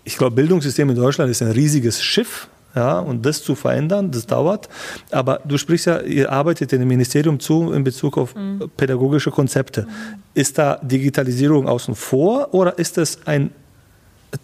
ich 0.05 0.17
glaube, 0.17 0.37
Bildungssystem 0.37 0.89
in 0.91 0.97
Deutschland 0.97 1.31
ist 1.31 1.43
ein 1.43 1.51
riesiges 1.51 2.03
Schiff 2.03 2.49
ja, 2.77 2.99
und 2.99 3.25
das 3.25 3.43
zu 3.43 3.55
verändern, 3.55 4.11
das 4.11 4.27
dauert. 4.27 4.69
Aber 5.11 5.41
du 5.45 5.57
sprichst 5.57 5.87
ja, 5.87 6.01
ihr 6.03 6.31
arbeitet 6.31 6.73
in 6.75 6.81
dem 6.81 6.89
Ministerium 6.89 7.41
zu 7.41 7.73
in 7.73 7.83
Bezug 7.83 8.19
auf 8.19 8.35
mhm. 8.35 8.71
pädagogische 8.77 9.31
Konzepte. 9.31 9.83
Mhm. 9.83 9.89
Ist 10.35 10.59
da 10.59 10.79
Digitalisierung 10.83 11.67
außen 11.67 11.95
vor 11.95 12.53
oder 12.53 12.79
ist 12.79 12.99
das 12.99 13.21
ein 13.25 13.51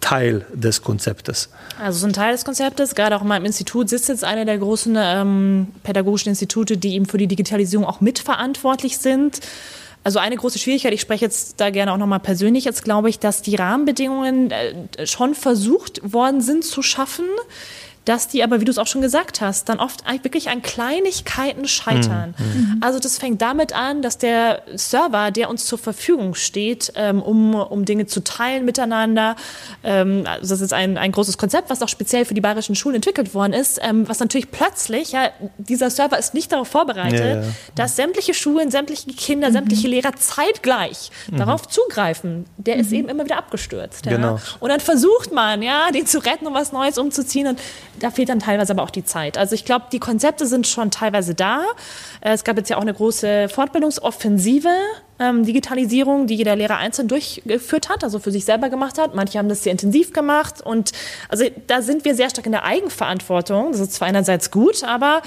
Teil 0.00 0.46
des 0.54 0.82
Konzeptes? 0.82 1.50
Also 1.78 1.98
so 1.98 2.06
ein 2.06 2.14
Teil 2.14 2.32
des 2.32 2.46
Konzeptes. 2.46 2.94
Gerade 2.94 3.16
auch 3.16 3.22
in 3.22 3.28
meinem 3.28 3.44
Institut 3.44 3.90
sitzt 3.90 4.08
jetzt 4.08 4.24
einer 4.24 4.46
der 4.46 4.56
großen 4.56 4.96
ähm, 4.98 5.66
pädagogischen 5.82 6.30
Institute, 6.30 6.78
die 6.78 6.94
eben 6.94 7.04
für 7.04 7.18
die 7.18 7.26
Digitalisierung 7.26 7.84
auch 7.84 8.00
mitverantwortlich 8.00 8.96
sind. 8.96 9.40
Also 10.04 10.18
eine 10.18 10.36
große 10.36 10.58
Schwierigkeit, 10.58 10.92
ich 10.94 11.00
spreche 11.00 11.24
jetzt 11.24 11.60
da 11.60 11.70
gerne 11.70 11.92
auch 11.92 11.96
nochmal 11.96 12.18
persönlich, 12.18 12.64
jetzt 12.64 12.82
glaube 12.82 13.08
ich, 13.08 13.20
dass 13.20 13.42
die 13.42 13.54
Rahmenbedingungen 13.54 14.50
äh, 14.50 15.06
schon 15.06 15.34
versucht 15.34 16.00
worden 16.12 16.40
sind 16.40 16.64
zu 16.64 16.82
schaffen 16.82 17.26
dass 18.04 18.28
die 18.28 18.42
aber, 18.42 18.60
wie 18.60 18.64
du 18.64 18.70
es 18.70 18.78
auch 18.78 18.86
schon 18.86 19.00
gesagt 19.00 19.40
hast, 19.40 19.68
dann 19.68 19.78
oft 19.78 20.04
wirklich 20.22 20.50
an 20.50 20.62
Kleinigkeiten 20.62 21.68
scheitern. 21.68 22.34
Mhm. 22.38 22.44
mhm. 22.44 22.78
Also 22.80 22.98
das 22.98 23.18
fängt 23.18 23.40
damit 23.40 23.72
an, 23.72 24.02
dass 24.02 24.18
der 24.18 24.62
Server, 24.74 25.30
der 25.30 25.48
uns 25.48 25.66
zur 25.66 25.78
Verfügung 25.78 26.34
steht, 26.34 26.92
ähm, 26.96 27.22
um, 27.22 27.54
um 27.54 27.84
Dinge 27.84 28.06
zu 28.06 28.24
teilen 28.24 28.64
miteinander, 28.64 29.36
ähm, 29.84 30.24
also 30.26 30.54
das 30.54 30.60
ist 30.60 30.72
ein, 30.72 30.98
ein 30.98 31.12
großes 31.12 31.38
Konzept, 31.38 31.70
was 31.70 31.80
auch 31.82 31.88
speziell 31.88 32.24
für 32.24 32.34
die 32.34 32.40
bayerischen 32.40 32.74
Schulen 32.74 32.96
entwickelt 32.96 33.34
worden 33.34 33.52
ist, 33.52 33.78
ähm, 33.82 34.08
was 34.08 34.18
natürlich 34.18 34.50
plötzlich, 34.50 35.12
ja, 35.12 35.30
dieser 35.58 35.90
Server 35.90 36.18
ist 36.18 36.34
nicht 36.34 36.50
darauf 36.50 36.68
vorbereitet, 36.68 37.20
ja, 37.20 37.42
ja. 37.42 37.48
dass 37.76 37.96
sämtliche 37.96 38.34
Schulen, 38.34 38.70
sämtliche 38.70 39.12
Kinder, 39.12 39.48
mhm. 39.48 39.52
sämtliche 39.52 39.88
Lehrer 39.88 40.12
zeitgleich 40.16 41.10
mhm. 41.30 41.36
darauf 41.36 41.68
zugreifen. 41.68 42.46
Der 42.56 42.76
ist 42.76 42.90
mhm. 42.90 42.96
eben 42.96 43.08
immer 43.10 43.24
wieder 43.24 43.38
abgestürzt. 43.38 44.06
Ja? 44.06 44.12
Genau. 44.16 44.40
Und 44.60 44.70
dann 44.70 44.80
versucht 44.80 45.32
man, 45.32 45.62
ja, 45.62 45.90
den 45.92 46.06
zu 46.06 46.18
retten, 46.18 46.46
um 46.46 46.54
was 46.54 46.72
Neues 46.72 46.98
umzuziehen 46.98 47.46
und 47.46 47.60
da 47.98 48.10
fehlt 48.10 48.28
dann 48.28 48.40
teilweise 48.40 48.72
aber 48.72 48.82
auch 48.82 48.90
die 48.90 49.04
Zeit. 49.04 49.38
Also 49.38 49.54
ich 49.54 49.64
glaube, 49.64 49.86
die 49.92 49.98
Konzepte 49.98 50.46
sind 50.46 50.66
schon 50.66 50.90
teilweise 50.90 51.34
da. 51.34 51.64
Äh, 52.20 52.32
es 52.32 52.44
gab 52.44 52.56
jetzt 52.56 52.70
ja 52.70 52.76
auch 52.76 52.82
eine 52.82 52.94
große 52.94 53.48
Fortbildungsoffensive, 53.48 54.68
ähm, 55.18 55.44
Digitalisierung, 55.44 56.26
die 56.26 56.34
jeder 56.34 56.56
Lehrer 56.56 56.78
einzeln 56.78 57.08
durchgeführt 57.08 57.88
hat, 57.88 58.04
also 58.04 58.18
für 58.18 58.30
sich 58.30 58.44
selber 58.44 58.70
gemacht 58.70 58.98
hat. 58.98 59.14
Manche 59.14 59.38
haben 59.38 59.48
das 59.48 59.62
sehr 59.62 59.72
intensiv 59.72 60.12
gemacht 60.12 60.60
und 60.60 60.92
also 61.28 61.44
da 61.66 61.82
sind 61.82 62.04
wir 62.04 62.14
sehr 62.14 62.30
stark 62.30 62.46
in 62.46 62.52
der 62.52 62.64
Eigenverantwortung. 62.64 63.72
Das 63.72 63.80
ist 63.80 63.92
zwar 63.92 64.08
einerseits 64.08 64.50
gut, 64.50 64.84
aber 64.84 65.22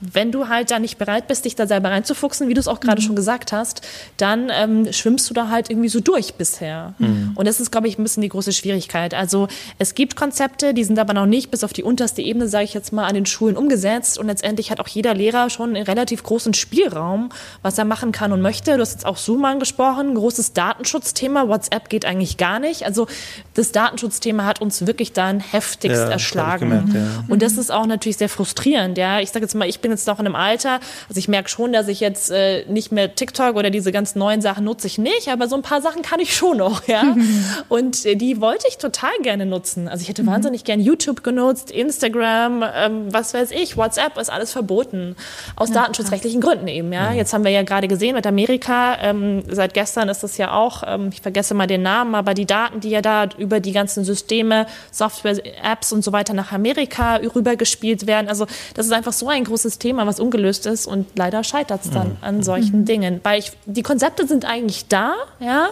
wenn 0.00 0.30
du 0.30 0.48
halt 0.48 0.70
da 0.70 0.78
nicht 0.78 0.96
bereit 0.96 1.26
bist, 1.26 1.44
dich 1.44 1.56
da 1.56 1.66
selber 1.66 1.90
reinzufuchsen, 1.90 2.48
wie 2.48 2.54
du 2.54 2.60
es 2.60 2.68
auch 2.68 2.80
gerade 2.80 3.00
mhm. 3.02 3.06
schon 3.06 3.16
gesagt 3.16 3.52
hast, 3.52 3.82
dann 4.16 4.50
ähm, 4.52 4.92
schwimmst 4.92 5.28
du 5.28 5.34
da 5.34 5.48
halt 5.48 5.70
irgendwie 5.70 5.88
so 5.88 6.00
durch 6.00 6.34
bisher. 6.34 6.94
Mhm. 6.98 7.32
Und 7.34 7.48
das 7.48 7.60
ist, 7.60 7.72
glaube 7.72 7.88
ich, 7.88 7.98
ein 7.98 8.02
bisschen 8.04 8.22
die 8.22 8.28
große 8.28 8.52
Schwierigkeit. 8.52 9.12
Also 9.14 9.48
es 9.78 9.94
gibt 9.94 10.14
Konzepte, 10.14 10.72
die 10.72 10.84
sind 10.84 10.98
aber 10.98 11.14
noch 11.14 11.26
nicht 11.26 11.50
bis 11.50 11.64
auf 11.64 11.72
die 11.72 11.82
unterste 11.82 12.22
Ebene, 12.22 12.48
sage 12.48 12.64
ich 12.64 12.74
jetzt 12.74 12.92
mal, 12.92 13.06
an 13.06 13.14
den 13.14 13.26
Schulen 13.26 13.56
umgesetzt. 13.56 14.18
Und 14.18 14.28
letztendlich 14.28 14.70
hat 14.70 14.78
auch 14.78 14.88
jeder 14.88 15.14
Lehrer 15.14 15.50
schon 15.50 15.74
einen 15.74 15.84
relativ 15.84 16.22
großen 16.22 16.54
Spielraum, 16.54 17.30
was 17.62 17.76
er 17.76 17.84
machen 17.84 18.12
kann 18.12 18.32
und 18.32 18.40
möchte. 18.40 18.76
Du 18.76 18.80
hast 18.80 18.92
jetzt 18.92 19.06
auch 19.06 19.16
Zoom 19.16 19.44
angesprochen, 19.44 20.14
großes 20.14 20.52
Datenschutzthema. 20.52 21.48
WhatsApp 21.48 21.88
geht 21.88 22.04
eigentlich 22.04 22.36
gar 22.36 22.60
nicht. 22.60 22.84
Also 22.84 23.08
das 23.54 23.72
Datenschutzthema 23.72 24.44
hat 24.44 24.60
uns 24.60 24.86
wirklich 24.86 25.12
dann 25.12 25.40
heftigst 25.40 25.98
ja, 25.98 26.08
erschlagen. 26.08 26.70
Gemerkt, 26.70 26.94
ja. 26.94 27.24
Und 27.26 27.42
das 27.42 27.58
ist 27.58 27.72
auch 27.72 27.86
natürlich 27.86 28.16
sehr 28.16 28.28
frustrierend. 28.28 28.96
Ja, 28.96 29.20
ich 29.20 29.30
sage 29.30 29.44
jetzt 29.44 29.54
mal, 29.54 29.68
ich 29.68 29.80
bin 29.80 29.87
bin 29.88 29.96
jetzt 29.96 30.06
noch 30.06 30.20
in 30.20 30.26
einem 30.26 30.34
Alter, 30.36 30.80
also 31.08 31.18
ich 31.18 31.28
merke 31.28 31.48
schon, 31.48 31.72
dass 31.72 31.88
ich 31.88 32.00
jetzt 32.00 32.30
äh, 32.30 32.64
nicht 32.66 32.92
mehr 32.92 33.14
TikTok 33.14 33.56
oder 33.56 33.70
diese 33.70 33.90
ganz 33.90 34.14
neuen 34.14 34.40
Sachen 34.40 34.64
nutze 34.64 34.86
ich 34.86 34.98
nicht, 34.98 35.28
aber 35.28 35.48
so 35.48 35.56
ein 35.56 35.62
paar 35.62 35.80
Sachen 35.80 36.02
kann 36.02 36.20
ich 36.20 36.36
schon 36.36 36.58
noch, 36.58 36.86
ja. 36.86 37.16
Und 37.68 38.04
äh, 38.04 38.14
die 38.14 38.40
wollte 38.40 38.66
ich 38.68 38.78
total 38.78 39.10
gerne 39.22 39.46
nutzen. 39.46 39.88
Also 39.88 40.02
ich 40.02 40.08
hätte 40.08 40.22
mhm. 40.22 40.28
wahnsinnig 40.28 40.64
gern 40.64 40.80
YouTube 40.80 41.24
genutzt, 41.24 41.70
Instagram, 41.70 42.64
ähm, 42.74 43.12
was 43.12 43.34
weiß 43.34 43.50
ich, 43.50 43.76
WhatsApp 43.76 44.18
ist 44.18 44.30
alles 44.30 44.52
verboten. 44.52 45.16
Aus 45.56 45.70
ja, 45.70 45.76
datenschutzrechtlichen 45.76 46.40
krass. 46.40 46.52
Gründen 46.52 46.68
eben, 46.68 46.92
ja. 46.92 47.12
Jetzt 47.12 47.32
haben 47.32 47.44
wir 47.44 47.50
ja 47.50 47.62
gerade 47.62 47.88
gesehen 47.88 48.14
mit 48.14 48.26
Amerika, 48.26 48.98
ähm, 49.00 49.42
seit 49.48 49.74
gestern 49.74 50.08
ist 50.08 50.22
das 50.22 50.36
ja 50.36 50.52
auch, 50.52 50.82
ähm, 50.86 51.10
ich 51.12 51.22
vergesse 51.22 51.54
mal 51.54 51.66
den 51.66 51.82
Namen, 51.82 52.14
aber 52.14 52.34
die 52.34 52.46
Daten, 52.46 52.80
die 52.80 52.90
ja 52.90 53.00
da 53.00 53.26
über 53.38 53.60
die 53.60 53.72
ganzen 53.72 54.04
Systeme, 54.04 54.66
Software, 54.90 55.38
Apps 55.64 55.92
und 55.92 56.04
so 56.04 56.12
weiter 56.12 56.34
nach 56.34 56.52
Amerika 56.52 57.16
rübergespielt 57.16 58.06
werden. 58.06 58.28
Also 58.28 58.46
das 58.74 58.86
ist 58.86 58.92
einfach 58.92 59.12
so 59.12 59.28
ein 59.28 59.44
großes 59.44 59.77
Thema, 59.78 60.06
was 60.06 60.20
ungelöst 60.20 60.66
ist 60.66 60.86
und 60.86 61.06
leider 61.16 61.44
scheitert 61.44 61.84
es 61.84 61.90
dann 61.90 62.08
mhm. 62.08 62.16
an 62.20 62.42
solchen 62.42 62.80
mhm. 62.80 62.84
Dingen. 62.84 63.20
Weil 63.22 63.38
ich, 63.38 63.52
die 63.66 63.82
Konzepte 63.82 64.26
sind 64.26 64.44
eigentlich 64.44 64.88
da, 64.88 65.14
ja. 65.40 65.70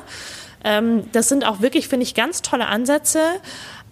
Ähm, 0.64 1.05
das 1.12 1.29
sind 1.29 1.47
auch 1.47 1.61
wirklich, 1.61 1.87
finde 1.88 2.05
ich, 2.05 2.14
ganz 2.14 2.42
tolle 2.42 2.66
Ansätze. 2.66 3.21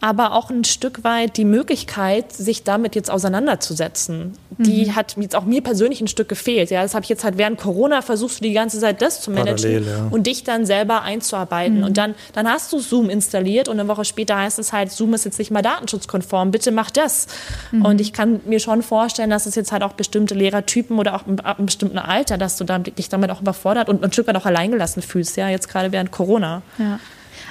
Aber 0.05 0.35
auch 0.35 0.51
ein 0.51 0.65
Stück 0.65 1.03
weit 1.03 1.39
die 1.39 1.47
Möglichkeit, 1.47 2.31
sich 2.31 2.63
damit 2.63 2.95
jetzt 2.95 3.11
auseinanderzusetzen. 3.11 4.37
Die 4.59 4.85
mhm. 4.85 4.97
hat 4.97 5.17
jetzt 5.19 5.35
auch 5.35 5.47
mir 5.47 5.63
persönlich 5.63 6.03
ein 6.03 6.09
Stück 6.09 6.29
gefehlt. 6.29 6.71
Ja, 6.71 6.83
das 6.83 6.95
habe 6.95 7.05
ich 7.05 7.09
jetzt 7.09 7.25
halt 7.25 7.39
während 7.39 7.59
Corona 7.59 8.03
versuchst 8.03 8.41
du 8.41 8.45
die 8.45 8.53
ganze 8.53 8.79
Zeit 8.79 9.01
das 9.01 9.23
zu 9.23 9.31
managen 9.31 9.83
Parallel, 9.83 9.87
ja. 9.87 10.09
und 10.11 10.27
dich 10.27 10.45
dann 10.45 10.67
selber 10.67 11.01
einzuarbeiten. 11.01 11.79
Mhm. 11.79 11.85
Und 11.85 11.97
dann, 11.97 12.15
dann 12.35 12.47
hast 12.47 12.71
du 12.75 12.81
Zoom 12.81 13.09
installiert 13.09 13.67
und 13.67 13.81
eine 13.81 13.89
Woche 13.89 14.05
später 14.05 14.37
heißt 14.37 14.59
es 14.59 14.75
halt, 14.75 14.93
Zoom 14.93 15.15
ist 15.15 15.25
jetzt 15.25 15.39
nicht 15.39 15.51
mal 15.51 15.63
datenschutzkonform, 15.63 16.51
bitte 16.51 16.71
mach 16.71 16.91
das. 16.91 17.27
Mhm. 17.73 17.87
Und 17.87 17.99
ich 18.03 18.13
kann 18.13 18.43
mir 18.45 18.61
schon 18.61 18.83
vorstellen, 18.83 19.31
dass 19.31 19.47
es 19.47 19.55
jetzt 19.55 19.73
halt 19.73 19.83
auch 19.83 19.95
bestimmte 19.95 20.35
Lehrertypen 20.35 20.99
oder 20.99 21.15
auch 21.15 21.25
ab 21.45 21.57
einem 21.57 21.65
bestimmten 21.65 21.99
Alter, 21.99 22.37
dass 22.37 22.59
du 22.59 22.65
dich 22.65 23.09
damit 23.09 23.31
auch 23.31 23.41
überfordert 23.41 23.89
und 23.89 24.05
ein 24.05 24.13
Stück 24.13 24.27
weit 24.27 24.37
auch 24.37 24.45
alleingelassen 24.45 25.01
fühlst, 25.01 25.39
ja, 25.39 25.49
jetzt 25.49 25.71
gerade 25.71 25.93
während 25.93 26.11
Corona. 26.11 26.61
Ja. 26.77 27.01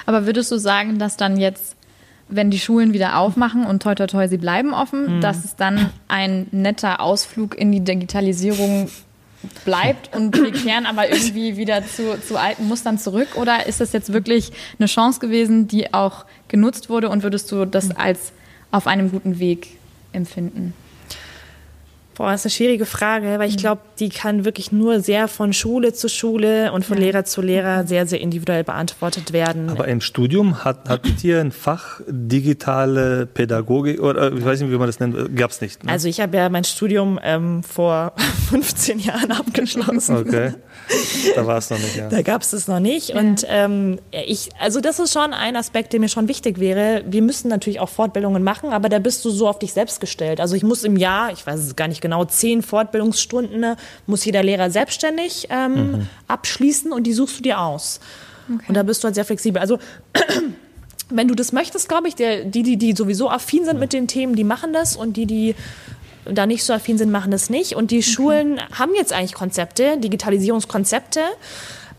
Aber 0.06 0.24
würdest 0.26 0.52
du 0.52 0.58
sagen, 0.58 1.00
dass 1.00 1.16
dann 1.16 1.36
jetzt 1.36 1.74
wenn 2.28 2.50
die 2.50 2.58
Schulen 2.58 2.92
wieder 2.92 3.18
aufmachen 3.18 3.66
und 3.66 3.82
toi 3.82 3.94
toi 3.94 4.06
toi, 4.06 4.28
sie 4.28 4.38
bleiben 4.38 4.72
offen, 4.72 5.16
mhm. 5.16 5.20
dass 5.20 5.44
es 5.44 5.56
dann 5.56 5.90
ein 6.08 6.46
netter 6.52 7.00
Ausflug 7.00 7.56
in 7.56 7.72
die 7.72 7.80
Digitalisierung 7.80 8.88
bleibt 9.64 10.14
und 10.14 10.36
wir 10.36 10.52
kehren 10.52 10.86
aber 10.86 11.10
irgendwie 11.10 11.56
wieder 11.56 11.86
zu, 11.86 12.20
zu 12.20 12.38
alten 12.38 12.66
Mustern 12.66 12.98
zurück? 12.98 13.28
Oder 13.36 13.66
ist 13.66 13.80
das 13.80 13.92
jetzt 13.92 14.12
wirklich 14.12 14.52
eine 14.78 14.86
Chance 14.86 15.20
gewesen, 15.20 15.68
die 15.68 15.92
auch 15.92 16.24
genutzt 16.48 16.88
wurde 16.88 17.08
und 17.08 17.22
würdest 17.22 17.50
du 17.52 17.64
das 17.64 17.88
mhm. 17.88 17.96
als 17.96 18.32
auf 18.70 18.86
einem 18.86 19.10
guten 19.10 19.38
Weg 19.38 19.76
empfinden? 20.12 20.72
Boah, 22.14 22.30
das 22.30 22.42
ist 22.42 22.46
eine 22.46 22.50
schwierige 22.52 22.86
Frage, 22.86 23.38
weil 23.38 23.48
ich 23.48 23.56
mhm. 23.56 23.60
glaube, 23.60 23.80
die 23.98 24.08
kann 24.08 24.44
wirklich 24.44 24.70
nur 24.70 25.00
sehr 25.00 25.26
von 25.26 25.52
Schule 25.52 25.92
zu 25.92 26.08
Schule 26.08 26.72
und 26.72 26.84
von 26.84 26.96
ja. 26.98 27.04
Lehrer 27.04 27.24
zu 27.24 27.42
Lehrer 27.42 27.86
sehr, 27.86 28.06
sehr 28.06 28.20
individuell 28.20 28.62
beantwortet 28.62 29.32
werden. 29.32 29.68
Aber 29.68 29.88
im 29.88 30.00
Studium 30.00 30.64
hat, 30.64 30.88
hattet 30.88 31.24
ihr 31.24 31.40
ein 31.40 31.50
Fach 31.50 32.00
digitale 32.06 33.26
Pädagogik 33.26 34.00
oder 34.00 34.32
ich 34.32 34.44
weiß 34.44 34.60
nicht, 34.60 34.70
wie 34.70 34.76
man 34.76 34.86
das 34.86 35.00
nennt, 35.00 35.36
gab 35.36 35.50
es 35.50 35.60
nicht. 35.60 35.82
Ne? 35.82 35.90
Also 35.90 36.06
ich 36.06 36.20
habe 36.20 36.36
ja 36.36 36.48
mein 36.48 36.64
Studium 36.64 37.18
ähm, 37.22 37.62
vor 37.64 38.12
15 38.50 39.00
Jahren 39.00 39.32
abgeschlossen. 39.32 40.16
Okay. 40.16 40.54
Da 41.34 41.46
war 41.46 41.58
es 41.58 41.70
noch 41.70 41.78
nicht, 41.78 41.96
ja. 41.96 42.08
Da 42.08 42.22
gab 42.22 42.42
es 42.42 42.50
das 42.50 42.68
noch 42.68 42.80
nicht. 42.80 43.08
Ja. 43.08 43.18
Und 43.18 43.44
ähm, 43.48 43.98
ich, 44.10 44.50
also 44.60 44.80
das 44.80 45.00
ist 45.00 45.12
schon 45.12 45.32
ein 45.32 45.56
Aspekt, 45.56 45.92
der 45.92 46.00
mir 46.00 46.08
schon 46.08 46.28
wichtig 46.28 46.60
wäre. 46.60 47.02
Wir 47.08 47.22
müssen 47.22 47.48
natürlich 47.48 47.80
auch 47.80 47.88
Fortbildungen 47.88 48.44
machen, 48.44 48.70
aber 48.70 48.88
da 48.88 48.98
bist 49.00 49.24
du 49.24 49.30
so 49.30 49.48
auf 49.48 49.58
dich 49.58 49.72
selbst 49.72 50.00
gestellt. 50.00 50.40
Also 50.40 50.54
ich 50.54 50.62
muss 50.62 50.84
im 50.84 50.96
Jahr, 50.96 51.32
ich 51.32 51.44
weiß 51.44 51.58
es 51.58 51.74
gar 51.74 51.88
nicht 51.88 52.03
genau, 52.04 52.26
zehn 52.26 52.60
Fortbildungsstunden 52.60 53.60
ne, 53.60 53.76
muss 54.06 54.26
jeder 54.26 54.42
Lehrer 54.42 54.70
selbstständig 54.70 55.46
ähm, 55.48 55.72
mhm. 55.72 56.08
abschließen 56.28 56.92
und 56.92 57.04
die 57.04 57.14
suchst 57.14 57.38
du 57.38 57.42
dir 57.42 57.60
aus. 57.60 57.98
Okay. 58.54 58.64
Und 58.68 58.74
da 58.74 58.82
bist 58.82 59.02
du 59.02 59.06
halt 59.06 59.14
sehr 59.14 59.24
flexibel. 59.24 59.58
Also 59.58 59.78
wenn 61.08 61.28
du 61.28 61.34
das 61.34 61.52
möchtest, 61.52 61.88
glaube 61.88 62.08
ich, 62.08 62.14
der, 62.14 62.44
die, 62.44 62.62
die, 62.62 62.76
die 62.76 62.92
sowieso 62.94 63.30
affin 63.30 63.64
sind 63.64 63.80
mit 63.80 63.94
den 63.94 64.06
Themen, 64.06 64.36
die 64.36 64.44
machen 64.44 64.74
das 64.74 64.96
und 64.96 65.16
die, 65.16 65.24
die 65.24 65.54
da 66.26 66.44
nicht 66.44 66.62
so 66.62 66.74
affin 66.74 66.98
sind, 66.98 67.10
machen 67.10 67.30
das 67.30 67.48
nicht. 67.48 67.74
Und 67.74 67.90
die 67.90 68.00
okay. 68.00 68.10
Schulen 68.10 68.60
haben 68.78 68.92
jetzt 68.94 69.14
eigentlich 69.14 69.32
Konzepte, 69.32 69.96
Digitalisierungskonzepte. 69.96 71.20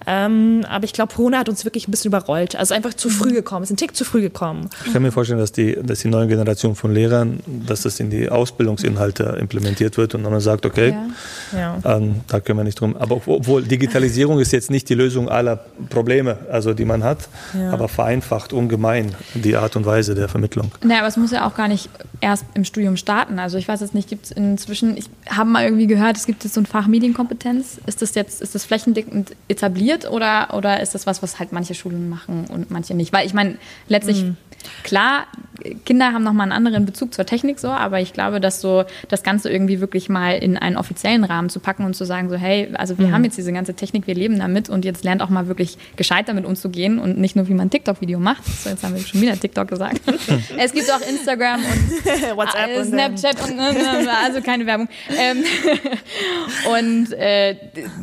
Ähm, 0.07 0.65
aber 0.69 0.85
ich 0.85 0.93
glaube, 0.93 1.13
Corona 1.13 1.39
hat 1.39 1.49
uns 1.49 1.65
wirklich 1.65 1.87
ein 1.87 1.91
bisschen 1.91 2.09
überrollt. 2.09 2.55
Also 2.55 2.73
einfach 2.73 2.93
zu 2.93 3.09
früh 3.09 3.33
gekommen, 3.33 3.63
ist 3.63 3.71
ein 3.71 3.77
Tick 3.77 3.95
zu 3.95 4.05
früh 4.05 4.21
gekommen. 4.21 4.69
Ich 4.85 4.93
kann 4.93 5.01
mir 5.01 5.11
vorstellen, 5.11 5.39
dass 5.39 5.51
die, 5.51 5.77
dass 5.81 5.99
die 5.99 6.09
neue 6.09 6.27
Generation 6.27 6.75
von 6.75 6.93
Lehrern, 6.93 7.39
dass 7.45 7.81
das 7.81 7.99
in 7.99 8.09
die 8.09 8.29
Ausbildungsinhalte 8.29 9.37
implementiert 9.39 9.97
wird 9.97 10.15
und 10.15 10.23
dann 10.23 10.31
man 10.31 10.41
sagt, 10.41 10.65
okay, 10.65 10.95
ja. 11.53 11.79
Ja. 11.83 11.97
Ähm, 11.97 12.21
da 12.27 12.39
können 12.39 12.59
wir 12.59 12.63
nicht 12.63 12.79
drum. 12.79 12.95
Aber 12.97 13.21
obwohl 13.25 13.63
Digitalisierung 13.63 14.39
ist 14.39 14.51
jetzt 14.51 14.69
nicht 14.69 14.89
die 14.89 14.95
Lösung 14.95 15.29
aller 15.29 15.59
Probleme, 15.89 16.37
also 16.51 16.73
die 16.73 16.85
man 16.85 17.03
hat, 17.03 17.29
ja. 17.53 17.71
aber 17.71 17.87
vereinfacht 17.87 18.53
ungemein 18.53 19.15
die 19.33 19.55
Art 19.55 19.75
und 19.75 19.85
Weise 19.85 20.15
der 20.15 20.27
Vermittlung. 20.27 20.71
Naja, 20.83 20.99
aber 20.99 21.07
es 21.07 21.17
muss 21.17 21.31
ja 21.31 21.47
auch 21.47 21.55
gar 21.55 21.67
nicht 21.67 21.89
erst 22.21 22.45
im 22.53 22.65
Studium 22.65 22.97
starten. 22.97 23.39
Also 23.39 23.57
ich 23.57 23.67
weiß 23.67 23.81
jetzt 23.81 23.93
nicht, 23.93 24.09
gibt 24.09 24.25
es 24.25 24.31
inzwischen, 24.31 24.97
ich 24.97 25.09
habe 25.29 25.49
mal 25.49 25.63
irgendwie 25.63 25.87
gehört, 25.87 26.17
es 26.17 26.25
gibt 26.25 26.43
jetzt 26.43 26.53
so 26.53 26.61
ein 26.61 26.65
Fach 26.65 26.87
Medienkompetenz. 26.87 27.79
Ist 27.85 28.01
das 28.01 28.15
jetzt, 28.15 28.41
ist 28.41 28.55
das 28.55 28.65
flächendeckend 28.65 29.35
etabliert? 29.47 29.94
Etabliert 29.95 30.11
oder, 30.11 30.53
oder 30.53 30.81
ist 30.81 30.95
das 30.95 31.07
was, 31.07 31.23
was 31.23 31.39
halt 31.39 31.51
manche 31.51 31.73
Schulen 31.73 32.09
machen 32.09 32.45
und 32.49 32.71
manche 32.71 32.93
nicht? 32.93 33.13
Weil 33.13 33.25
ich 33.25 33.33
meine, 33.33 33.57
letztlich, 33.87 34.23
mhm. 34.23 34.37
klar, 34.83 35.27
Kinder 35.85 36.13
haben 36.13 36.23
nochmal 36.23 36.43
einen 36.43 36.51
anderen 36.51 36.85
Bezug 36.85 37.13
zur 37.13 37.25
Technik 37.25 37.59
so, 37.59 37.69
aber 37.69 37.99
ich 37.99 38.13
glaube, 38.13 38.39
dass 38.39 38.61
so 38.61 38.83
das 39.07 39.23
Ganze 39.23 39.49
irgendwie 39.49 39.79
wirklich 39.79 40.09
mal 40.09 40.31
in 40.37 40.57
einen 40.57 40.77
offiziellen 40.77 41.23
Rahmen 41.23 41.49
zu 41.49 41.59
packen 41.59 41.85
und 41.85 41.95
zu 41.95 42.05
sagen, 42.05 42.29
so, 42.29 42.35
hey, 42.35 42.69
also 42.73 42.97
wir 42.97 43.07
mhm. 43.07 43.13
haben 43.13 43.23
jetzt 43.23 43.37
diese 43.37 43.53
ganze 43.53 43.73
Technik, 43.73 44.07
wir 44.07 44.15
leben 44.15 44.37
damit 44.39 44.69
und 44.69 44.85
jetzt 44.85 45.03
lernt 45.03 45.21
auch 45.21 45.29
mal 45.29 45.47
wirklich 45.47 45.77
gescheit 45.95 46.27
damit 46.27 46.45
umzugehen 46.45 46.99
und 46.99 47.17
nicht 47.17 47.35
nur, 47.35 47.47
wie 47.47 47.53
man 47.53 47.67
ein 47.67 47.69
TikTok-Video 47.69 48.19
macht. 48.19 48.45
So, 48.45 48.69
jetzt 48.69 48.83
haben 48.83 48.95
wir 48.95 49.01
schon 49.01 49.21
wieder 49.21 49.39
TikTok 49.39 49.67
gesagt. 49.67 50.01
es 50.57 50.73
gibt 50.73 50.91
auch 50.91 51.01
Instagram 51.07 51.61
und 51.61 52.05
WhatsApp 52.37 52.69
äh, 52.69 52.79
und 52.79 52.85
Snapchat 52.85 53.43
und 53.43 53.59
äh, 53.59 54.03
äh, 54.03 54.07
also 54.23 54.41
keine 54.41 54.65
Werbung. 54.65 54.89
Ähm, 55.17 55.43
und 56.79 57.13
äh, 57.13 57.55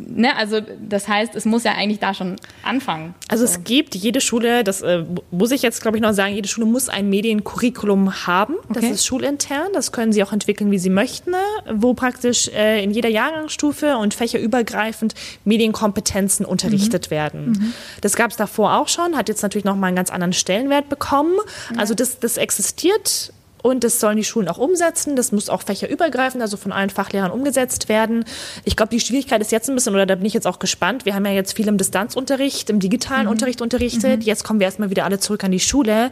ne, 0.06 0.36
also 0.36 0.60
das 0.80 1.08
heißt, 1.08 1.34
es 1.34 1.44
muss 1.44 1.64
ja 1.64 1.72
eigentlich 1.82 1.98
da 1.98 2.14
schon 2.14 2.36
anfangen. 2.62 3.14
Also 3.28 3.44
so. 3.44 3.52
es 3.52 3.64
gibt 3.64 3.94
jede 3.94 4.20
Schule, 4.20 4.64
das 4.64 4.82
äh, 4.82 5.04
muss 5.30 5.50
ich 5.50 5.62
jetzt 5.62 5.82
glaube 5.82 5.96
ich 5.96 6.02
noch 6.02 6.12
sagen, 6.12 6.34
jede 6.34 6.48
Schule 6.48 6.66
muss 6.66 6.88
ein 6.88 7.10
Mediencurriculum 7.10 8.26
haben. 8.26 8.54
Okay. 8.68 8.74
Das 8.74 8.84
ist 8.84 9.06
schulintern, 9.06 9.72
das 9.74 9.92
können 9.92 10.12
sie 10.12 10.22
auch 10.22 10.32
entwickeln, 10.32 10.70
wie 10.70 10.78
sie 10.78 10.90
möchten, 10.90 11.32
wo 11.72 11.94
praktisch 11.94 12.48
äh, 12.48 12.82
in 12.82 12.92
jeder 12.92 13.08
Jahrgangsstufe 13.08 13.96
und 13.96 14.14
fächerübergreifend 14.14 15.14
Medienkompetenzen 15.44 16.46
unterrichtet 16.46 17.08
mhm. 17.08 17.10
werden. 17.10 17.46
Mhm. 17.46 17.74
Das 18.00 18.14
gab 18.14 18.30
es 18.30 18.36
davor 18.36 18.76
auch 18.78 18.88
schon, 18.88 19.16
hat 19.16 19.28
jetzt 19.28 19.42
natürlich 19.42 19.64
noch 19.64 19.76
mal 19.76 19.88
einen 19.88 19.96
ganz 19.96 20.10
anderen 20.10 20.32
Stellenwert 20.32 20.88
bekommen. 20.88 21.34
Ja. 21.72 21.80
Also 21.80 21.94
das, 21.94 22.20
das 22.20 22.36
existiert 22.36 23.32
und 23.62 23.84
das 23.84 24.00
sollen 24.00 24.16
die 24.16 24.24
Schulen 24.24 24.48
auch 24.48 24.58
umsetzen. 24.58 25.16
Das 25.16 25.32
muss 25.32 25.48
auch 25.48 25.62
fächerübergreifend, 25.62 26.42
also 26.42 26.56
von 26.56 26.72
allen 26.72 26.90
Fachlehrern 26.90 27.30
umgesetzt 27.30 27.88
werden. 27.88 28.24
Ich 28.64 28.76
glaube, 28.76 28.90
die 28.90 29.00
Schwierigkeit 29.00 29.40
ist 29.40 29.52
jetzt 29.52 29.68
ein 29.68 29.74
bisschen, 29.74 29.94
oder 29.94 30.04
da 30.04 30.16
bin 30.16 30.26
ich 30.26 30.34
jetzt 30.34 30.46
auch 30.46 30.58
gespannt. 30.58 31.04
Wir 31.04 31.14
haben 31.14 31.24
ja 31.24 31.32
jetzt 31.32 31.56
viel 31.56 31.68
im 31.68 31.78
Distanzunterricht, 31.78 32.70
im 32.70 32.80
digitalen 32.80 33.24
mhm. 33.24 33.30
Unterricht 33.30 33.62
unterrichtet. 33.62 34.20
Mhm. 34.20 34.26
Jetzt 34.26 34.44
kommen 34.44 34.60
wir 34.60 34.66
erstmal 34.66 34.90
wieder 34.90 35.04
alle 35.04 35.20
zurück 35.20 35.44
an 35.44 35.52
die 35.52 35.60
Schule. 35.60 36.10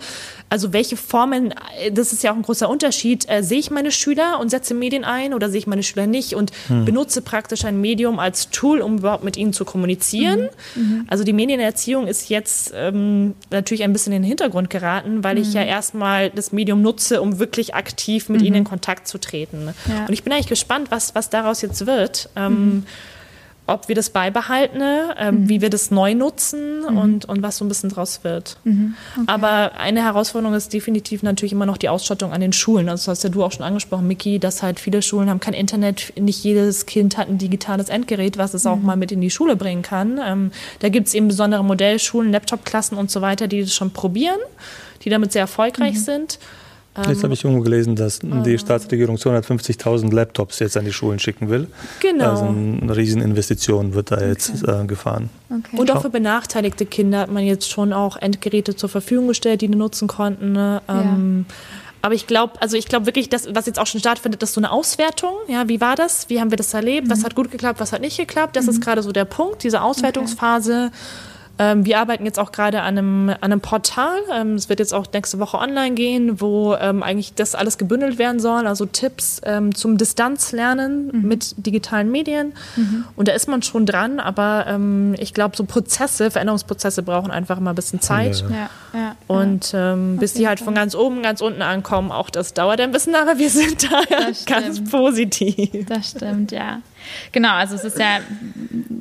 Also 0.49 0.73
welche 0.73 0.97
Formen, 0.97 1.53
das 1.93 2.13
ist 2.13 2.23
ja 2.23 2.33
auch 2.33 2.37
ein 2.37 2.43
großer 2.43 2.69
Unterschied. 2.69 3.29
Äh, 3.29 3.43
sehe 3.43 3.59
ich 3.59 3.71
meine 3.71 3.91
Schüler 3.91 4.39
und 4.41 4.51
setze 4.51 4.75
Medien 4.75 5.05
ein 5.05 5.35
oder 5.35 5.51
sehe 5.51 5.59
ich 5.59 5.67
meine 5.67 5.83
Schüler 5.83 6.07
nicht 6.07 6.35
und 6.35 6.53
mhm. 6.69 6.85
benutze 6.85 7.21
praktisch 7.23 7.65
ein 7.65 7.81
Medium 7.81 8.19
als 8.19 8.51
Tool, 8.51 8.81
um 8.81 8.99
überhaupt 8.99 9.25
mit 9.25 9.37
ihnen 9.37 9.53
zu 9.53 9.65
kommunizieren? 9.65 10.49
Mhm. 10.75 10.83
Mhm. 10.83 11.05
Also 11.09 11.25
die 11.25 11.33
Medienerziehung 11.33 12.07
ist 12.07 12.29
jetzt 12.29 12.73
ähm, 12.77 13.35
natürlich 13.51 13.83
ein 13.83 13.93
bisschen 13.93 14.13
in 14.13 14.23
den 14.23 14.29
Hintergrund 14.29 14.71
geraten, 14.71 15.25
weil 15.25 15.39
ich 15.39 15.53
ja 15.53 15.63
mhm. 15.63 15.69
erstmal 15.69 16.31
das 16.31 16.53
Medium 16.53 16.83
nutze, 16.83 17.21
um 17.21 17.40
wirklich 17.41 17.75
aktiv 17.75 18.29
mit 18.29 18.41
mhm. 18.41 18.47
ihnen 18.47 18.57
in 18.57 18.65
Kontakt 18.65 19.09
zu 19.09 19.19
treten. 19.19 19.75
Ja. 19.89 20.07
Und 20.07 20.13
ich 20.13 20.23
bin 20.23 20.33
eigentlich 20.33 20.47
gespannt, 20.47 20.91
was, 20.91 21.15
was 21.15 21.31
daraus 21.31 21.63
jetzt 21.63 21.87
wird. 21.87 22.29
Ähm, 22.37 22.53
mhm. 22.53 22.87
Ob 23.67 23.87
wir 23.87 23.95
das 23.95 24.11
beibehalten, 24.11 24.83
ähm, 25.17 25.43
mhm. 25.43 25.49
wie 25.49 25.61
wir 25.61 25.71
das 25.71 25.93
neu 25.93 26.17
nutzen 26.17 26.81
mhm. 26.81 26.99
und, 26.99 27.25
und 27.27 27.41
was 27.41 27.59
so 27.59 27.65
ein 27.65 27.69
bisschen 27.69 27.89
draus 27.89 28.25
wird. 28.25 28.57
Mhm. 28.65 28.95
Okay. 29.15 29.25
Aber 29.29 29.77
eine 29.77 30.03
Herausforderung 30.03 30.57
ist 30.57 30.73
definitiv 30.73 31.23
natürlich 31.23 31.53
immer 31.53 31.67
noch 31.67 31.77
die 31.77 31.89
Ausstattung 31.89 32.33
an 32.33 32.41
den 32.41 32.53
Schulen. 32.53 32.89
Also 32.89 33.03
das 33.03 33.09
hast 33.19 33.23
ja 33.23 33.31
du 33.31 33.45
auch 33.45 33.53
schon 33.53 33.65
angesprochen, 33.65 34.09
Miki, 34.09 34.41
dass 34.41 34.65
halt 34.65 34.81
viele 34.81 35.03
Schulen 35.03 35.31
haben 35.31 35.39
kein 35.39 35.55
Internet, 35.55 36.13
nicht 36.19 36.43
jedes 36.43 36.87
Kind 36.87 37.17
hat 37.17 37.29
ein 37.29 37.39
digitales 37.39 37.91
Endgerät, 37.91 38.39
was 38.39 38.55
es 38.55 38.67
auch 38.67 38.75
mhm. 38.75 38.87
mal 38.87 38.97
mit 38.97 39.13
in 39.13 39.21
die 39.21 39.31
Schule 39.31 39.55
bringen 39.55 39.83
kann. 39.83 40.19
Ähm, 40.21 40.51
da 40.81 40.89
gibt 40.89 41.07
es 41.07 41.15
eben 41.15 41.29
besondere 41.29 41.63
Modellschulen, 41.63 42.33
Laptopklassen 42.33 42.99
und 42.99 43.09
so 43.09 43.21
weiter, 43.21 43.47
die 43.47 43.61
das 43.61 43.73
schon 43.73 43.93
probieren, 43.93 44.41
die 45.05 45.11
damit 45.11 45.31
sehr 45.31 45.43
erfolgreich 45.43 45.95
mhm. 45.95 45.99
sind. 45.99 46.39
Jetzt 47.09 47.23
habe 47.23 47.35
ich 47.35 47.45
irgendwo 47.45 47.63
gelesen, 47.63 47.97
dass 47.97 48.21
die 48.23 48.59
Staatsregierung 48.59 49.17
250.000 49.17 50.13
Laptops 50.13 50.59
jetzt 50.59 50.77
an 50.77 50.85
die 50.85 50.93
Schulen 50.93 51.19
schicken 51.19 51.49
will. 51.49 51.67
Genau. 52.01 52.31
Also 52.31 52.45
eine 52.45 52.97
Rieseninvestition 52.97 53.95
wird 53.95 54.11
da 54.11 54.21
jetzt 54.21 54.63
okay. 54.63 54.83
äh, 54.83 54.87
gefahren. 54.87 55.31
Okay. 55.51 55.77
Und 55.77 55.91
auch 55.91 56.03
für 56.03 56.11
benachteiligte 56.11 56.87
Kinder 56.87 57.21
hat 57.21 57.31
man 57.31 57.45
jetzt 57.45 57.71
schon 57.71 57.93
auch 57.93 58.17
Endgeräte 58.17 58.77
zur 58.77 58.89
Verfügung 58.89 59.29
gestellt, 59.29 59.63
die 59.63 59.69
die 59.69 59.77
nutzen 59.77 60.09
konnten. 60.09 60.53
Ne? 60.53 60.83
Ähm, 60.89 61.47
ja. 61.49 61.55
Aber 62.03 62.15
ich 62.15 62.27
glaube, 62.27 62.61
also 62.61 62.77
ich 62.77 62.87
glaube 62.87 63.07
wirklich, 63.07 63.29
dass, 63.29 63.55
was 63.55 63.67
jetzt 63.67 63.79
auch 63.79 63.87
schon 63.87 64.01
stattfindet, 64.01 64.43
ist 64.43 64.55
so 64.55 64.61
eine 64.61 64.73
Auswertung. 64.73 65.35
Ja, 65.49 65.69
wie 65.69 65.81
war 65.81 65.97
das? 65.97 66.29
Wie 66.31 66.41
haben 66.41 66.51
wir 66.51 66.57
das 66.57 66.73
erlebt? 66.73 67.07
Mhm. 67.07 67.11
Was 67.11 67.25
hat 67.25 67.35
gut 67.35 67.51
geklappt? 67.51 67.81
Was 67.81 67.93
hat 67.93 68.01
nicht 68.01 68.17
geklappt? 68.17 68.57
Das 68.57 68.65
mhm. 68.65 68.71
ist 68.71 68.81
gerade 68.81 69.03
so 69.03 69.13
der 69.13 69.27
Punkt, 69.27 69.63
diese 69.63 69.83
Auswertungsphase. 69.83 70.91
Okay. 70.91 70.97
Ähm, 71.61 71.85
wir 71.85 71.99
arbeiten 71.99 72.25
jetzt 72.25 72.39
auch 72.39 72.53
gerade 72.53 72.81
an 72.81 72.97
einem, 72.97 73.29
an 73.29 73.37
einem 73.43 73.61
Portal. 73.61 74.17
Ähm, 74.33 74.55
es 74.55 74.71
wird 74.71 74.79
jetzt 74.79 74.95
auch 74.95 75.07
nächste 75.13 75.39
Woche 75.41 75.59
online 75.59 75.95
gehen, 75.95 76.41
wo 76.41 76.75
ähm, 76.75 77.03
eigentlich 77.03 77.35
das 77.35 77.55
alles 77.55 77.77
gebündelt 77.77 78.17
werden 78.19 78.41
soll, 78.41 78.67
also 78.67 78.87
Tipps 78.87 79.43
ähm, 79.45 79.75
zum 79.75 79.99
Distanzlernen 79.99 81.11
mhm. 81.13 81.29
mit 81.29 81.67
digitalen 81.67 82.11
Medien. 82.11 82.55
Mhm. 82.77 83.05
Und 83.15 83.29
da 83.29 83.33
ist 83.33 83.47
man 83.47 83.63
schon 83.63 83.85
dran, 83.85 84.21
aber 84.21 84.65
ähm, 84.69 85.15
ich 85.19 85.35
glaube, 85.35 85.55
so 85.55 85.65
Prozesse, 85.65 86.31
Veränderungsprozesse 86.31 87.03
brauchen 87.03 87.31
einfach 87.31 87.59
immer 87.59 87.73
ein 87.73 87.77
bisschen 87.77 88.01
Zeit. 88.01 88.43
Ja, 88.49 88.71
ja, 88.99 89.17
Und 89.27 89.73
ähm, 89.75 90.17
bis 90.17 90.33
die 90.33 90.49
halt 90.49 90.61
von 90.61 90.75
ganz 90.75 90.95
oben, 90.95 91.23
ganz 91.23 91.43
unten 91.43 91.61
ankommen, 91.61 92.11
auch 92.11 92.31
das 92.31 92.55
dauert 92.55 92.81
ein 92.81 92.91
bisschen, 92.91 93.15
aber 93.15 93.37
wir 93.37 93.51
sind 93.51 93.83
da 93.85 94.01
ganz 94.47 94.83
positiv. 94.91 95.85
Das 95.87 96.13
stimmt, 96.13 96.53
ja. 96.53 96.81
Genau, 97.33 97.53
also 97.53 97.75
es 97.75 97.85
ist 97.85 97.99
ja, 97.99 98.21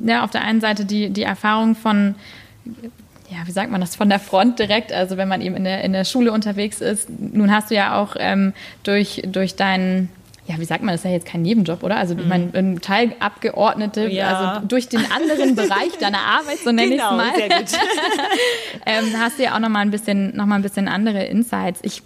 ja 0.04 0.24
auf 0.24 0.30
der 0.30 0.42
einen 0.42 0.60
Seite 0.60 0.84
die, 0.84 1.08
die 1.08 1.22
Erfahrung 1.22 1.74
von 1.74 2.16
ja, 2.64 3.38
wie 3.44 3.52
sagt 3.52 3.70
man 3.70 3.80
das, 3.80 3.94
von 3.96 4.08
der 4.08 4.18
Front 4.18 4.58
direkt, 4.58 4.92
also 4.92 5.16
wenn 5.16 5.28
man 5.28 5.40
eben 5.40 5.56
in 5.56 5.64
der, 5.64 5.84
in 5.84 5.92
der 5.92 6.04
Schule 6.04 6.32
unterwegs 6.32 6.80
ist. 6.80 7.08
Nun 7.08 7.52
hast 7.52 7.70
du 7.70 7.74
ja 7.74 8.00
auch 8.00 8.16
ähm, 8.18 8.52
durch, 8.82 9.22
durch 9.26 9.56
deinen 9.56 10.08
ja, 10.46 10.58
wie 10.58 10.64
sagt 10.64 10.82
man, 10.82 10.92
das 10.94 11.02
ist 11.02 11.04
ja 11.04 11.12
jetzt 11.12 11.26
kein 11.26 11.42
Nebenjob, 11.42 11.84
oder? 11.84 11.96
Also, 11.96 12.16
ich 12.18 12.26
meine, 12.26 12.46
mhm. 12.46 12.80
Teilabgeordnete, 12.80 14.08
ja. 14.08 14.36
also 14.36 14.66
durch 14.66 14.88
den 14.88 15.00
anderen 15.12 15.54
Bereich 15.54 15.96
deiner 16.00 16.18
Arbeit, 16.18 16.58
so 16.64 16.72
nenne 16.72 16.90
genau, 16.90 17.16
ich 17.16 17.22
es 17.22 17.30
mal, 17.30 17.36
sehr 17.36 17.48
gut. 17.48 17.72
ähm, 18.86 19.20
hast 19.20 19.38
du 19.38 19.44
ja 19.44 19.54
auch 19.54 19.60
nochmal 19.60 19.82
ein 19.82 19.92
bisschen, 19.92 20.34
noch 20.34 20.46
mal 20.46 20.56
ein 20.56 20.62
bisschen 20.62 20.88
andere 20.88 21.22
Insights. 21.24 21.78
Ich 21.84 22.02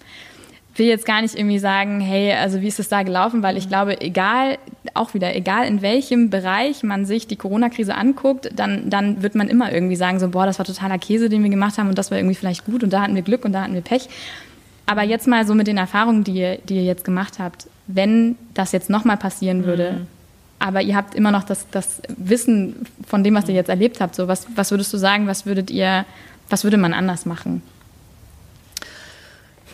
will 0.76 0.86
jetzt 0.86 1.06
gar 1.06 1.22
nicht 1.22 1.34
irgendwie 1.36 1.58
sagen, 1.58 2.00
hey, 2.00 2.32
also 2.32 2.60
wie 2.60 2.66
ist 2.66 2.80
es 2.80 2.88
da 2.88 3.02
gelaufen, 3.02 3.42
weil 3.42 3.56
ich 3.56 3.66
mhm. 3.66 3.68
glaube, 3.68 4.00
egal, 4.00 4.58
auch 4.94 5.14
wieder, 5.14 5.34
egal 5.34 5.66
in 5.66 5.82
welchem 5.82 6.30
Bereich 6.30 6.82
man 6.82 7.04
sich 7.06 7.26
die 7.26 7.36
Corona-Krise 7.36 7.94
anguckt, 7.94 8.50
dann, 8.54 8.90
dann 8.90 9.22
wird 9.22 9.34
man 9.34 9.48
immer 9.48 9.72
irgendwie 9.72 9.96
sagen, 9.96 10.18
so, 10.18 10.28
boah, 10.28 10.46
das 10.46 10.58
war 10.58 10.66
totaler 10.66 10.98
Käse, 10.98 11.28
den 11.28 11.42
wir 11.42 11.50
gemacht 11.50 11.78
haben 11.78 11.88
und 11.88 11.98
das 11.98 12.10
war 12.10 12.18
irgendwie 12.18 12.34
vielleicht 12.34 12.64
gut 12.64 12.82
und 12.82 12.92
da 12.92 13.02
hatten 13.02 13.14
wir 13.14 13.22
Glück 13.22 13.44
und 13.44 13.52
da 13.52 13.62
hatten 13.62 13.74
wir 13.74 13.82
Pech. 13.82 14.08
Aber 14.86 15.02
jetzt 15.02 15.26
mal 15.26 15.46
so 15.46 15.54
mit 15.54 15.66
den 15.66 15.78
Erfahrungen, 15.78 16.24
die 16.24 16.32
ihr, 16.32 16.58
die 16.58 16.76
ihr 16.76 16.84
jetzt 16.84 17.04
gemacht 17.04 17.38
habt, 17.38 17.68
wenn 17.86 18.36
das 18.52 18.72
jetzt 18.72 18.90
nochmal 18.90 19.16
passieren 19.16 19.64
würde, 19.64 19.92
mhm. 19.92 20.06
aber 20.58 20.82
ihr 20.82 20.96
habt 20.96 21.14
immer 21.14 21.30
noch 21.30 21.44
das, 21.44 21.66
das 21.70 22.02
Wissen 22.16 22.86
von 23.06 23.22
dem, 23.22 23.34
was 23.34 23.48
ihr 23.48 23.54
jetzt 23.54 23.68
erlebt 23.68 24.00
habt, 24.00 24.14
so 24.14 24.28
was, 24.28 24.46
was 24.56 24.70
würdest 24.70 24.92
du 24.92 24.98
sagen, 24.98 25.26
was 25.26 25.46
würdet 25.46 25.70
ihr, 25.70 26.04
was 26.50 26.64
würde 26.64 26.78
man 26.78 26.92
anders 26.92 27.26
machen? 27.26 27.62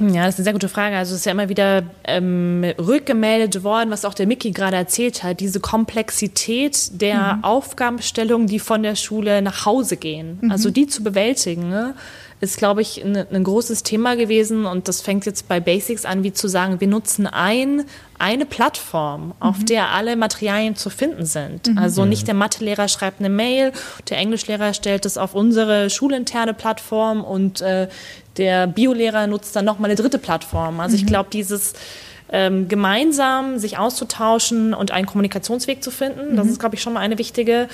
Ja, 0.01 0.25
das 0.25 0.35
ist 0.35 0.39
eine 0.41 0.45
sehr 0.45 0.53
gute 0.53 0.69
Frage. 0.69 0.97
Also 0.97 1.15
es 1.15 1.21
ist 1.21 1.27
ja 1.27 1.33
immer 1.33 1.49
wieder 1.49 1.83
ähm, 2.05 2.65
rückgemeldet 2.79 3.63
worden, 3.63 3.91
was 3.91 4.05
auch 4.05 4.15
der 4.15 4.27
Mickey 4.27 4.51
gerade 4.51 4.77
erzählt 4.77 5.23
hat, 5.23 5.41
diese 5.41 5.61
Komplexität 5.61 7.01
der 7.01 7.37
mhm. 7.37 7.45
Aufgabenstellungen, 7.45 8.47
die 8.47 8.59
von 8.59 8.83
der 8.83 8.97
Schule 8.97 9.43
nach 9.43 9.67
Hause 9.67 9.97
gehen. 9.97 10.39
Mhm. 10.41 10.51
Also 10.51 10.71
die 10.71 10.87
zu 10.87 11.03
bewältigen. 11.03 11.69
Ne? 11.69 11.95
ist, 12.41 12.57
glaube 12.57 12.81
ich, 12.81 13.05
ein, 13.05 13.17
ein, 13.17 13.45
großes 13.45 13.83
Thema 13.83 14.17
gewesen. 14.17 14.65
Und 14.65 14.89
das 14.89 15.03
fängt 15.03 15.27
jetzt 15.27 15.47
bei 15.47 15.61
Basics 15.61 16.05
an, 16.05 16.23
wie 16.23 16.33
zu 16.33 16.49
sagen, 16.49 16.81
wir 16.81 16.89
nutzen 16.89 17.27
ein, 17.27 17.85
eine 18.19 18.47
Plattform, 18.47 19.35
auf 19.41 19.59
mhm. 19.59 19.67
der 19.67 19.91
alle 19.91 20.17
Materialien 20.17 20.75
zu 20.75 20.89
finden 20.89 21.27
sind. 21.27 21.69
Mhm. 21.69 21.79
Also 21.79 22.07
nicht 22.07 22.27
der 22.27 22.35
Mathelehrer 22.35 22.89
schreibt 22.89 23.21
eine 23.21 23.29
Mail, 23.29 23.73
der 24.09 24.19
Englischlehrer 24.19 24.73
stellt 24.73 25.05
es 25.05 25.19
auf 25.19 25.35
unsere 25.35 25.91
schulinterne 25.91 26.55
Plattform 26.55 27.25
und 27.25 27.61
äh, 27.61 27.89
der 28.37 28.67
Biolehrer 28.67 29.27
nutzt 29.27 29.55
dann 29.57 29.65
nochmal 29.65 29.91
eine 29.91 30.01
dritte 30.01 30.19
Plattform. 30.19 30.81
Also 30.81 30.97
mhm. 30.97 31.03
ich 31.03 31.07
glaube, 31.07 31.31
dieses 31.33 31.75
ähm, 32.33 32.69
gemeinsam 32.69 33.59
sich 33.59 33.79
auszutauschen 33.79 34.73
und 34.75 34.93
einen 34.93 35.07
Kommunikationsweg 35.07 35.83
zu 35.83 35.91
finden, 35.91 36.37
das 36.37 36.47
mhm. 36.47 36.53
ist, 36.53 36.61
glaube 36.61 36.77
ich, 36.77 36.83
schon 36.83 36.93
mal 36.93 37.01
eine 37.01 37.19
wichtige 37.19 37.69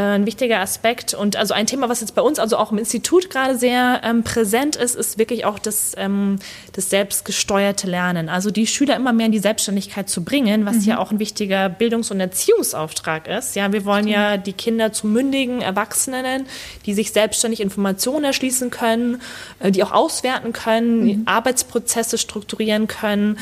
ein 0.00 0.26
wichtiger 0.26 0.60
Aspekt. 0.60 1.14
Und 1.14 1.36
also 1.36 1.54
ein 1.54 1.66
Thema, 1.66 1.88
was 1.88 2.00
jetzt 2.00 2.14
bei 2.14 2.22
uns, 2.22 2.38
also 2.38 2.58
auch 2.58 2.70
im 2.70 2.78
Institut 2.78 3.30
gerade 3.30 3.56
sehr 3.56 4.02
ähm, 4.04 4.22
präsent 4.22 4.76
ist, 4.76 4.94
ist 4.94 5.18
wirklich 5.18 5.44
auch 5.46 5.58
das, 5.58 5.94
ähm, 5.96 6.38
das 6.72 6.90
selbstgesteuerte 6.90 7.86
Lernen. 7.86 8.28
Also 8.28 8.50
die 8.50 8.66
Schüler 8.66 8.94
immer 8.94 9.12
mehr 9.12 9.26
in 9.26 9.32
die 9.32 9.38
Selbstständigkeit 9.38 10.08
zu 10.08 10.22
bringen, 10.22 10.66
was 10.66 10.76
mhm. 10.76 10.82
ja 10.82 10.98
auch 10.98 11.12
ein 11.12 11.18
wichtiger 11.18 11.70
Bildungs- 11.70 12.10
und 12.10 12.20
Erziehungsauftrag 12.20 13.26
ist. 13.26 13.56
Ja, 13.56 13.72
wir 13.72 13.86
wollen 13.86 14.06
ja 14.06 14.36
die 14.36 14.52
Kinder 14.52 14.92
zu 14.92 15.06
mündigen 15.06 15.62
Erwachsenen, 15.62 16.46
die 16.84 16.92
sich 16.92 17.12
selbstständig 17.12 17.60
Informationen 17.60 18.24
erschließen 18.24 18.70
können, 18.70 19.22
äh, 19.60 19.70
die 19.70 19.82
auch 19.82 19.92
auswerten 19.92 20.52
können, 20.52 21.04
mhm. 21.04 21.22
Arbeitsprozesse 21.24 22.18
strukturieren 22.18 22.86
können. 22.86 23.38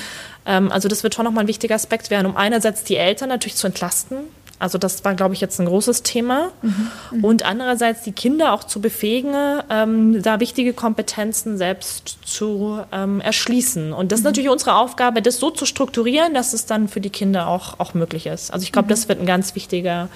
Ähm, 0.47 0.71
also 0.71 0.89
das 0.89 1.03
wird 1.03 1.15
schon 1.15 1.25
nochmal 1.25 1.45
ein 1.45 1.49
wichtiger 1.49 1.75
Aspekt 1.75 2.11
werden, 2.11 2.27
um 2.27 2.37
einerseits 2.37 2.85
die 2.85 2.97
Eltern 2.97 3.29
natürlich 3.29 3.57
zu 3.57 3.67
entlasten, 3.67 4.19
also 4.59 4.79
das 4.79 5.05
war, 5.05 5.15
glaube 5.15 5.35
ich, 5.35 5.41
jetzt 5.41 5.61
ein 5.61 5.67
großes 5.67 6.03
Thema. 6.03 6.51
Mhm. 6.63 7.25
Und 7.25 7.45
andererseits 7.45 8.03
die 8.03 8.13
Kinder 8.13 8.53
auch 8.53 8.65
zu 8.65 8.81
befähigen, 8.81 9.35
ähm, 9.71 10.23
da 10.23 10.41
wichtige 10.41 10.73
Kompetenzen 10.73 11.59
selbst 11.59 12.19
zu 12.25 12.81
ähm, 12.93 13.21
erschließen. 13.21 13.93
Und 13.93 14.13
das 14.13 14.21
ist 14.21 14.25
mhm. 14.25 14.29
natürlich 14.29 14.51
unsere 14.51 14.77
Aufgabe, 14.77 15.23
das 15.23 15.39
so 15.39 15.51
zu 15.51 15.67
strukturieren, 15.67 16.35
dass 16.35 16.53
es 16.53 16.67
dann 16.67 16.89
für 16.89 17.01
die 17.01 17.11
Kinder 17.11 17.49
auch, 17.49 17.81
auch 17.81 17.95
möglich 17.95 18.27
ist. 18.27 18.53
Also 18.53 18.65
ich 18.65 18.73
glaube, 18.73 18.87
mhm. 18.87 18.91
das 18.91 19.09
wird 19.09 19.21
ein 19.21 19.27
ganz 19.27 19.55
wichtiger 19.55 20.09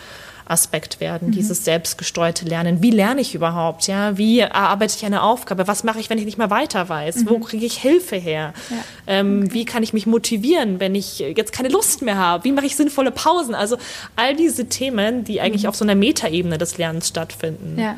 Aspekt 0.49 1.01
werden, 1.01 1.29
mhm. 1.29 1.33
dieses 1.33 1.65
selbstgesteuerte 1.65 2.45
Lernen. 2.45 2.83
Wie 2.83 2.91
lerne 2.91 3.21
ich 3.21 3.35
überhaupt? 3.35 3.87
Ja, 3.87 4.17
wie 4.17 4.41
erarbeite 4.41 4.95
ich 4.97 5.05
eine 5.05 5.23
Aufgabe? 5.23 5.69
Was 5.69 5.85
mache 5.85 6.01
ich, 6.01 6.11
wenn 6.11 6.19
ich 6.19 6.25
nicht 6.25 6.39
mehr 6.39 6.51
weiter 6.51 6.89
weiß? 6.89 7.17
Mhm. 7.17 7.31
Wo 7.31 7.39
kriege 7.39 7.67
ich 7.67 7.77
Hilfe 7.79 8.17
her? 8.17 8.55
Ja. 8.71 8.77
Ähm, 9.07 9.43
okay. 9.45 9.55
Wie 9.55 9.65
kann 9.65 9.83
ich 9.83 9.93
mich 9.93 10.07
motivieren, 10.07 10.81
wenn 10.81 10.95
ich 10.95 11.19
jetzt 11.19 11.53
keine 11.53 11.69
Lust 11.69 12.03
mehr 12.03 12.17
habe? 12.17 12.45
Wie 12.45 12.53
mache 12.53 12.67
ich 12.67 12.77
sinnvolle 12.77 13.11
Pausen? 13.11 13.55
Also 13.55 13.77
all 14.17 14.35
diese 14.35 14.69
Themen, 14.69 15.25
die 15.25 15.41
eigentlich 15.41 15.65
mhm. 15.65 15.69
auf 15.69 15.77
so 15.77 15.85
einer 15.85 15.95
Metaebene 15.95 16.59
des 16.59 16.79
Lernens 16.79 17.09
stattfinden. 17.09 17.79
Ja. 17.79 17.97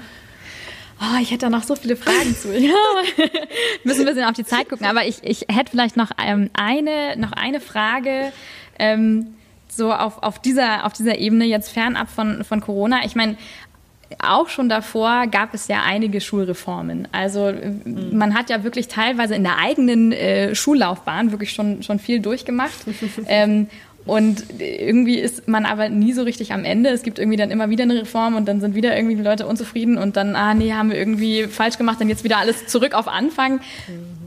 Oh, 1.01 1.18
ich 1.22 1.30
hätte 1.30 1.46
da 1.46 1.51
noch 1.51 1.62
so 1.62 1.76
viele 1.76 1.96
Fragen 1.96 2.36
zu. 2.36 2.53
Ja. 2.61 2.74
Müssen 3.84 4.01
ein 4.01 4.07
bisschen 4.07 4.24
auf 4.24 4.34
die 4.34 4.44
Zeit 4.44 4.68
gucken. 4.68 4.86
Aber 4.86 5.07
ich, 5.07 5.18
ich 5.22 5.46
hätte 5.48 5.70
vielleicht 5.70 5.96
noch 5.96 6.11
ähm, 6.22 6.51
eine, 6.53 7.16
noch 7.16 7.32
eine 7.32 7.61
Frage. 7.61 8.32
Ähm, 8.78 9.34
so 9.72 9.92
auf, 9.92 10.22
auf, 10.22 10.38
dieser, 10.38 10.84
auf 10.86 10.92
dieser 10.92 11.18
Ebene 11.18 11.44
jetzt 11.44 11.70
fernab 11.70 12.08
von, 12.08 12.44
von 12.44 12.60
Corona. 12.60 13.04
Ich 13.04 13.14
meine, 13.14 13.36
auch 14.18 14.48
schon 14.48 14.68
davor 14.68 15.26
gab 15.28 15.54
es 15.54 15.68
ja 15.68 15.82
einige 15.84 16.20
Schulreformen. 16.20 17.08
Also 17.12 17.52
mhm. 17.52 18.16
man 18.16 18.34
hat 18.34 18.50
ja 18.50 18.64
wirklich 18.64 18.88
teilweise 18.88 19.34
in 19.34 19.44
der 19.44 19.58
eigenen 19.58 20.12
äh, 20.12 20.54
Schullaufbahn 20.54 21.30
wirklich 21.30 21.52
schon, 21.52 21.82
schon 21.82 21.98
viel 21.98 22.20
durchgemacht. 22.20 22.74
ähm, 23.26 23.68
und 24.06 24.44
irgendwie 24.58 25.18
ist 25.18 25.46
man 25.46 25.66
aber 25.66 25.88
nie 25.88 26.12
so 26.12 26.22
richtig 26.22 26.52
am 26.52 26.64
Ende. 26.64 26.90
Es 26.90 27.02
gibt 27.02 27.18
irgendwie 27.18 27.36
dann 27.36 27.50
immer 27.50 27.70
wieder 27.70 27.84
eine 27.84 27.94
Reform 27.94 28.34
und 28.34 28.48
dann 28.48 28.60
sind 28.60 28.74
wieder 28.74 28.96
irgendwie 28.96 29.16
die 29.16 29.22
Leute 29.22 29.46
unzufrieden 29.46 29.98
und 29.98 30.16
dann, 30.16 30.34
ah 30.34 30.54
nee, 30.54 30.72
haben 30.72 30.90
wir 30.90 30.98
irgendwie 30.98 31.44
falsch 31.44 31.76
gemacht, 31.76 32.00
dann 32.00 32.08
jetzt 32.08 32.24
wieder 32.24 32.38
alles 32.38 32.66
zurück 32.66 32.94
auf 32.94 33.08
Anfang. 33.08 33.54
Mhm. 33.54 33.60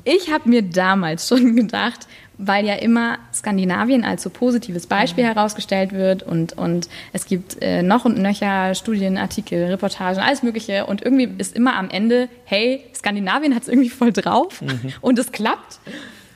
Ich 0.05 0.31
habe 0.31 0.47
mir 0.47 0.61
damals 0.61 1.27
schon 1.27 1.55
gedacht, 1.55 2.07
weil 2.38 2.65
ja 2.65 2.75
immer 2.75 3.17
Skandinavien 3.34 4.03
als 4.03 4.23
so 4.23 4.29
positives 4.29 4.88
Beispiel 4.88 5.23
mhm. 5.23 5.34
herausgestellt 5.34 5.91
wird 5.91 6.23
und, 6.23 6.53
und 6.53 6.89
es 7.13 7.25
gibt 7.25 7.61
äh, 7.61 7.84
noch 7.84 8.05
und 8.05 8.17
nöcher 8.17 8.75
Studienartikel, 8.75 9.65
Reportagen, 9.65 10.19
alles 10.19 10.43
Mögliche 10.43 10.86
und 10.86 11.01
irgendwie 11.01 11.29
ist 11.38 11.55
immer 11.55 11.75
am 11.75 11.89
Ende, 11.89 12.29
hey, 12.45 12.84
Skandinavien 12.95 13.55
hat 13.55 13.63
es 13.63 13.69
irgendwie 13.69 13.89
voll 13.89 14.11
drauf 14.11 14.61
mhm. 14.61 14.93
und 15.01 15.19
es 15.19 15.31
klappt 15.31 15.79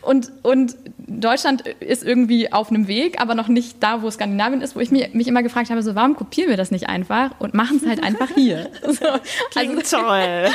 und, 0.07 0.31
und 0.41 0.75
Deutschland 1.05 1.67
ist 1.67 2.03
irgendwie 2.03 2.53
auf 2.53 2.69
einem 2.69 2.87
Weg, 2.87 3.19
aber 3.19 3.35
noch 3.35 3.49
nicht 3.49 3.83
da, 3.83 4.01
wo 4.01 4.09
Skandinavien 4.09 4.61
ist, 4.61 4.73
wo 4.73 4.79
ich 4.79 4.89
mich, 4.89 5.13
mich 5.13 5.27
immer 5.27 5.43
gefragt 5.43 5.69
habe, 5.69 5.83
so 5.83 5.95
warum 5.95 6.15
kopieren 6.15 6.49
wir 6.49 6.55
das 6.55 6.71
nicht 6.71 6.87
einfach 6.87 7.31
und 7.39 7.53
machen 7.53 7.81
es 7.81 7.87
halt 7.87 8.01
einfach 8.03 8.29
hier? 8.33 8.69
So, 8.87 9.05
Klingt 9.51 9.79
also, 9.79 9.97
toll. 9.97 10.45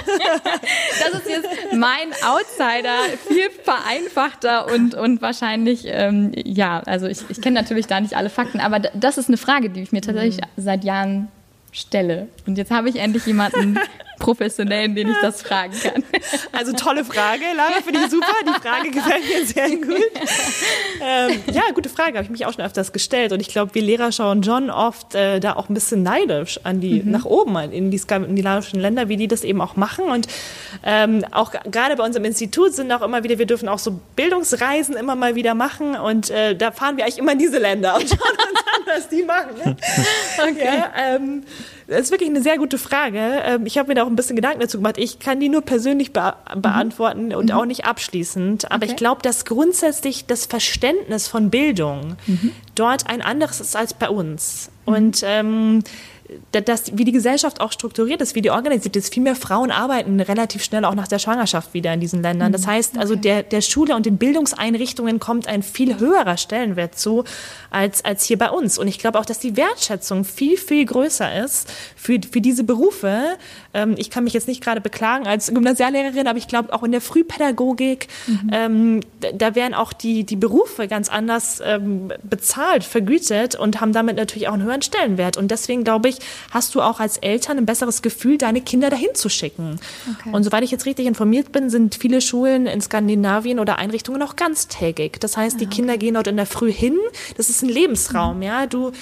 das 1.00 1.20
ist 1.20 1.28
jetzt 1.28 1.48
mein 1.74 2.12
Outsider, 2.24 2.96
viel 3.28 3.50
vereinfachter 3.62 4.72
und, 4.72 4.94
und 4.94 5.20
wahrscheinlich, 5.20 5.82
ähm, 5.86 6.32
ja, 6.34 6.80
also 6.86 7.06
ich, 7.06 7.18
ich 7.28 7.40
kenne 7.42 7.60
natürlich 7.60 7.86
da 7.86 8.00
nicht 8.00 8.16
alle 8.16 8.30
Fakten, 8.30 8.58
aber 8.58 8.78
das 8.80 9.18
ist 9.18 9.28
eine 9.28 9.36
Frage, 9.36 9.68
die 9.68 9.82
ich 9.82 9.92
mir 9.92 10.00
tatsächlich 10.00 10.38
mhm. 10.38 10.62
seit 10.62 10.84
Jahren 10.84 11.28
stelle. 11.72 12.28
Und 12.46 12.58
jetzt 12.58 12.70
habe 12.70 12.88
ich 12.90 12.96
endlich 12.96 13.26
jemanden 13.26 13.78
professionellen, 14.18 14.94
den 14.94 15.10
ich 15.10 15.16
das 15.20 15.42
fragen 15.42 15.72
kann. 15.82 16.04
Also 16.52 16.72
tolle 16.72 17.04
Frage, 17.04 17.42
Lara, 17.56 17.80
finde 17.84 18.00
ich 18.04 18.10
super. 18.10 18.32
Die 18.46 18.60
Frage 18.60 18.90
gefällt 18.90 19.24
mir 19.28 19.46
sehr 19.46 19.70
gut. 19.70 20.10
Ähm, 21.00 21.40
ja, 21.52 21.62
gute 21.74 21.88
Frage, 21.88 22.18
habe 22.18 22.24
ich 22.24 22.30
mich 22.30 22.46
auch 22.46 22.52
schon 22.52 22.64
öfters 22.64 22.92
gestellt. 22.92 23.32
Und 23.32 23.40
ich 23.40 23.48
glaube, 23.48 23.74
wir 23.74 23.82
Lehrer 23.82 24.12
schauen 24.12 24.42
John 24.42 24.70
oft 24.70 25.14
äh, 25.14 25.40
da 25.40 25.54
auch 25.54 25.68
ein 25.68 25.74
bisschen 25.74 26.02
neidisch 26.04 26.60
an 26.62 26.80
die, 26.80 27.02
mhm. 27.02 27.10
nach 27.10 27.24
oben, 27.24 27.56
in 27.72 27.90
die 27.90 27.98
skandinavischen 27.98 28.78
Länder, 28.78 29.08
wie 29.08 29.16
die 29.16 29.26
das 29.26 29.42
eben 29.42 29.60
auch 29.60 29.74
machen. 29.74 30.04
Und 30.04 30.28
ähm, 30.84 31.24
auch 31.32 31.50
gerade 31.50 31.96
bei 31.96 32.04
unserem 32.04 32.24
Institut 32.24 32.74
sind 32.74 32.92
auch 32.92 33.02
immer 33.02 33.24
wieder, 33.24 33.38
wir 33.38 33.46
dürfen 33.46 33.68
auch 33.68 33.80
so 33.80 33.98
Bildungsreisen 34.14 34.94
immer 34.94 35.16
mal 35.16 35.34
wieder 35.34 35.54
machen. 35.54 35.96
Und 35.96 36.30
äh, 36.30 36.54
da 36.54 36.70
fahren 36.70 36.96
wir 36.96 37.04
eigentlich 37.04 37.18
immer 37.18 37.32
in 37.32 37.38
diese 37.38 37.58
Länder 37.58 37.96
und 37.96 38.08
schauen 38.08 38.18
uns 38.20 38.60
an, 38.60 38.82
was 38.86 39.08
die 39.08 39.22
machen. 39.24 39.56
Ne? 39.64 39.76
Okay. 40.42 40.64
Ja, 40.64 40.92
ähm, 40.96 41.44
das 41.86 42.00
ist 42.02 42.10
wirklich 42.10 42.28
eine 42.28 42.42
sehr 42.42 42.58
gute 42.58 42.78
Frage. 42.78 43.42
Ähm, 43.44 43.66
ich 43.66 43.78
habe 43.78 43.88
mir 43.88 43.94
da 43.94 44.04
auch 44.04 44.08
ein 44.08 44.16
bisschen 44.16 44.36
Gedanken 44.36 44.60
dazu 44.60 44.78
gemacht. 44.78 44.96
Ich 44.98 45.18
kann 45.18 45.40
die 45.40 45.48
nur 45.48 45.62
persönlich 45.62 46.12
be 46.12 46.34
beantworten 46.56 47.26
mhm. 47.26 47.34
und 47.34 47.46
mhm. 47.46 47.52
auch 47.52 47.64
nicht 47.64 47.84
abschließend. 47.84 48.70
Aber 48.70 48.84
okay. 48.84 48.92
ich 48.92 48.96
glaube, 48.96 49.22
dass 49.22 49.44
grundsätzlich 49.44 50.26
das 50.26 50.46
Verständnis 50.46 51.28
von 51.28 51.50
Bildung 51.50 52.16
mhm. 52.26 52.52
dort 52.74 53.08
ein 53.08 53.22
anderes 53.22 53.60
ist 53.60 53.76
als 53.76 53.94
bei 53.94 54.08
uns. 54.08 54.70
Mhm. 54.86 54.94
Und 54.94 55.22
ähm, 55.24 55.82
das, 56.52 56.96
wie 56.96 57.04
die 57.04 57.12
Gesellschaft 57.12 57.60
auch 57.60 57.72
strukturiert 57.72 58.20
ist, 58.20 58.34
wie 58.34 58.42
die 58.42 58.50
organisiert 58.50 58.96
ist. 58.96 59.12
Viel 59.12 59.22
mehr 59.22 59.36
Frauen 59.36 59.70
arbeiten 59.70 60.20
relativ 60.20 60.62
schnell 60.62 60.84
auch 60.84 60.94
nach 60.94 61.08
der 61.08 61.18
Schwangerschaft 61.18 61.74
wieder 61.74 61.92
in 61.92 62.00
diesen 62.00 62.22
Ländern. 62.22 62.52
Das 62.52 62.62
mhm. 62.62 62.70
heißt, 62.70 62.98
also 62.98 63.16
der, 63.16 63.42
der 63.42 63.60
Schule 63.60 63.96
und 63.96 64.06
den 64.06 64.18
Bildungseinrichtungen 64.18 65.20
kommt 65.20 65.48
ein 65.48 65.62
viel 65.62 65.98
höherer 65.98 66.36
Stellenwert 66.36 66.98
zu 66.98 67.24
als, 67.70 68.04
als 68.04 68.24
hier 68.24 68.38
bei 68.38 68.50
uns. 68.50 68.78
Und 68.78 68.88
ich 68.88 68.98
glaube 68.98 69.18
auch, 69.18 69.24
dass 69.24 69.38
die 69.38 69.56
Wertschätzung 69.56 70.24
viel, 70.24 70.56
viel 70.56 70.84
größer 70.84 71.44
ist 71.44 71.72
für, 71.96 72.18
für 72.30 72.40
diese 72.40 72.64
Berufe. 72.64 73.36
Ähm, 73.74 73.94
ich 73.96 74.10
kann 74.10 74.24
mich 74.24 74.32
jetzt 74.32 74.48
nicht 74.48 74.62
gerade 74.62 74.80
beklagen 74.80 75.26
als 75.26 75.48
Gymnasiallehrerin, 75.48 76.26
aber 76.26 76.38
ich 76.38 76.48
glaube 76.48 76.72
auch 76.72 76.82
in 76.82 76.92
der 76.92 77.00
Frühpädagogik, 77.00 78.08
mhm. 78.26 78.50
ähm, 78.52 79.00
da 79.34 79.54
werden 79.54 79.74
auch 79.74 79.92
die, 79.92 80.24
die 80.24 80.36
Berufe 80.36 80.88
ganz 80.88 81.08
anders 81.08 81.62
ähm, 81.64 82.12
bezahlt, 82.22 82.84
vergütet 82.84 83.54
und 83.54 83.80
haben 83.80 83.92
damit 83.92 84.16
natürlich 84.16 84.48
auch 84.48 84.54
einen 84.54 84.64
höheren 84.64 84.82
Stellenwert. 84.82 85.36
Und 85.36 85.50
deswegen 85.50 85.84
glaube 85.84 86.08
ich, 86.08 86.16
hast 86.50 86.74
du 86.74 86.80
auch 86.82 87.00
als 87.00 87.18
Eltern 87.18 87.58
ein 87.58 87.66
besseres 87.66 88.02
Gefühl, 88.02 88.38
deine 88.38 88.60
Kinder 88.60 88.90
dahin 88.90 89.14
zu 89.14 89.28
schicken. 89.28 89.78
Okay. 90.18 90.30
Und 90.32 90.44
soweit 90.44 90.62
ich 90.62 90.70
jetzt 90.70 90.86
richtig 90.86 91.06
informiert 91.06 91.52
bin, 91.52 91.70
sind 91.70 91.94
viele 91.94 92.20
Schulen 92.20 92.66
in 92.66 92.80
Skandinavien 92.80 93.58
oder 93.58 93.78
Einrichtungen 93.78 94.22
auch 94.22 94.36
ganztägig. 94.36 95.18
Das 95.20 95.36
heißt, 95.36 95.60
die 95.60 95.64
ah, 95.64 95.68
okay. 95.68 95.76
Kinder 95.76 95.98
gehen 95.98 96.14
dort 96.14 96.26
in 96.26 96.36
der 96.36 96.46
Früh 96.46 96.72
hin. 96.72 96.98
Das 97.36 97.50
ist 97.50 97.62
ein 97.62 97.68
Lebensraum, 97.68 98.36
mhm. 98.36 98.42
ja. 98.42 98.66
Du 98.66 98.92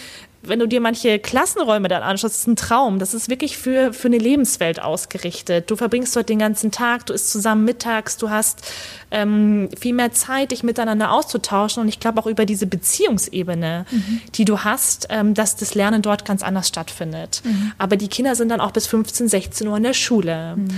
wenn 0.42 0.58
du 0.58 0.66
dir 0.66 0.80
manche 0.80 1.18
Klassenräume 1.18 1.88
dann 1.88 2.02
anschaust, 2.02 2.34
ist 2.34 2.46
ein 2.46 2.56
Traum. 2.56 2.98
Das 2.98 3.12
ist 3.12 3.28
wirklich 3.28 3.58
für, 3.58 3.92
für 3.92 4.08
eine 4.08 4.16
Lebenswelt 4.16 4.80
ausgerichtet. 4.80 5.70
Du 5.70 5.76
verbringst 5.76 6.16
dort 6.16 6.30
den 6.30 6.38
ganzen 6.38 6.70
Tag, 6.70 7.06
du 7.06 7.12
isst 7.12 7.30
zusammen 7.30 7.64
mittags, 7.64 8.16
du 8.16 8.30
hast 8.30 8.62
ähm, 9.10 9.68
viel 9.78 9.92
mehr 9.92 10.12
Zeit, 10.12 10.52
dich 10.52 10.62
miteinander 10.62 11.12
auszutauschen. 11.12 11.82
Und 11.82 11.88
ich 11.88 12.00
glaube 12.00 12.20
auch 12.20 12.26
über 12.26 12.46
diese 12.46 12.66
Beziehungsebene, 12.66 13.84
mhm. 13.90 14.20
die 14.34 14.46
du 14.46 14.60
hast, 14.60 15.08
ähm, 15.10 15.34
dass 15.34 15.56
das 15.56 15.74
Lernen 15.74 16.00
dort 16.00 16.24
ganz 16.24 16.42
anders 16.42 16.68
stattfindet. 16.68 17.42
Mhm. 17.44 17.72
Aber 17.76 17.96
die 17.96 18.08
Kinder 18.08 18.34
sind 18.34 18.48
dann 18.48 18.60
auch 18.60 18.70
bis 18.70 18.86
15, 18.86 19.28
16 19.28 19.68
Uhr 19.68 19.76
in 19.76 19.82
der 19.82 19.94
Schule. 19.94 20.56
Mhm. 20.56 20.68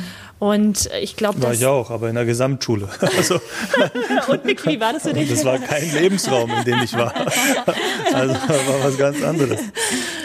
Und 0.43 0.91
ich 1.01 1.15
glaube, 1.15 1.41
War 1.41 1.53
ich 1.53 1.65
auch, 1.67 1.93
aber 1.93 2.09
in 2.09 2.17
der 2.17 2.25
Gesamtschule. 2.25 2.89
Also, 3.17 3.41
und 4.29 4.45
Nick, 4.45 4.67
wie 4.67 4.81
war 4.81 4.93
das 4.93 5.05
für 5.05 5.13
dich? 5.13 5.31
Das 5.31 5.45
war 5.45 5.59
kein 5.59 5.93
Lebensraum, 5.95 6.51
in 6.51 6.65
dem 6.65 6.83
ich 6.83 6.95
war. 6.95 7.15
Also 8.13 8.35
war 8.35 8.83
was 8.83 8.99
ganz 8.99 9.23
anderes. 9.23 9.61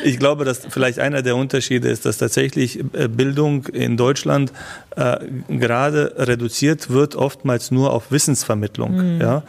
Ich 0.04 0.18
glaube, 0.18 0.44
dass 0.44 0.62
vielleicht 0.70 0.98
einer 0.98 1.22
der 1.22 1.36
Unterschiede 1.36 1.90
ist, 1.90 2.08
dass 2.08 2.18
tatsächlich 2.18 2.80
äh, 2.94 3.08
Bildung 3.08 3.68
in 3.68 3.96
Deutschland 3.96 4.52
äh, 4.96 5.18
gerade 5.50 6.16
reduziert 6.18 6.90
wird, 6.90 7.16
oftmals 7.16 7.70
nur 7.70 7.94
auf 7.94 8.12
Wissensvermittlung. 8.12 9.18
Mhm. 9.18 9.22
Ja? 9.22 9.44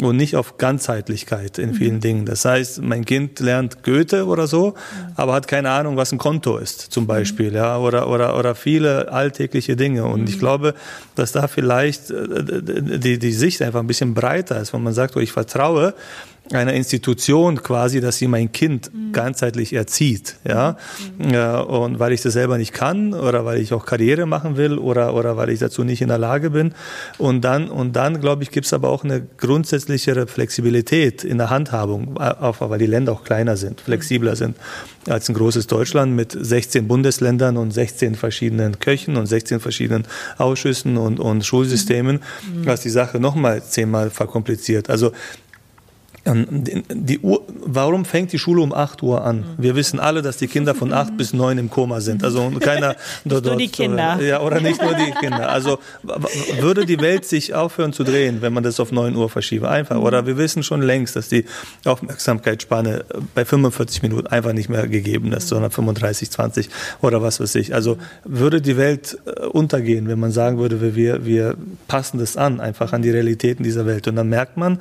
und 0.00 0.16
nicht 0.16 0.36
auf 0.36 0.56
Ganzheitlichkeit 0.56 1.58
in 1.58 1.74
vielen 1.74 1.96
mhm. 1.96 2.00
Dingen. 2.00 2.26
Das 2.26 2.44
heißt, 2.44 2.80
mein 2.82 3.04
Kind 3.04 3.40
lernt 3.40 3.82
Goethe 3.82 4.26
oder 4.26 4.46
so, 4.46 4.74
aber 5.16 5.34
hat 5.34 5.48
keine 5.48 5.70
Ahnung, 5.70 5.96
was 5.96 6.12
ein 6.12 6.18
Konto 6.18 6.56
ist, 6.56 6.80
zum 6.80 7.06
Beispiel, 7.06 7.50
mhm. 7.50 7.56
ja, 7.56 7.78
oder, 7.78 8.08
oder, 8.08 8.38
oder 8.38 8.54
viele 8.54 9.12
alltägliche 9.12 9.76
Dinge. 9.76 10.04
Und 10.12 10.28
ich 10.28 10.36
mhm. 10.36 10.40
glaube, 10.40 10.74
dass 11.14 11.32
da 11.32 11.48
vielleicht 11.48 12.10
äh, 12.10 12.98
die, 12.98 13.18
die 13.18 13.32
Sicht 13.32 13.62
einfach 13.62 13.80
ein 13.80 13.86
bisschen 13.86 14.14
breiter 14.14 14.60
ist, 14.60 14.72
wenn 14.72 14.82
man 14.82 14.94
sagt, 14.94 15.16
oh, 15.16 15.20
ich 15.20 15.32
vertraue, 15.32 15.94
einer 16.50 16.74
Institution 16.74 17.62
quasi, 17.62 18.00
dass 18.00 18.18
sie 18.18 18.26
mein 18.26 18.52
Kind 18.52 18.92
mhm. 18.92 19.12
ganzheitlich 19.12 19.72
erzieht, 19.72 20.36
ja? 20.46 20.76
Mhm. 21.18 21.30
ja, 21.30 21.60
und 21.60 21.98
weil 21.98 22.12
ich 22.12 22.20
das 22.20 22.32
selber 22.32 22.58
nicht 22.58 22.72
kann 22.72 23.14
oder 23.14 23.44
weil 23.44 23.60
ich 23.60 23.72
auch 23.72 23.86
Karriere 23.86 24.26
machen 24.26 24.56
will 24.56 24.78
oder 24.78 25.14
oder 25.14 25.36
weil 25.36 25.50
ich 25.50 25.60
dazu 25.60 25.84
nicht 25.84 26.02
in 26.02 26.08
der 26.08 26.18
Lage 26.18 26.50
bin 26.50 26.74
und 27.18 27.42
dann 27.42 27.68
und 27.68 27.94
dann 27.94 28.20
glaube 28.20 28.42
ich 28.42 28.50
gibt 28.50 28.66
es 28.66 28.72
aber 28.72 28.90
auch 28.90 29.04
eine 29.04 29.22
grundsätzlichere 29.38 30.26
Flexibilität 30.26 31.24
in 31.24 31.38
der 31.38 31.50
Handhabung, 31.50 32.18
auch 32.18 32.60
weil 32.60 32.78
die 32.78 32.86
Länder 32.86 33.12
auch 33.12 33.24
kleiner 33.24 33.56
sind, 33.56 33.80
flexibler 33.80 34.36
sind 34.36 34.56
als 35.08 35.28
ein 35.28 35.34
großes 35.34 35.66
Deutschland 35.66 36.14
mit 36.14 36.36
16 36.38 36.86
Bundesländern 36.86 37.56
und 37.56 37.72
16 37.72 38.14
verschiedenen 38.14 38.78
Köchen 38.78 39.16
und 39.16 39.26
16 39.26 39.60
verschiedenen 39.60 40.06
Ausschüssen 40.38 40.96
und, 40.96 41.18
und 41.18 41.44
Schulsystemen, 41.44 42.16
mhm. 42.16 42.66
was 42.66 42.82
die 42.82 42.90
Sache 42.90 43.18
nochmal 43.18 43.62
zehnmal 43.64 44.10
verkompliziert. 44.10 44.90
Also 44.90 45.12
die 46.24 47.18
Uhr, 47.18 47.42
warum 47.48 48.04
fängt 48.04 48.32
die 48.32 48.38
Schule 48.38 48.62
um 48.62 48.72
8 48.72 49.02
Uhr 49.02 49.24
an? 49.24 49.44
Wir 49.58 49.74
wissen 49.74 49.98
alle, 49.98 50.22
dass 50.22 50.36
die 50.36 50.46
Kinder 50.46 50.72
von 50.72 50.92
8 50.92 51.16
bis 51.16 51.32
9 51.32 51.58
im 51.58 51.68
Koma 51.68 52.00
sind. 52.00 52.22
Also 52.22 52.48
keiner 52.60 52.94
dort, 53.24 53.44
nur 53.44 53.56
die 53.56 53.68
Kinder. 53.68 54.20
Ja, 54.22 54.40
oder 54.40 54.60
nicht 54.60 54.80
nur 54.80 54.94
die 54.94 55.10
Kinder. 55.10 55.48
Also 55.50 55.80
würde 56.60 56.86
die 56.86 57.00
Welt 57.00 57.24
sich 57.24 57.54
aufhören 57.54 57.92
zu 57.92 58.04
drehen, 58.04 58.40
wenn 58.40 58.52
man 58.52 58.62
das 58.62 58.78
auf 58.78 58.92
9 58.92 59.16
Uhr 59.16 59.28
verschiebe? 59.28 59.68
Einfach. 59.68 59.96
Oder 59.96 60.24
wir 60.24 60.36
wissen 60.36 60.62
schon 60.62 60.80
längst, 60.80 61.16
dass 61.16 61.28
die 61.28 61.44
Aufmerksamkeitsspanne 61.84 63.04
bei 63.34 63.44
45 63.44 64.02
Minuten 64.02 64.28
einfach 64.28 64.52
nicht 64.52 64.68
mehr 64.68 64.86
gegeben 64.86 65.32
ist, 65.32 65.48
sondern 65.48 65.72
35, 65.72 66.30
20 66.30 66.70
oder 67.00 67.20
was 67.20 67.40
weiß 67.40 67.56
ich. 67.56 67.74
Also 67.74 67.98
würde 68.24 68.60
die 68.60 68.76
Welt 68.76 69.18
äh, 69.26 69.46
untergehen, 69.46 70.06
wenn 70.06 70.20
man 70.20 70.30
sagen 70.30 70.58
würde, 70.58 70.94
wir, 70.94 71.26
wir 71.26 71.56
passen 71.88 72.18
das 72.18 72.36
an, 72.36 72.60
einfach 72.60 72.92
an 72.92 73.02
die 73.02 73.10
Realitäten 73.10 73.64
dieser 73.64 73.86
Welt. 73.86 74.06
Und 74.06 74.14
dann 74.14 74.28
merkt 74.28 74.56
man, 74.56 74.78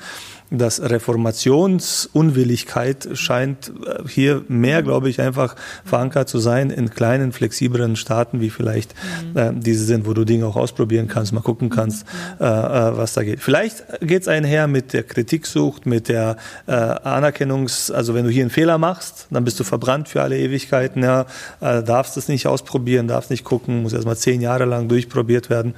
dass 0.51 0.79
Reformationsunwilligkeit 0.81 3.09
scheint 3.13 3.69
äh, 3.69 3.71
hier 4.07 4.43
mehr, 4.49 4.83
glaube 4.83 5.09
ich, 5.09 5.19
einfach 5.21 5.55
verankert 5.85 6.29
zu 6.29 6.39
sein 6.39 6.69
in 6.69 6.89
kleinen, 6.89 7.31
flexibleren 7.31 7.95
Staaten, 7.95 8.41
wie 8.41 8.49
vielleicht 8.49 8.93
mhm. 9.33 9.37
äh, 9.37 9.53
diese 9.55 9.85
sind, 9.85 10.05
wo 10.05 10.13
du 10.13 10.25
Dinge 10.25 10.45
auch 10.45 10.57
ausprobieren 10.57 11.07
kannst, 11.07 11.31
mal 11.31 11.39
gucken 11.39 11.69
kannst, 11.69 12.05
mhm. 12.05 12.45
äh, 12.45 12.49
äh, 12.49 12.97
was 12.97 13.13
da 13.13 13.23
geht. 13.23 13.39
Vielleicht 13.39 13.85
geht 14.01 14.23
es 14.23 14.27
einher 14.27 14.67
mit 14.67 14.91
der 14.93 15.03
Kritiksucht, 15.03 15.85
mit 15.85 16.09
der 16.09 16.35
äh, 16.67 16.73
Anerkennungs-, 16.73 17.89
also 17.91 18.13
wenn 18.13 18.25
du 18.25 18.31
hier 18.31 18.43
einen 18.43 18.51
Fehler 18.51 18.77
machst, 18.77 19.27
dann 19.31 19.45
bist 19.45 19.57
du 19.59 19.63
verbrannt 19.63 20.09
für 20.09 20.21
alle 20.21 20.37
Ewigkeiten, 20.37 21.01
ja, 21.01 21.25
äh, 21.61 21.81
darfst 21.81 22.17
es 22.17 22.27
nicht 22.27 22.45
ausprobieren, 22.47 23.07
darfst 23.07 23.31
nicht 23.31 23.45
gucken, 23.45 23.83
muss 23.83 23.93
erstmal 23.93 24.17
zehn 24.17 24.41
Jahre 24.41 24.65
lang 24.65 24.89
durchprobiert 24.89 25.49
werden. 25.49 25.75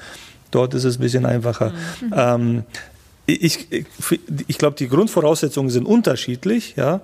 Dort 0.49 0.74
ist 0.74 0.84
es 0.84 0.97
ein 0.97 1.01
bisschen 1.01 1.26
einfacher. 1.26 1.71
Mhm. 2.01 2.13
Ähm, 2.15 2.63
ich, 3.26 3.67
ich, 4.47 4.57
glaube, 4.57 4.76
die 4.78 4.89
Grundvoraussetzungen 4.89 5.69
sind 5.69 5.86
unterschiedlich, 5.86 6.76
ja. 6.76 7.01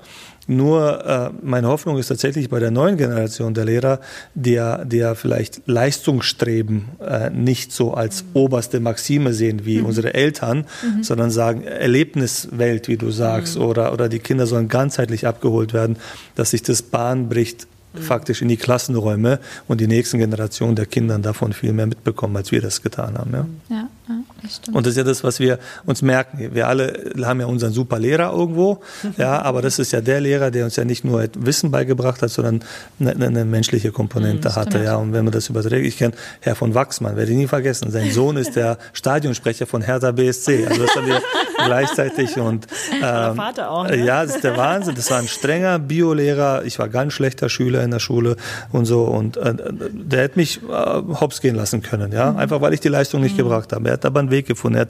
Nur 0.47 1.05
äh, 1.05 1.29
meine 1.43 1.67
Hoffnung 1.67 1.99
ist 1.99 2.07
tatsächlich 2.07 2.49
bei 2.49 2.59
der 2.59 2.71
neuen 2.71 2.97
Generation 2.97 3.53
der 3.53 3.65
Lehrer, 3.65 3.99
der, 4.33 4.83
der 4.83 5.13
vielleicht 5.13 5.61
Leistungsstreben 5.67 6.85
äh, 7.07 7.29
nicht 7.29 7.71
so 7.71 7.93
als 7.93 8.25
oberste 8.33 8.79
Maxime 8.79 9.33
sehen 9.33 9.65
wie 9.65 9.79
mhm. 9.79 9.85
unsere 9.85 10.15
Eltern, 10.15 10.65
mhm. 10.81 11.03
sondern 11.03 11.29
sagen 11.29 11.61
Erlebniswelt, 11.61 12.87
wie 12.87 12.97
du 12.97 13.11
sagst, 13.11 13.57
mhm. 13.57 13.65
oder, 13.65 13.93
oder 13.93 14.09
die 14.09 14.17
Kinder 14.17 14.47
sollen 14.47 14.69
ganzheitlich 14.69 15.27
abgeholt 15.27 15.71
werden, 15.73 15.97
dass 16.33 16.49
sich 16.49 16.63
das 16.63 16.81
Bahn 16.81 17.29
bricht 17.29 17.67
mhm. 17.93 17.99
faktisch 17.99 18.41
in 18.41 18.47
die 18.47 18.57
Klassenräume 18.57 19.39
und 19.67 19.79
die 19.79 19.87
nächsten 19.87 20.17
Generationen 20.17 20.75
der 20.75 20.87
Kinder 20.87 21.19
davon 21.19 21.53
viel 21.53 21.73
mehr 21.73 21.85
mitbekommen, 21.85 22.35
als 22.35 22.51
wir 22.51 22.61
das 22.61 22.81
getan 22.81 23.19
haben. 23.19 23.33
Ja. 23.33 23.45
ja. 23.69 24.18
Das 24.41 24.61
und 24.73 24.85
das 24.85 24.91
ist 24.91 24.97
ja 24.97 25.03
das, 25.03 25.23
was 25.23 25.39
wir 25.39 25.59
uns 25.85 26.01
merken. 26.01 26.53
Wir 26.53 26.67
alle 26.67 27.13
haben 27.23 27.39
ja 27.39 27.45
unseren 27.45 27.71
super 27.71 27.99
Lehrer 27.99 28.31
irgendwo, 28.31 28.79
ja, 29.17 29.41
aber 29.41 29.61
das 29.61 29.79
ist 29.79 29.91
ja 29.91 30.01
der 30.01 30.21
Lehrer, 30.21 30.51
der 30.51 30.65
uns 30.65 30.75
ja 30.75 30.85
nicht 30.85 31.03
nur 31.03 31.25
Wissen 31.37 31.71
beigebracht 31.71 32.21
hat, 32.21 32.29
sondern 32.29 32.63
eine, 32.99 33.25
eine 33.25 33.45
menschliche 33.45 33.91
Komponente 33.91 34.49
mhm, 34.49 34.55
hatte, 34.55 34.83
ja. 34.83 34.95
Und 34.95 35.13
wenn 35.13 35.25
man 35.25 35.33
das 35.33 35.49
überträgt, 35.49 35.85
ich 35.85 35.97
kenne 35.97 36.13
Herr 36.41 36.55
von 36.55 36.73
Wachsmann, 36.73 37.15
werde 37.15 37.31
ich 37.31 37.37
nie 37.37 37.47
vergessen. 37.47 37.91
Sein 37.91 38.11
Sohn 38.11 38.37
ist 38.37 38.55
der 38.55 38.77
Stadionsprecher 38.93 39.65
von 39.67 39.81
Hertha 39.81 40.11
BSC. 40.11 40.67
Also 40.67 40.83
das 40.83 40.95
haben 40.95 41.07
wir 41.07 41.21
gleichzeitig 41.65 42.37
und 42.37 42.67
ähm, 42.93 43.35
Vater 43.35 43.71
auch, 43.71 43.87
ne? 43.87 44.03
ja, 44.03 44.23
das 44.23 44.35
ist 44.35 44.43
der 44.43 44.57
Wahnsinn. 44.57 44.95
Das 44.95 45.11
war 45.11 45.19
ein 45.19 45.27
strenger 45.27 45.79
Biolehrer. 45.79 46.63
Ich 46.65 46.79
war 46.79 46.89
ganz 46.89 47.13
schlechter 47.13 47.49
Schüler 47.49 47.83
in 47.83 47.91
der 47.91 47.99
Schule 47.99 48.35
und 48.71 48.85
so 48.85 49.03
und 49.03 49.37
äh, 49.37 49.53
der 49.91 50.23
hätte 50.23 50.39
mich 50.39 50.61
äh, 50.63 50.69
hops 50.69 51.41
gehen 51.41 51.55
lassen 51.55 51.81
können, 51.81 52.11
ja, 52.11 52.31
mhm. 52.31 52.37
einfach 52.37 52.61
weil 52.61 52.73
ich 52.73 52.79
die 52.79 52.89
Leistung 52.89 53.21
nicht 53.21 53.33
mhm. 53.33 53.43
gebracht 53.43 53.73
habe. 53.73 53.89
Er 53.89 53.93
hat 53.93 54.05
aber 54.05 54.19
einen 54.19 54.28
Weg 54.31 54.47
gefunden. 54.47 54.77
Er 54.77 54.81
hat, 54.81 54.89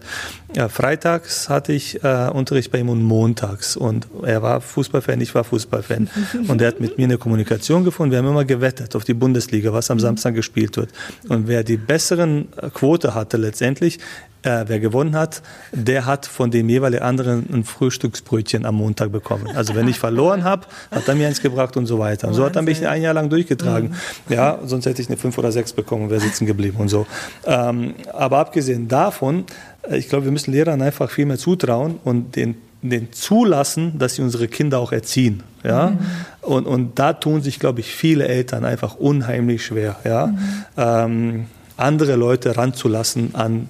ja, 0.55 0.69
freitags 0.69 1.49
hatte 1.49 1.73
ich 1.73 2.03
äh, 2.03 2.29
Unterricht 2.29 2.71
bei 2.71 2.79
ihm 2.79 2.89
und 2.89 3.03
montags. 3.03 3.77
Und 3.77 4.07
er 4.23 4.41
war 4.41 4.61
Fußballfan, 4.61 5.21
ich 5.21 5.35
war 5.35 5.43
Fußballfan. 5.43 6.09
und 6.47 6.61
er 6.61 6.69
hat 6.69 6.79
mit 6.79 6.97
mir 6.97 7.05
eine 7.05 7.17
Kommunikation 7.17 7.83
gefunden. 7.83 8.11
Wir 8.11 8.19
haben 8.19 8.27
immer 8.27 8.45
gewettet 8.45 8.95
auf 8.95 9.03
die 9.03 9.13
Bundesliga, 9.13 9.73
was 9.73 9.91
am 9.91 9.97
mhm. 9.97 10.01
Samstag 10.01 10.35
gespielt 10.35 10.77
wird. 10.77 10.91
Und 11.27 11.47
wer 11.47 11.63
die 11.63 11.77
besseren 11.77 12.47
äh, 12.57 12.69
Quote 12.69 13.13
hatte 13.13 13.37
letztendlich, 13.37 13.99
äh, 14.43 14.65
wer 14.67 14.79
gewonnen 14.79 15.15
hat, 15.15 15.41
der 15.71 16.05
hat 16.05 16.25
von 16.25 16.51
dem 16.51 16.69
jeweiligen 16.69 17.03
anderen 17.03 17.45
ein 17.51 17.63
Frühstücksbrötchen 17.63 18.65
am 18.65 18.75
Montag 18.75 19.11
bekommen. 19.11 19.47
Also 19.55 19.75
wenn 19.75 19.87
ich 19.87 19.99
verloren 19.99 20.43
habe, 20.43 20.67
hat 20.91 21.07
er 21.07 21.15
mir 21.15 21.27
eins 21.27 21.41
gebracht 21.41 21.75
und 21.77 21.85
so 21.85 21.99
weiter. 21.99 22.27
Und 22.27 22.33
so 22.33 22.45
hat 22.45 22.55
er 22.55 22.61
mich 22.61 22.85
ein 22.87 23.01
Jahr 23.01 23.13
lang 23.13 23.29
durchgetragen. 23.29 23.89
Mhm. 24.27 24.33
Ja, 24.33 24.59
sonst 24.65 24.85
hätte 24.85 25.01
ich 25.01 25.09
eine 25.09 25.17
fünf 25.17 25.37
oder 25.37 25.51
sechs 25.51 25.73
bekommen 25.73 26.03
und 26.03 26.09
wäre 26.09 26.21
sitzen 26.21 26.45
geblieben 26.45 26.77
und 26.77 26.89
so. 26.89 27.05
Ähm, 27.45 27.95
aber 28.13 28.37
abgesehen 28.37 28.87
davon, 28.87 29.45
äh, 29.89 29.97
ich 29.97 30.09
glaube, 30.09 30.25
wir 30.25 30.31
müssen 30.31 30.51
Lehrern 30.51 30.81
einfach 30.81 31.09
viel 31.09 31.25
mehr 31.25 31.37
zutrauen 31.37 31.99
und 32.03 32.35
den 32.35 32.55
den 32.81 33.11
zulassen, 33.11 33.99
dass 33.99 34.15
sie 34.15 34.21
unsere 34.21 34.47
Kinder 34.47 34.79
auch 34.79 34.93
erziehen. 34.93 35.43
Ja? 35.63 35.89
Mhm. 35.89 35.99
Und, 36.41 36.65
und 36.65 36.99
da 36.99 37.13
tun 37.13 37.41
sich, 37.41 37.59
glaube 37.59 37.81
ich, 37.81 37.93
viele 37.93 38.27
Eltern 38.27 38.63
einfach 38.63 38.95
unheimlich 38.95 39.65
schwer, 39.65 39.97
ja? 40.05 40.27
Mhm. 40.27 40.37
Ähm, 40.77 41.45
andere 41.77 42.15
Leute 42.15 42.57
ranzulassen 42.57 43.35
an 43.35 43.69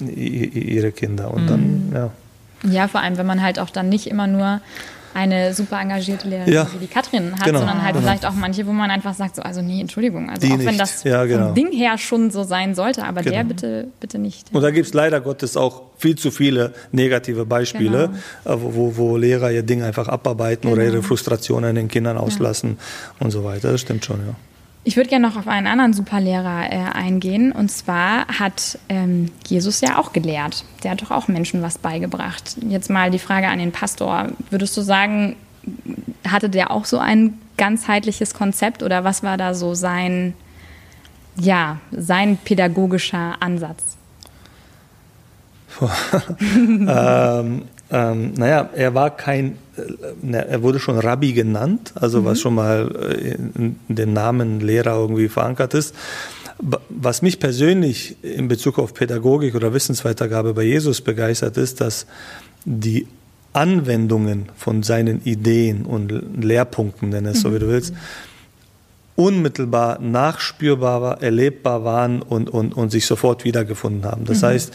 ihre 0.00 0.92
Kinder. 0.92 1.32
Und 1.32 1.48
dann, 1.48 1.88
mhm. 1.88 1.94
ja. 1.94 2.10
Ja, 2.64 2.88
vor 2.88 3.00
allem, 3.00 3.16
wenn 3.16 3.26
man 3.26 3.42
halt 3.42 3.58
auch 3.58 3.70
dann 3.70 3.88
nicht 3.88 4.06
immer 4.06 4.26
nur 4.26 4.60
eine 5.14 5.52
super 5.52 5.80
engagierte 5.80 6.28
Lehrerin 6.28 6.52
ja. 6.52 6.66
wie 6.72 6.78
die 6.78 6.86
Katrin 6.86 7.32
hat, 7.32 7.44
genau. 7.44 7.58
sondern 7.58 7.82
halt 7.82 7.94
genau. 7.94 8.06
vielleicht 8.06 8.24
auch 8.24 8.32
manche, 8.32 8.66
wo 8.66 8.72
man 8.72 8.90
einfach 8.90 9.14
sagt, 9.14 9.36
so, 9.36 9.42
also 9.42 9.60
nee, 9.60 9.80
Entschuldigung, 9.80 10.30
also 10.30 10.46
die 10.46 10.52
auch 10.52 10.56
nicht. 10.56 10.66
wenn 10.66 10.78
das 10.78 11.04
ja, 11.04 11.24
genau. 11.24 11.46
vom 11.46 11.54
Ding 11.54 11.72
her 11.72 11.98
schon 11.98 12.30
so 12.30 12.44
sein 12.44 12.74
sollte, 12.74 13.04
aber 13.04 13.22
der 13.22 13.32
genau. 13.32 13.48
bitte, 13.48 13.88
bitte 14.00 14.18
nicht. 14.18 14.46
Und 14.52 14.62
da 14.62 14.70
gibt 14.70 14.86
es 14.86 14.94
leider 14.94 15.20
Gottes 15.20 15.56
auch 15.56 15.82
viel 15.98 16.16
zu 16.16 16.30
viele 16.30 16.72
negative 16.92 17.44
Beispiele, 17.44 18.10
genau. 18.44 18.56
äh, 18.56 18.62
wo, 18.62 18.96
wo 18.96 19.16
Lehrer 19.16 19.50
ihr 19.50 19.62
Ding 19.62 19.82
einfach 19.82 20.08
abarbeiten 20.08 20.70
oder 20.70 20.84
ihre 20.84 21.02
Frustrationen 21.02 21.70
an 21.70 21.76
den 21.76 21.88
Kindern 21.88 22.16
auslassen 22.16 22.78
und 23.18 23.30
so 23.30 23.44
weiter. 23.44 23.72
Das 23.72 23.80
stimmt 23.80 24.04
schon, 24.04 24.20
ja. 24.26 24.34
Ich 24.84 24.96
würde 24.96 25.08
gerne 25.08 25.28
noch 25.28 25.36
auf 25.36 25.46
einen 25.46 25.68
anderen 25.68 25.92
Superlehrer 25.92 26.72
äh, 26.72 26.76
eingehen. 26.92 27.52
Und 27.52 27.70
zwar 27.70 28.26
hat 28.26 28.78
ähm, 28.88 29.30
Jesus 29.46 29.80
ja 29.80 29.98
auch 29.98 30.12
gelehrt. 30.12 30.64
Der 30.82 30.92
hat 30.92 31.02
doch 31.02 31.12
auch 31.12 31.28
Menschen 31.28 31.62
was 31.62 31.78
beigebracht. 31.78 32.56
Jetzt 32.68 32.90
mal 32.90 33.10
die 33.10 33.20
Frage 33.20 33.46
an 33.46 33.60
den 33.60 33.70
Pastor. 33.70 34.28
Würdest 34.50 34.76
du 34.76 34.80
sagen, 34.80 35.36
hatte 36.28 36.50
der 36.50 36.72
auch 36.72 36.84
so 36.84 36.98
einen 36.98 37.40
ganzheitliches 37.56 38.34
Konzept 38.34 38.82
oder 38.82 39.04
was 39.04 39.22
war 39.22 39.36
da 39.36 39.54
so 39.54 39.74
sein, 39.74 40.34
ja, 41.36 41.78
sein 41.92 42.36
pädagogischer 42.36 43.36
Ansatz? 43.38 43.96
ähm, 46.40 47.62
ähm, 47.90 48.34
naja, 48.34 48.68
er 48.74 48.94
war 48.94 49.10
kein, 49.10 49.58
er 50.32 50.62
wurde 50.62 50.78
schon 50.78 50.98
Rabbi 50.98 51.32
genannt, 51.32 51.92
also 51.94 52.20
mhm. 52.20 52.24
was 52.26 52.40
schon 52.40 52.54
mal 52.54 52.94
äh, 52.94 53.32
in, 53.32 53.76
in 53.88 53.94
den 53.94 54.12
Namen 54.12 54.60
Lehrer 54.60 54.96
irgendwie 54.96 55.28
verankert 55.28 55.74
ist. 55.74 55.94
Was 56.90 57.22
mich 57.22 57.40
persönlich 57.40 58.16
in 58.22 58.46
Bezug 58.48 58.78
auf 58.78 58.94
Pädagogik 58.94 59.54
oder 59.54 59.74
Wissensweitergabe 59.74 60.54
bei 60.54 60.62
Jesus 60.62 61.00
begeistert 61.00 61.56
ist, 61.56 61.80
dass 61.80 62.06
die 62.64 63.08
Anwendungen 63.52 64.48
von 64.56 64.82
seinen 64.82 65.22
Ideen 65.24 65.84
und 65.84 66.12
Lehrpunkten, 66.40 67.08
nenn 67.08 67.26
es 67.26 67.40
so 67.40 67.52
wie 67.54 67.58
du 67.58 67.68
willst, 67.68 67.94
unmittelbar 69.14 70.00
nachspürbar, 70.00 71.22
erlebbar 71.22 71.84
waren 71.84 72.22
und, 72.22 72.48
und, 72.48 72.74
und 72.74 72.90
sich 72.90 73.04
sofort 73.04 73.44
wiedergefunden 73.44 74.04
haben. 74.04 74.24
Das 74.24 74.40
mhm. 74.40 74.46
heißt, 74.46 74.72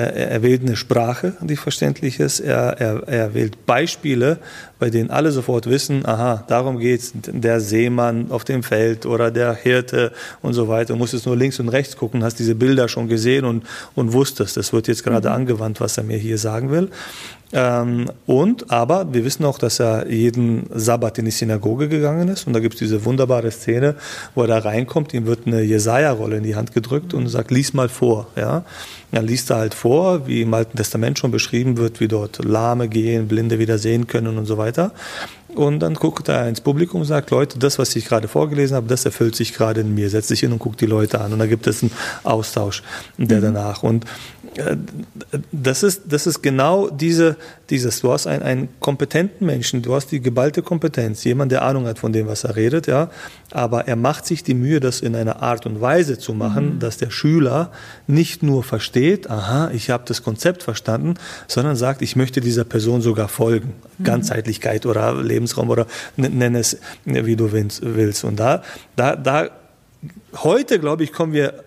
er 0.00 0.42
wählt 0.42 0.62
eine 0.62 0.76
Sprache, 0.76 1.34
die 1.40 1.56
verständlich 1.56 2.18
ist. 2.18 2.40
Er, 2.40 2.80
er, 2.80 3.08
er 3.08 3.34
wählt 3.34 3.64
Beispiele, 3.66 4.38
bei 4.78 4.90
denen 4.90 5.10
alle 5.10 5.30
sofort 5.30 5.68
wissen, 5.68 6.04
aha, 6.04 6.44
darum 6.48 6.78
geht's. 6.78 7.12
Der 7.14 7.60
Seemann 7.60 8.30
auf 8.30 8.44
dem 8.44 8.62
Feld 8.62 9.06
oder 9.06 9.30
der 9.30 9.54
Hirte 9.54 10.12
und 10.42 10.52
so 10.52 10.68
weiter. 10.68 10.94
Du 10.94 10.98
musstest 10.98 11.26
nur 11.26 11.36
links 11.36 11.60
und 11.60 11.68
rechts 11.68 11.96
gucken, 11.96 12.24
hast 12.24 12.38
diese 12.38 12.54
Bilder 12.54 12.88
schon 12.88 13.08
gesehen 13.08 13.44
und, 13.44 13.64
und 13.94 14.12
wusstest, 14.12 14.56
das 14.56 14.72
wird 14.72 14.88
jetzt 14.88 15.04
gerade 15.04 15.28
mhm. 15.28 15.34
angewandt, 15.34 15.80
was 15.80 15.96
er 15.96 16.04
mir 16.04 16.18
hier 16.18 16.38
sagen 16.38 16.70
will. 16.70 16.90
Ähm, 17.52 18.10
und, 18.26 18.72
aber 18.72 19.14
wir 19.14 19.24
wissen 19.24 19.44
auch, 19.44 19.58
dass 19.58 19.78
er 19.78 20.10
jeden 20.10 20.66
Sabbat 20.74 21.18
in 21.18 21.26
die 21.26 21.30
Synagoge 21.30 21.88
gegangen 21.88 22.28
ist. 22.28 22.48
Und 22.48 22.52
da 22.52 22.58
gibt 22.58 22.74
es 22.74 22.80
diese 22.80 23.04
wunderbare 23.04 23.52
Szene, 23.52 23.94
wo 24.34 24.42
er 24.42 24.48
da 24.48 24.58
reinkommt, 24.58 25.14
ihm 25.14 25.26
wird 25.26 25.46
eine 25.46 25.62
Jesaja-Rolle 25.62 26.38
in 26.38 26.42
die 26.42 26.56
Hand 26.56 26.74
gedrückt 26.74 27.14
und 27.14 27.28
sagt, 27.28 27.52
lies 27.52 27.72
mal 27.72 27.88
vor. 27.88 28.26
Ja? 28.34 28.64
Dann 29.14 29.28
liest 29.28 29.50
er 29.50 29.58
halt 29.58 29.74
vor, 29.74 30.26
wie 30.26 30.42
im 30.42 30.52
Alten 30.54 30.76
Testament 30.76 31.20
schon 31.20 31.30
beschrieben 31.30 31.76
wird, 31.76 32.00
wie 32.00 32.08
dort 32.08 32.44
Lahme 32.44 32.88
gehen, 32.88 33.28
Blinde 33.28 33.60
wieder 33.60 33.78
sehen 33.78 34.08
können 34.08 34.38
und 34.38 34.46
so 34.46 34.58
weiter. 34.58 34.90
Und 35.54 35.80
dann 35.80 35.94
guckt 35.94 36.28
er 36.28 36.48
ins 36.48 36.60
Publikum 36.60 37.00
und 37.00 37.06
sagt, 37.06 37.30
Leute, 37.30 37.58
das, 37.58 37.78
was 37.78 37.94
ich 37.96 38.06
gerade 38.06 38.28
vorgelesen 38.28 38.76
habe, 38.76 38.86
das 38.86 39.04
erfüllt 39.04 39.36
sich 39.36 39.54
gerade 39.54 39.80
in 39.80 39.94
mir. 39.94 40.10
Setzt 40.10 40.28
sich 40.28 40.40
hin 40.40 40.52
und 40.52 40.58
guckt 40.58 40.80
die 40.80 40.86
Leute 40.86 41.20
an. 41.20 41.32
Und 41.32 41.38
da 41.38 41.46
gibt 41.46 41.66
es 41.66 41.82
einen 41.82 41.92
Austausch 42.22 42.82
der 43.18 43.38
mhm. 43.38 43.42
danach. 43.42 43.82
Und 43.82 44.04
äh, 44.56 44.76
das 45.52 45.82
ist, 45.82 46.02
das 46.08 46.26
ist 46.26 46.42
genau 46.42 46.88
diese, 46.88 47.36
dieses, 47.70 48.00
du 48.00 48.12
hast 48.12 48.26
einen, 48.26 48.42
einen 48.42 48.68
kompetenten 48.80 49.46
Menschen, 49.46 49.82
du 49.82 49.94
hast 49.94 50.08
die 50.12 50.20
geballte 50.20 50.62
Kompetenz, 50.62 51.24
jemand, 51.24 51.52
der 51.52 51.62
Ahnung 51.62 51.86
hat 51.86 51.98
von 51.98 52.12
dem, 52.12 52.26
was 52.26 52.44
er 52.44 52.56
redet, 52.56 52.86
ja, 52.86 53.10
aber 53.50 53.86
er 53.88 53.96
macht 53.96 54.26
sich 54.26 54.42
die 54.42 54.54
Mühe, 54.54 54.80
das 54.80 55.00
in 55.00 55.16
einer 55.16 55.42
Art 55.42 55.66
und 55.66 55.80
Weise 55.80 56.18
zu 56.18 56.34
machen, 56.34 56.74
mhm. 56.74 56.78
dass 56.78 56.96
der 56.96 57.10
Schüler 57.10 57.70
nicht 58.06 58.42
nur 58.42 58.62
versteht, 58.62 59.30
aha, 59.30 59.70
ich 59.72 59.90
habe 59.90 60.04
das 60.06 60.22
Konzept 60.22 60.62
verstanden, 60.62 61.14
sondern 61.48 61.76
sagt, 61.76 62.02
ich 62.02 62.16
möchte 62.16 62.40
dieser 62.40 62.64
Person 62.64 63.00
sogar 63.00 63.28
folgen. 63.28 63.74
Mhm. 63.98 64.04
Ganzheitlichkeit 64.04 64.86
oder 64.86 65.14
Lebensraum 65.44 65.70
oder 65.70 65.86
nenn 66.16 66.54
es, 66.54 66.78
wie 67.04 67.36
du 67.36 67.52
willst. 67.52 68.24
Und 68.24 68.40
da, 68.40 68.62
da, 68.96 69.16
da, 69.16 69.50
heute, 70.42 70.78
glaube 70.78 71.04
ich, 71.04 71.12
kommen 71.12 71.32
wir 71.32 71.64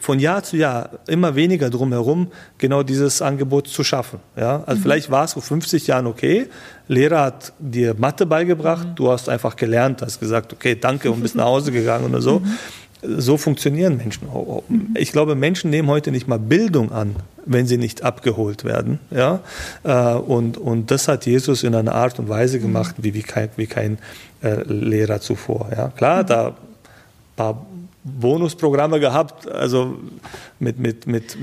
von 0.00 0.18
Jahr 0.18 0.42
zu 0.42 0.56
Jahr 0.56 0.88
immer 1.06 1.34
weniger 1.34 1.68
drum 1.68 1.92
herum, 1.92 2.28
genau 2.56 2.82
dieses 2.82 3.20
Angebot 3.20 3.68
zu 3.68 3.84
schaffen. 3.84 4.20
Ja? 4.34 4.62
Also 4.64 4.78
mhm. 4.78 4.82
vielleicht 4.82 5.10
war 5.10 5.24
es 5.24 5.34
vor 5.34 5.42
50 5.42 5.86
Jahren 5.86 6.06
okay, 6.06 6.46
Lehrer 6.88 7.20
hat 7.20 7.52
dir 7.58 7.94
Mathe 7.94 8.24
beigebracht, 8.24 8.88
mhm. 8.88 8.94
du 8.94 9.10
hast 9.10 9.28
einfach 9.28 9.54
gelernt, 9.56 10.00
hast 10.00 10.18
gesagt, 10.18 10.52
okay, 10.52 10.76
danke 10.80 11.10
und 11.10 11.20
bist 11.20 11.34
nach 11.34 11.44
Hause 11.44 11.72
gegangen 11.72 12.06
oder 12.06 12.22
so. 12.22 12.38
Mhm. 12.38 12.58
So 13.18 13.36
funktionieren 13.36 13.96
Menschen. 13.96 14.28
Mhm. 14.68 14.94
Ich 14.98 15.12
glaube, 15.12 15.34
Menschen 15.34 15.70
nehmen 15.70 15.88
heute 15.88 16.10
nicht 16.10 16.28
mal 16.28 16.38
Bildung 16.38 16.92
an, 16.92 17.16
wenn 17.44 17.66
sie 17.66 17.76
nicht 17.76 18.02
abgeholt 18.02 18.64
werden. 18.64 18.98
Ja? 19.10 19.40
Äh, 19.84 20.14
und, 20.14 20.58
und 20.58 20.90
das 20.90 21.08
hat 21.08 21.26
Jesus 21.26 21.62
in 21.62 21.74
einer 21.74 21.94
Art 21.94 22.18
und 22.18 22.28
Weise 22.28 22.58
gemacht, 22.60 22.96
wie, 22.98 23.14
wie 23.14 23.22
kein, 23.22 23.48
wie 23.56 23.66
kein 23.66 23.98
äh, 24.42 24.62
Lehrer 24.64 25.20
zuvor. 25.20 25.70
Ja? 25.76 25.88
Klar, 25.88 26.22
mhm. 26.22 26.26
da 26.26 26.56
paar 27.36 27.66
Bonusprogramme 28.06 29.00
gehabt, 29.00 29.50
also 29.50 29.98
mit, 30.60 30.78
mit, 30.78 31.08
mit 31.08 31.36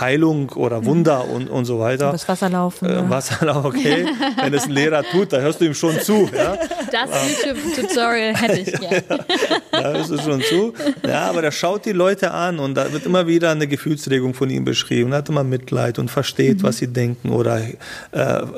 Heilung 0.00 0.50
oder 0.50 0.84
Wunder 0.84 1.28
und, 1.28 1.48
und 1.48 1.64
so 1.64 1.78
weiter. 1.78 2.10
Das 2.10 2.28
Wasserlaufen. 2.28 2.88
Äh, 2.88 2.94
ja. 2.94 3.08
Wasserlauf, 3.08 3.64
okay. 3.64 4.04
Wenn 4.42 4.52
es 4.52 4.64
ein 4.64 4.72
Lehrer 4.72 5.04
tut, 5.04 5.32
da 5.32 5.38
hörst 5.38 5.60
du 5.60 5.66
ihm 5.66 5.74
schon 5.74 6.00
zu. 6.00 6.28
Ja? 6.36 6.56
Das 6.90 7.10
YouTube-Tutorial 7.44 8.34
hätte 8.34 8.60
ich 8.60 8.80
gerne. 8.80 9.04
Ja, 9.70 9.82
da 9.82 9.92
hörst 9.92 10.10
du 10.10 10.18
schon 10.18 10.42
zu. 10.42 10.72
Ja, 11.06 11.28
aber 11.28 11.42
der 11.42 11.52
schaut 11.52 11.84
die 11.84 11.92
Leute 11.92 12.32
an 12.32 12.58
und 12.58 12.74
da 12.74 12.92
wird 12.92 13.06
immer 13.06 13.26
wieder 13.26 13.50
eine 13.50 13.68
Gefühlsregung 13.68 14.34
von 14.34 14.50
ihm 14.50 14.64
beschrieben. 14.64 15.12
Er 15.12 15.18
hat 15.18 15.28
immer 15.28 15.44
Mitleid 15.44 15.98
und 15.98 16.10
versteht, 16.10 16.58
mhm. 16.58 16.62
was 16.64 16.78
sie 16.78 16.88
denken 16.88 17.30
oder 17.30 17.60
äh, 17.60 17.74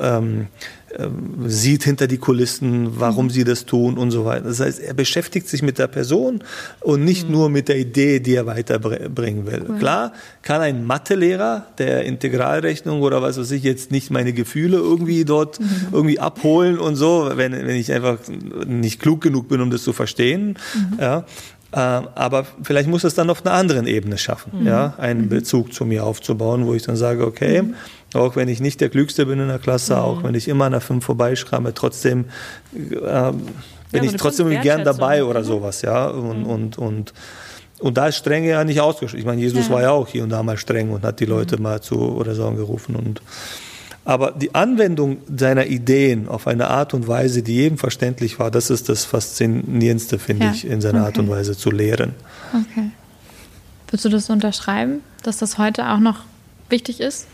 ähm, 0.00 0.46
ähm, 0.98 1.48
sieht 1.48 1.84
hinter 1.84 2.06
die 2.06 2.18
Kulissen, 2.18 2.98
warum 2.98 3.26
mhm. 3.26 3.30
sie 3.30 3.44
das 3.44 3.66
tun 3.66 3.96
und 3.96 4.10
so 4.10 4.24
weiter. 4.24 4.48
Das 4.48 4.60
heißt, 4.60 4.80
er 4.80 4.94
beschäftigt 4.94 5.48
sich 5.48 5.62
mit 5.62 5.78
der 5.78 5.86
Person 5.86 6.42
und 6.80 7.04
nicht 7.04 7.26
mhm. 7.26 7.32
nur 7.32 7.48
mit 7.50 7.68
der 7.68 7.78
Idee, 7.78 8.20
die 8.20 8.34
er 8.34 8.46
weiterbringen 8.46 9.46
will. 9.46 9.64
Cool. 9.68 9.78
Klar 9.78 10.12
kann 10.42 10.60
ein 10.60 10.84
Mathelehrer, 10.84 11.66
der 11.78 12.04
Integralrechnung 12.04 13.02
oder 13.02 13.22
was 13.22 13.38
weiß 13.38 13.50
ich 13.52 13.62
jetzt 13.62 13.90
nicht 13.90 14.10
meine 14.10 14.32
Gefühle 14.32 14.78
irgendwie 14.78 15.24
dort 15.24 15.60
mhm. 15.60 15.66
irgendwie 15.92 16.18
abholen 16.18 16.78
und 16.78 16.96
so, 16.96 17.30
wenn, 17.34 17.52
wenn 17.52 17.76
ich 17.76 17.92
einfach 17.92 18.18
nicht 18.66 19.00
klug 19.00 19.20
genug 19.20 19.48
bin, 19.48 19.60
um 19.60 19.70
das 19.70 19.82
zu 19.82 19.92
verstehen. 19.92 20.58
Mhm. 20.74 20.98
Ja, 21.00 21.24
aber 21.72 22.46
vielleicht 22.62 22.88
muss 22.88 23.04
es 23.04 23.14
dann 23.14 23.30
auf 23.30 23.44
einer 23.46 23.54
anderen 23.54 23.86
Ebene 23.86 24.18
schaffen, 24.18 24.60
mhm. 24.60 24.66
ja, 24.66 24.94
einen 24.98 25.22
mhm. 25.22 25.28
Bezug 25.28 25.72
zu 25.72 25.84
mir 25.84 26.04
aufzubauen, 26.04 26.66
wo 26.66 26.74
ich 26.74 26.82
dann 26.82 26.96
sage, 26.96 27.24
okay, 27.24 27.62
mhm. 27.62 27.74
auch 28.14 28.36
wenn 28.36 28.48
ich 28.48 28.60
nicht 28.60 28.80
der 28.80 28.88
Klügste 28.88 29.26
bin 29.26 29.38
in 29.38 29.48
der 29.48 29.58
Klasse, 29.58 29.94
mhm. 29.94 30.00
auch 30.00 30.22
wenn 30.24 30.34
ich 30.34 30.48
immer 30.48 30.64
an 30.64 30.72
der 30.72 30.80
5 30.80 31.04
vorbeischramme, 31.04 31.72
trotzdem 31.74 32.26
äh, 32.74 33.32
bin 33.92 34.04
ja, 34.04 34.10
ich 34.10 34.16
trotzdem 34.16 34.48
gern 34.60 34.84
dabei 34.84 35.24
oder 35.24 35.44
sowas, 35.44 35.82
ja, 35.82 36.06
und, 36.08 36.40
mhm. 36.40 36.46
und, 36.46 36.78
und 36.78 37.12
und 37.80 37.96
da 37.96 38.08
ist 38.08 38.16
Strenge 38.16 38.50
ja 38.50 38.62
nicht 38.62 38.78
ausgeschlossen. 38.78 39.18
Ich 39.18 39.24
meine, 39.24 39.40
Jesus 39.40 39.68
ja. 39.68 39.74
war 39.74 39.80
ja 39.80 39.90
auch 39.90 40.06
hier 40.06 40.22
und 40.22 40.28
da 40.28 40.42
mal 40.42 40.58
streng 40.58 40.90
und 40.90 41.02
hat 41.02 41.18
die 41.18 41.24
Leute 41.24 41.56
mhm. 41.56 41.62
mal 41.62 41.80
zu 41.80 41.98
oder 41.98 42.34
so 42.34 42.50
gerufen 42.50 42.94
und 42.94 43.22
aber 44.04 44.32
die 44.32 44.54
Anwendung 44.54 45.18
seiner 45.34 45.66
Ideen 45.66 46.28
auf 46.28 46.46
eine 46.46 46.68
Art 46.68 46.94
und 46.94 47.06
Weise, 47.06 47.42
die 47.42 47.54
jedem 47.54 47.78
verständlich 47.78 48.38
war, 48.38 48.50
das 48.50 48.70
ist 48.70 48.88
das 48.88 49.04
Faszinierendste, 49.04 50.18
finde 50.18 50.46
ja. 50.46 50.52
ich, 50.52 50.66
in 50.66 50.80
seiner 50.80 51.00
okay. 51.00 51.06
Art 51.06 51.18
und 51.18 51.28
Weise 51.28 51.56
zu 51.56 51.70
lehren. 51.70 52.14
Okay. 52.48 52.90
Würdest 53.88 54.04
du 54.04 54.08
das 54.08 54.30
unterschreiben, 54.30 55.02
dass 55.22 55.38
das 55.38 55.58
heute 55.58 55.88
auch 55.90 55.98
noch 55.98 56.24
wichtig 56.68 57.00
ist? 57.00 57.26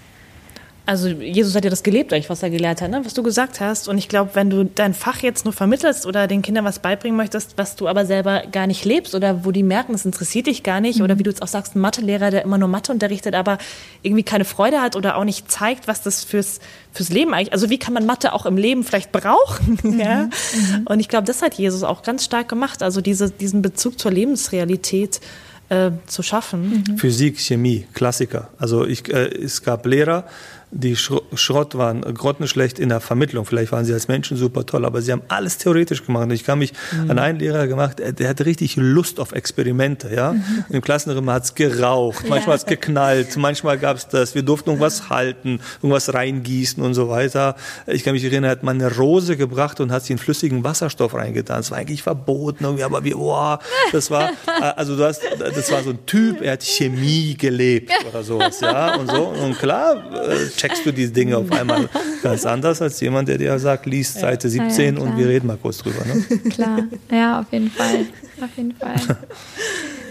Also 0.86 1.08
Jesus 1.08 1.56
hat 1.56 1.64
ja 1.64 1.70
das 1.70 1.82
gelebt, 1.82 2.12
eigentlich, 2.12 2.30
was 2.30 2.44
er 2.44 2.50
gelehrt 2.50 2.80
hat, 2.80 2.90
ne? 2.90 3.00
was 3.04 3.12
du 3.12 3.24
gesagt 3.24 3.60
hast. 3.60 3.88
Und 3.88 3.98
ich 3.98 4.08
glaube, 4.08 4.30
wenn 4.34 4.50
du 4.50 4.64
dein 4.64 4.94
Fach 4.94 5.18
jetzt 5.18 5.44
nur 5.44 5.52
vermittelst 5.52 6.06
oder 6.06 6.28
den 6.28 6.42
Kindern 6.42 6.64
was 6.64 6.78
beibringen 6.78 7.16
möchtest, 7.16 7.58
was 7.58 7.74
du 7.74 7.88
aber 7.88 8.06
selber 8.06 8.44
gar 8.52 8.68
nicht 8.68 8.84
lebst 8.84 9.14
oder 9.16 9.44
wo 9.44 9.50
die 9.50 9.64
merken, 9.64 9.94
es 9.94 10.04
interessiert 10.04 10.46
dich 10.46 10.62
gar 10.62 10.80
nicht, 10.80 10.98
mhm. 10.98 11.04
oder 11.04 11.18
wie 11.18 11.24
du 11.24 11.30
jetzt 11.30 11.42
auch 11.42 11.48
sagst, 11.48 11.74
ein 11.74 11.80
Mathelehrer, 11.80 12.30
der 12.30 12.42
immer 12.44 12.56
nur 12.56 12.68
Mathe 12.68 12.92
unterrichtet, 12.92 13.34
aber 13.34 13.58
irgendwie 14.02 14.22
keine 14.22 14.44
Freude 14.44 14.80
hat 14.80 14.94
oder 14.94 15.16
auch 15.16 15.24
nicht 15.24 15.50
zeigt, 15.50 15.88
was 15.88 16.02
das 16.02 16.22
fürs, 16.22 16.60
fürs 16.92 17.10
Leben 17.10 17.34
eigentlich, 17.34 17.52
also 17.52 17.68
wie 17.68 17.78
kann 17.78 17.92
man 17.92 18.06
Mathe 18.06 18.32
auch 18.32 18.46
im 18.46 18.56
Leben 18.56 18.84
vielleicht 18.84 19.10
brauchen, 19.10 19.78
mhm. 19.82 19.98
ja? 19.98 20.24
Mhm. 20.24 20.86
Und 20.86 21.00
ich 21.00 21.08
glaube, 21.08 21.26
das 21.26 21.42
hat 21.42 21.54
Jesus 21.54 21.82
auch 21.82 22.02
ganz 22.02 22.24
stark 22.24 22.48
gemacht, 22.48 22.84
also 22.84 23.00
diese, 23.00 23.30
diesen 23.30 23.60
Bezug 23.60 23.98
zur 23.98 24.12
Lebensrealität 24.12 25.20
äh, 25.68 25.90
zu 26.06 26.22
schaffen. 26.22 26.84
Mhm. 26.86 26.98
Physik, 26.98 27.40
Chemie, 27.40 27.86
Klassiker. 27.92 28.50
Also 28.58 28.86
ich, 28.86 29.12
äh, 29.12 29.26
es 29.26 29.62
gab 29.62 29.84
Lehrer, 29.86 30.24
die 30.72 30.96
Schrott 30.96 31.76
waren, 31.76 32.02
grottenschlecht 32.02 32.78
in 32.78 32.88
der 32.88 33.00
Vermittlung. 33.00 33.44
Vielleicht 33.44 33.70
waren 33.70 33.84
sie 33.84 33.92
als 33.92 34.08
Menschen 34.08 34.36
super 34.36 34.66
toll, 34.66 34.84
aber 34.84 35.00
sie 35.00 35.12
haben 35.12 35.22
alles 35.28 35.58
theoretisch 35.58 36.04
gemacht. 36.04 36.30
Ich 36.32 36.44
kann 36.44 36.58
mich 36.58 36.72
mhm. 36.92 37.10
an 37.10 37.18
einen 37.18 37.38
Lehrer 37.38 37.68
gemacht, 37.68 37.98
der 38.00 38.28
hatte 38.28 38.46
richtig 38.46 38.76
Lust 38.76 39.20
auf 39.20 39.32
Experimente. 39.32 40.12
Ja? 40.12 40.32
Mhm. 40.32 40.64
Im 40.70 40.82
Klassenraum 40.82 41.30
hat 41.30 41.44
es 41.44 41.54
geraucht, 41.54 42.24
ja. 42.24 42.30
manchmal 42.30 42.54
hat 42.54 42.62
es 42.62 42.66
geknallt, 42.66 43.36
manchmal 43.36 43.78
gab 43.78 43.96
es 43.96 44.08
das, 44.08 44.34
wir 44.34 44.42
durften 44.42 44.70
irgendwas 44.70 45.08
halten, 45.08 45.60
irgendwas 45.76 46.12
reingießen 46.12 46.82
und 46.82 46.94
so 46.94 47.08
weiter. 47.08 47.54
Ich 47.86 48.02
kann 48.02 48.14
mich 48.14 48.24
erinnern, 48.24 48.44
er 48.44 48.50
hat 48.50 48.62
mal 48.64 48.72
eine 48.72 48.94
Rose 48.94 49.36
gebracht 49.36 49.78
und 49.80 49.92
hat 49.92 50.04
sie 50.04 50.14
in 50.14 50.18
flüssigen 50.18 50.64
Wasserstoff 50.64 51.14
reingetan. 51.14 51.58
Das 51.58 51.70
war 51.70 51.78
eigentlich 51.78 52.02
verboten, 52.02 52.64
irgendwie, 52.64 52.84
aber 52.84 53.04
wie, 53.04 53.14
boah, 53.14 53.60
das 53.92 54.10
war, 54.10 54.30
äh, 54.30 54.62
also 54.76 54.96
du 54.96 55.04
hast, 55.04 55.22
das 55.38 55.70
war 55.70 55.82
so 55.84 55.90
ein 55.90 56.04
Typ, 56.06 56.42
er 56.42 56.52
hat 56.52 56.64
Chemie 56.64 57.36
gelebt 57.36 57.92
oder 58.08 58.24
sowas, 58.24 58.60
ja, 58.60 58.96
und 58.96 59.08
so. 59.08 59.26
Und 59.26 59.58
klar, 59.58 60.02
äh, 60.28 60.55
checkst 60.56 60.84
du 60.86 60.92
diese 60.92 61.12
Dinge 61.12 61.36
auf 61.36 61.50
einmal 61.52 61.88
ganz 62.22 62.46
anders 62.46 62.82
als 62.82 63.00
jemand, 63.00 63.28
der 63.28 63.38
dir 63.38 63.58
sagt, 63.58 63.86
liest 63.86 64.18
Seite 64.18 64.48
17 64.48 64.96
ja, 64.96 65.00
ja, 65.00 65.06
und 65.06 65.18
wir 65.18 65.28
reden 65.28 65.46
mal 65.46 65.56
kurz 65.56 65.78
drüber. 65.78 66.04
Ne? 66.04 66.22
Klar, 66.50 66.84
ja, 67.10 67.40
auf 67.40 67.52
jeden 67.52 67.70
Fall. 67.70 68.06
Auf 68.40 68.56
jeden 68.56 68.74
Fall. 68.74 68.96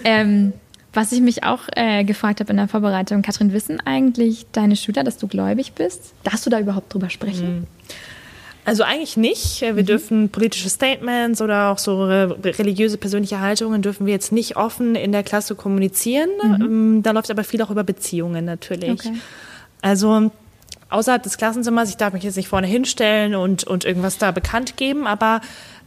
ähm, 0.03 0.53
was 0.93 1.11
ich 1.11 1.21
mich 1.21 1.43
auch 1.43 1.63
äh, 1.75 2.03
gefragt 2.03 2.39
habe 2.39 2.51
in 2.51 2.57
der 2.57 2.67
Vorbereitung, 2.67 3.21
Katrin, 3.21 3.51
wissen 3.51 3.81
eigentlich 3.85 4.45
deine 4.53 4.75
Schüler, 4.75 5.03
dass 5.03 5.17
du 5.17 5.27
gläubig 5.27 5.73
bist? 5.73 6.13
Darfst 6.23 6.45
du 6.45 6.49
da 6.49 6.59
überhaupt 6.59 6.93
drüber 6.93 7.09
sprechen? 7.09 7.59
Mhm. 7.59 7.67
Also 8.65 8.81
eigentlich 8.81 9.15
nicht. 9.15 9.61
Wir 9.61 9.73
mhm. 9.73 9.85
dürfen 9.85 10.29
politische 10.29 10.69
Statements 10.69 11.39
oder 11.41 11.69
auch 11.69 11.77
so 11.77 12.03
religiöse 12.03 12.97
persönliche 12.97 13.39
Haltungen 13.39 13.83
dürfen 13.83 14.07
wir 14.07 14.13
jetzt 14.13 14.31
nicht 14.31 14.57
offen 14.57 14.95
in 14.95 15.11
der 15.11 15.21
Klasse 15.21 15.53
kommunizieren. 15.53 16.29
Mhm. 16.41 16.61
Ähm, 16.61 17.03
da 17.03 17.11
läuft 17.11 17.29
aber 17.29 17.43
viel 17.43 17.61
auch 17.61 17.69
über 17.69 17.83
Beziehungen 17.83 18.43
natürlich. 18.45 18.89
Okay. 18.89 19.13
Also 19.85 20.31
außerhalb 20.89 21.21
des 21.21 21.37
Klassenzimmers, 21.37 21.89
ich 21.89 21.97
darf 21.97 22.11
mich 22.11 22.23
jetzt 22.23 22.37
nicht 22.37 22.47
vorne 22.47 22.65
hinstellen 22.65 23.35
und, 23.35 23.65
und 23.65 23.85
irgendwas 23.85 24.17
da 24.17 24.31
bekannt 24.31 24.77
geben, 24.77 25.05
aber 25.05 25.41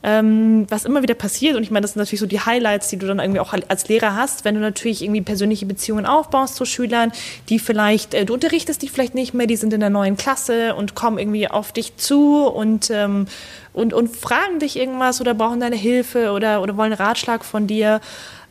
ähm, 0.05 0.67
was 0.69 0.85
immer 0.85 1.03
wieder 1.03 1.15
passiert, 1.15 1.57
und 1.57 1.65
ich 1.65 1.73
meine, 1.73 1.83
das 1.83 1.95
sind 1.95 2.01
natürlich 2.01 2.21
so 2.21 2.27
die 2.27 2.39
Highlights, 2.39 2.87
die 2.87 2.97
du 2.97 3.09
dann 3.09 3.19
irgendwie 3.19 3.41
auch 3.41 3.53
als 3.53 3.89
Lehrer 3.89 4.15
hast, 4.15 4.45
wenn 4.45 4.55
du 4.55 4.61
natürlich 4.61 5.03
irgendwie 5.03 5.23
persönliche 5.23 5.67
Beziehungen 5.67 6.07
aufbaust 6.07 6.55
zu 6.55 6.65
Schülern, 6.65 7.11
die 7.49 7.59
vielleicht, 7.59 8.15
äh, 8.15 8.25
du 8.25 8.35
unterrichtest 8.35 8.83
die 8.83 8.89
vielleicht 8.89 9.17
nicht 9.17 9.35
mehr, 9.35 9.49
die 9.49 9.57
sind 9.57 9.73
in 9.73 9.81
der 9.81 9.91
neuen 9.91 10.17
Klasse 10.17 10.77
und 10.77 10.95
kommen 10.95 11.19
irgendwie 11.19 11.49
auf 11.49 11.73
dich 11.73 11.97
zu 11.97 12.47
und, 12.47 12.89
ähm, 12.93 13.27
und, 13.73 13.93
und 13.93 14.17
fragen 14.17 14.61
dich 14.61 14.79
irgendwas 14.79 15.21
oder 15.21 15.35
brauchen 15.35 15.59
deine 15.59 15.75
Hilfe 15.75 16.31
oder, 16.31 16.63
oder 16.63 16.77
wollen 16.77 16.93
Ratschlag 16.93 17.45
von 17.45 17.67
dir 17.67 18.01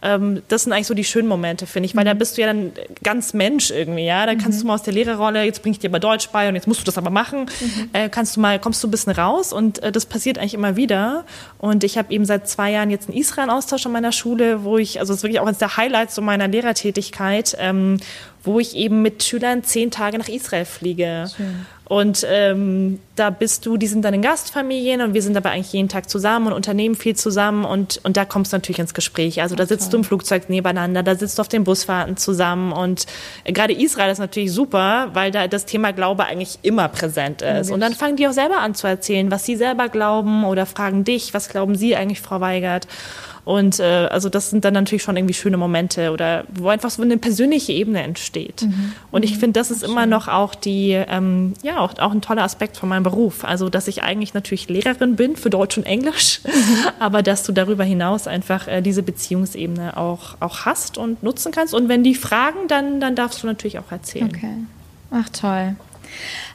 ähm, 0.01 0.43
das 0.47 0.63
sind 0.63 0.73
eigentlich 0.73 0.87
so 0.87 0.93
die 0.93 1.03
schönen 1.03 1.27
Momente, 1.27 1.65
finde 1.65 1.87
ich, 1.87 1.95
weil 1.95 2.03
mhm. 2.03 2.09
da 2.09 2.13
bist 2.13 2.37
du 2.37 2.41
ja 2.41 2.47
dann 2.47 2.71
ganz 3.03 3.33
Mensch 3.33 3.71
irgendwie, 3.71 4.05
ja. 4.05 4.25
Da 4.25 4.35
kannst 4.35 4.59
mhm. 4.59 4.61
du 4.61 4.67
mal 4.67 4.73
aus 4.75 4.83
der 4.83 4.93
Lehrerrolle, 4.93 5.43
jetzt 5.43 5.61
bringe 5.61 5.73
ich 5.73 5.79
dir 5.79 5.89
mal 5.89 5.99
Deutsch 5.99 6.29
bei 6.29 6.47
und 6.47 6.55
jetzt 6.55 6.67
musst 6.67 6.81
du 6.81 6.85
das 6.85 6.97
aber 6.97 7.09
machen, 7.09 7.49
mhm. 7.59 7.89
äh, 7.93 8.09
kannst 8.09 8.35
du 8.35 8.39
mal, 8.39 8.59
kommst 8.59 8.83
du 8.83 8.87
ein 8.87 8.91
bisschen 8.91 9.13
raus 9.13 9.53
und 9.53 9.81
äh, 9.81 9.91
das 9.91 10.05
passiert 10.05 10.37
eigentlich 10.37 10.53
immer 10.53 10.75
wieder. 10.75 11.25
Und 11.57 11.83
ich 11.83 11.97
habe 11.97 12.13
eben 12.13 12.25
seit 12.25 12.47
zwei 12.47 12.71
Jahren 12.71 12.91
jetzt 12.91 13.09
einen 13.09 13.17
Israel-Austausch 13.17 13.85
an 13.85 13.91
meiner 13.91 14.11
Schule, 14.11 14.63
wo 14.63 14.77
ich, 14.77 14.99
also 14.99 15.13
es 15.13 15.19
ist 15.19 15.23
wirklich 15.23 15.39
auch 15.39 15.47
eines 15.47 15.59
der 15.59 15.77
Highlights 15.77 16.15
so 16.15 16.21
meiner 16.21 16.47
Lehrertätigkeit, 16.47 17.55
ähm, 17.59 17.97
wo 18.43 18.59
ich 18.59 18.75
eben 18.75 19.01
mit 19.01 19.23
Schülern 19.23 19.63
zehn 19.63 19.91
Tage 19.91 20.17
nach 20.17 20.29
Israel 20.29 20.65
fliege. 20.65 21.29
Schön. 21.35 21.65
Und 21.89 22.27
ähm, 22.29 22.99
da 23.15 23.29
bist 23.29 23.65
du, 23.65 23.77
die 23.77 23.87
sind 23.87 24.03
dann 24.03 24.13
in 24.13 24.21
Gastfamilien 24.21 25.01
und 25.01 25.13
wir 25.13 25.21
sind 25.21 25.37
aber 25.37 25.51
eigentlich 25.51 25.71
jeden 25.71 25.87
Tag 25.87 26.09
zusammen 26.09 26.47
und 26.47 26.53
unternehmen 26.53 26.95
viel 26.95 27.15
zusammen 27.15 27.63
und, 27.63 28.01
und 28.03 28.17
da 28.17 28.25
kommst 28.25 28.51
du 28.51 28.57
natürlich 28.57 28.79
ins 28.79 28.93
Gespräch. 28.93 29.41
Also 29.41 29.55
da 29.55 29.65
sitzt 29.65 29.83
okay. 29.83 29.91
du 29.91 29.97
im 29.97 30.03
Flugzeug 30.03 30.49
nebeneinander, 30.49 31.01
da 31.01 31.15
sitzt 31.15 31.37
du 31.37 31.41
auf 31.41 31.47
den 31.47 31.63
Busfahrten 31.63 32.17
zusammen 32.17 32.73
und 32.73 33.05
äh, 33.45 33.53
gerade 33.53 33.73
Israel 33.73 34.11
ist 34.11 34.19
natürlich 34.19 34.51
super, 34.51 35.11
weil 35.13 35.31
da 35.31 35.47
das 35.47 35.65
Thema 35.65 35.93
Glaube 35.93 36.25
eigentlich 36.25 36.59
immer 36.61 36.89
präsent 36.89 37.41
ist. 37.41 37.71
Und 37.71 37.79
dann 37.79 37.93
fangen 37.93 38.17
die 38.17 38.27
auch 38.27 38.33
selber 38.33 38.59
an 38.59 38.75
zu 38.75 38.87
erzählen, 38.87 39.31
was 39.31 39.45
sie 39.45 39.55
selber 39.55 39.87
glauben 39.87 40.43
oder 40.43 40.65
fragen 40.65 41.05
dich, 41.05 41.33
was 41.33 41.47
glauben 41.47 41.75
sie 41.75 41.95
eigentlich, 41.95 42.19
Frau 42.19 42.41
Weigert. 42.41 42.87
Und 43.47 43.79
äh, 43.79 44.09
also 44.11 44.27
das 44.27 44.49
sind 44.49 44.65
dann 44.65 44.73
natürlich 44.73 45.03
schon 45.03 45.15
irgendwie 45.15 45.33
schöne 45.33 45.55
Momente 45.55 46.11
oder 46.11 46.43
wo 46.53 46.67
einfach 46.67 46.89
so 46.89 47.01
eine 47.01 47.17
persönliche 47.17 47.71
Ebene 47.71 48.03
entsteht. 48.03 48.63
Mhm. 48.63 48.91
Und 49.09 49.23
ich 49.23 49.35
mhm. 49.35 49.39
finde, 49.39 49.59
das 49.61 49.71
ist 49.71 49.83
immer 49.83 50.05
noch 50.05 50.27
auch 50.27 50.53
die, 50.53 50.91
ähm, 50.91 51.53
ja, 51.63 51.76
auch, 51.79 51.97
auch 51.99 52.11
ein 52.11 52.21
toller 52.21 52.43
Aspekt 52.43 52.77
von 52.77 52.89
meinem 52.89 53.03
Beruf. 53.03 53.43
Also, 53.43 53.69
dass 53.69 53.87
ich 53.87 54.03
eigentlich 54.03 54.33
natürlich 54.33 54.69
Lehrerin 54.69 55.15
bin 55.15 55.35
für 55.35 55.49
Deutsch 55.49 55.77
und 55.77 55.85
Englisch, 55.85 56.41
aber 56.99 57.23
dass 57.23 57.43
du 57.43 57.51
darüber 57.51 57.83
hinaus 57.83 58.27
einfach 58.27 58.67
äh, 58.67 58.81
diese 58.81 59.03
Beziehungsebene 59.03 59.97
auch, 59.97 60.35
auch 60.39 60.65
hast 60.65 60.97
und 60.97 61.23
nutzen 61.23 61.51
kannst. 61.51 61.73
Und 61.73 61.89
wenn 61.89 62.03
die 62.03 62.15
fragen, 62.15 62.67
dann, 62.67 62.99
dann 62.99 63.15
darfst 63.15 63.43
du 63.43 63.47
natürlich 63.47 63.79
auch 63.79 63.91
erzählen. 63.91 64.29
Okay. 64.33 64.53
Ach, 65.11 65.29
toll. 65.29 65.75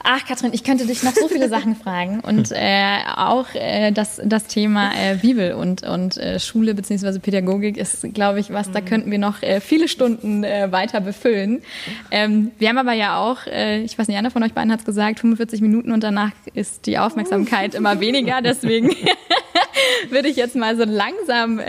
Ach, 0.05 0.27
Katrin, 0.27 0.53
ich 0.53 0.65
könnte 0.65 0.87
dich 0.87 1.03
noch 1.03 1.15
so 1.15 1.29
viele 1.29 1.49
Sachen 1.49 1.77
fragen. 1.77 2.21
Und 2.21 2.51
äh, 2.53 2.99
auch 3.17 3.47
äh, 3.55 3.93
das, 3.93 4.21
das 4.25 4.47
Thema 4.47 4.91
äh, 4.95 5.17
Bibel 5.17 5.55
und, 5.55 5.85
und 5.85 6.17
äh, 6.17 6.41
Schule 6.41 6.75
bzw. 6.75 7.19
Pädagogik 7.21 7.77
ist, 7.77 8.13
glaube 8.13 8.41
ich, 8.41 8.53
was, 8.53 8.71
da 8.71 8.81
mhm. 8.81 8.85
könnten 8.87 9.11
wir 9.11 9.19
noch 9.19 9.43
äh, 9.43 9.61
viele 9.61 9.87
Stunden 9.87 10.43
äh, 10.43 10.73
weiter 10.73 11.01
befüllen. 11.01 11.63
Ähm, 12.11 12.51
wir 12.59 12.69
haben 12.69 12.79
aber 12.79 12.95
ja 12.95 13.19
auch, 13.19 13.47
ich 13.47 13.99
weiß 13.99 14.09
nicht, 14.09 14.17
einer 14.17 14.31
von 14.31 14.43
euch 14.43 14.53
beiden 14.53 14.73
hat 14.73 14.81
es 14.81 14.87
gesagt, 14.87 15.21
45 15.21 15.61
Minuten 15.61 15.93
und 15.93 16.03
danach 16.03 16.33
ist 16.55 16.87
die 16.87 16.99
Aufmerksamkeit 16.99 17.75
immer 17.75 18.01
weniger. 18.01 18.41
Deswegen 18.43 18.91
würde 20.11 20.29
ich 20.29 20.37
jetzt 20.37 20.57
mal 20.57 20.77
so 20.77 20.85
langsam 20.85 21.61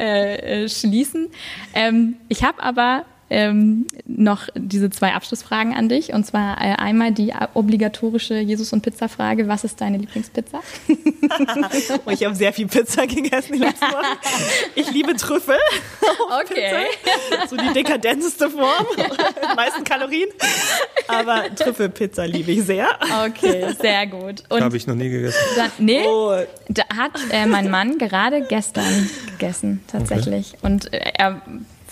schließen. 0.68 1.30
Ähm, 1.74 2.16
ich 2.30 2.44
habe 2.44 2.62
aber 2.62 3.06
ähm, 3.34 3.88
noch 4.06 4.48
diese 4.56 4.92
zwei 4.92 5.14
Abschlussfragen 5.14 5.74
an 5.74 5.90
dich. 5.90 6.14
Und 6.14 6.24
zwar 6.26 6.58
äh, 6.62 6.76
einmal 6.76 7.12
die 7.12 7.34
obligatorische 7.56 8.36
Jesus- 8.40 8.72
und 8.74 8.82
Pizza-Frage. 8.82 9.48
Was 9.48 9.64
ist 9.64 9.82
deine 9.82 9.98
Lieblingspizza? 9.98 10.60
oh, 12.06 12.10
ich 12.12 12.24
habe 12.24 12.36
sehr 12.36 12.54
viel 12.54 12.68
Pizza 12.68 13.08
gegessen 13.08 13.54
die 13.54 13.60
letzten 13.60 13.86
Wochen. 13.86 14.04
Ich 14.76 14.92
liebe 14.92 15.16
Trüffel. 15.16 15.58
Okay. 16.42 16.88
Pizza. 17.30 17.48
So 17.48 17.58
die 17.58 17.74
dekadenteste 17.74 18.50
Form. 18.50 18.86
Die 18.96 19.56
meisten 19.56 19.84
Kalorien. 19.84 20.30
Aber 21.08 21.54
Trüffelpizza 21.56 22.26
liebe 22.26 22.52
ich 22.52 22.64
sehr. 22.64 22.88
Okay, 23.26 23.74
sehr 23.80 24.08
gut. 24.08 24.44
Habe 24.50 24.78
ich 24.78 24.88
noch 24.88 24.96
nie 24.96 25.10
gegessen. 25.10 25.38
Dann, 25.56 25.72
nee, 25.80 26.06
oh. 26.06 26.36
da 26.70 26.84
hat 26.96 27.12
äh, 27.32 27.46
mein 27.46 27.70
Mann 27.70 27.98
gerade 27.98 28.46
gestern 28.48 29.10
gegessen, 29.32 29.84
tatsächlich. 29.88 30.54
Okay. 30.56 30.68
Und 30.68 30.94
äh, 30.94 31.12
er 31.18 31.42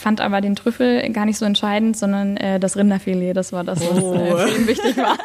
fand 0.02 0.20
aber 0.20 0.42
den 0.42 0.56
Trüffel 0.56 1.08
gar 1.12 1.26
nicht 1.26 1.38
so 1.38 1.46
entscheidend, 1.46 1.96
sondern 1.96 2.36
äh, 2.38 2.60
das 2.60 2.76
Rinderfilet, 2.76 3.34
das 3.34 3.54
war 3.54 3.64
das, 3.64 3.80
was 3.80 3.98
äh, 3.98 4.02
oh. 4.02 4.14
äh, 4.16 4.48
für 4.48 4.58
ihn 4.58 4.68
wichtig 4.68 4.98
war. 4.98 5.18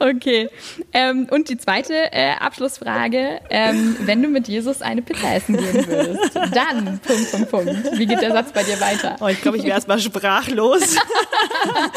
okay. 0.10 0.48
Ähm, 0.92 1.26
und 1.30 1.48
die 1.48 1.56
zweite 1.56 1.94
äh, 2.12 2.32
Abschlussfrage, 2.38 3.40
ähm, 3.50 3.96
wenn 4.00 4.22
du 4.22 4.28
mit 4.28 4.48
Jesus 4.48 4.82
eine 4.82 5.02
Pizza 5.02 5.34
essen 5.34 5.56
gehen 5.56 5.86
würdest, 5.86 6.36
dann, 6.54 7.00
Punkt, 7.00 7.32
Punkt, 7.32 7.50
Punkt. 7.50 7.98
Wie 7.98 8.06
geht 8.06 8.20
der 8.20 8.32
Satz 8.32 8.52
bei 8.52 8.62
dir 8.62 8.80
weiter? 8.80 9.16
Oh, 9.20 9.28
ich 9.28 9.40
glaube, 9.40 9.56
ich 9.56 9.64
wäre 9.64 9.74
erstmal 9.74 9.98
sprachlos. 9.98 10.96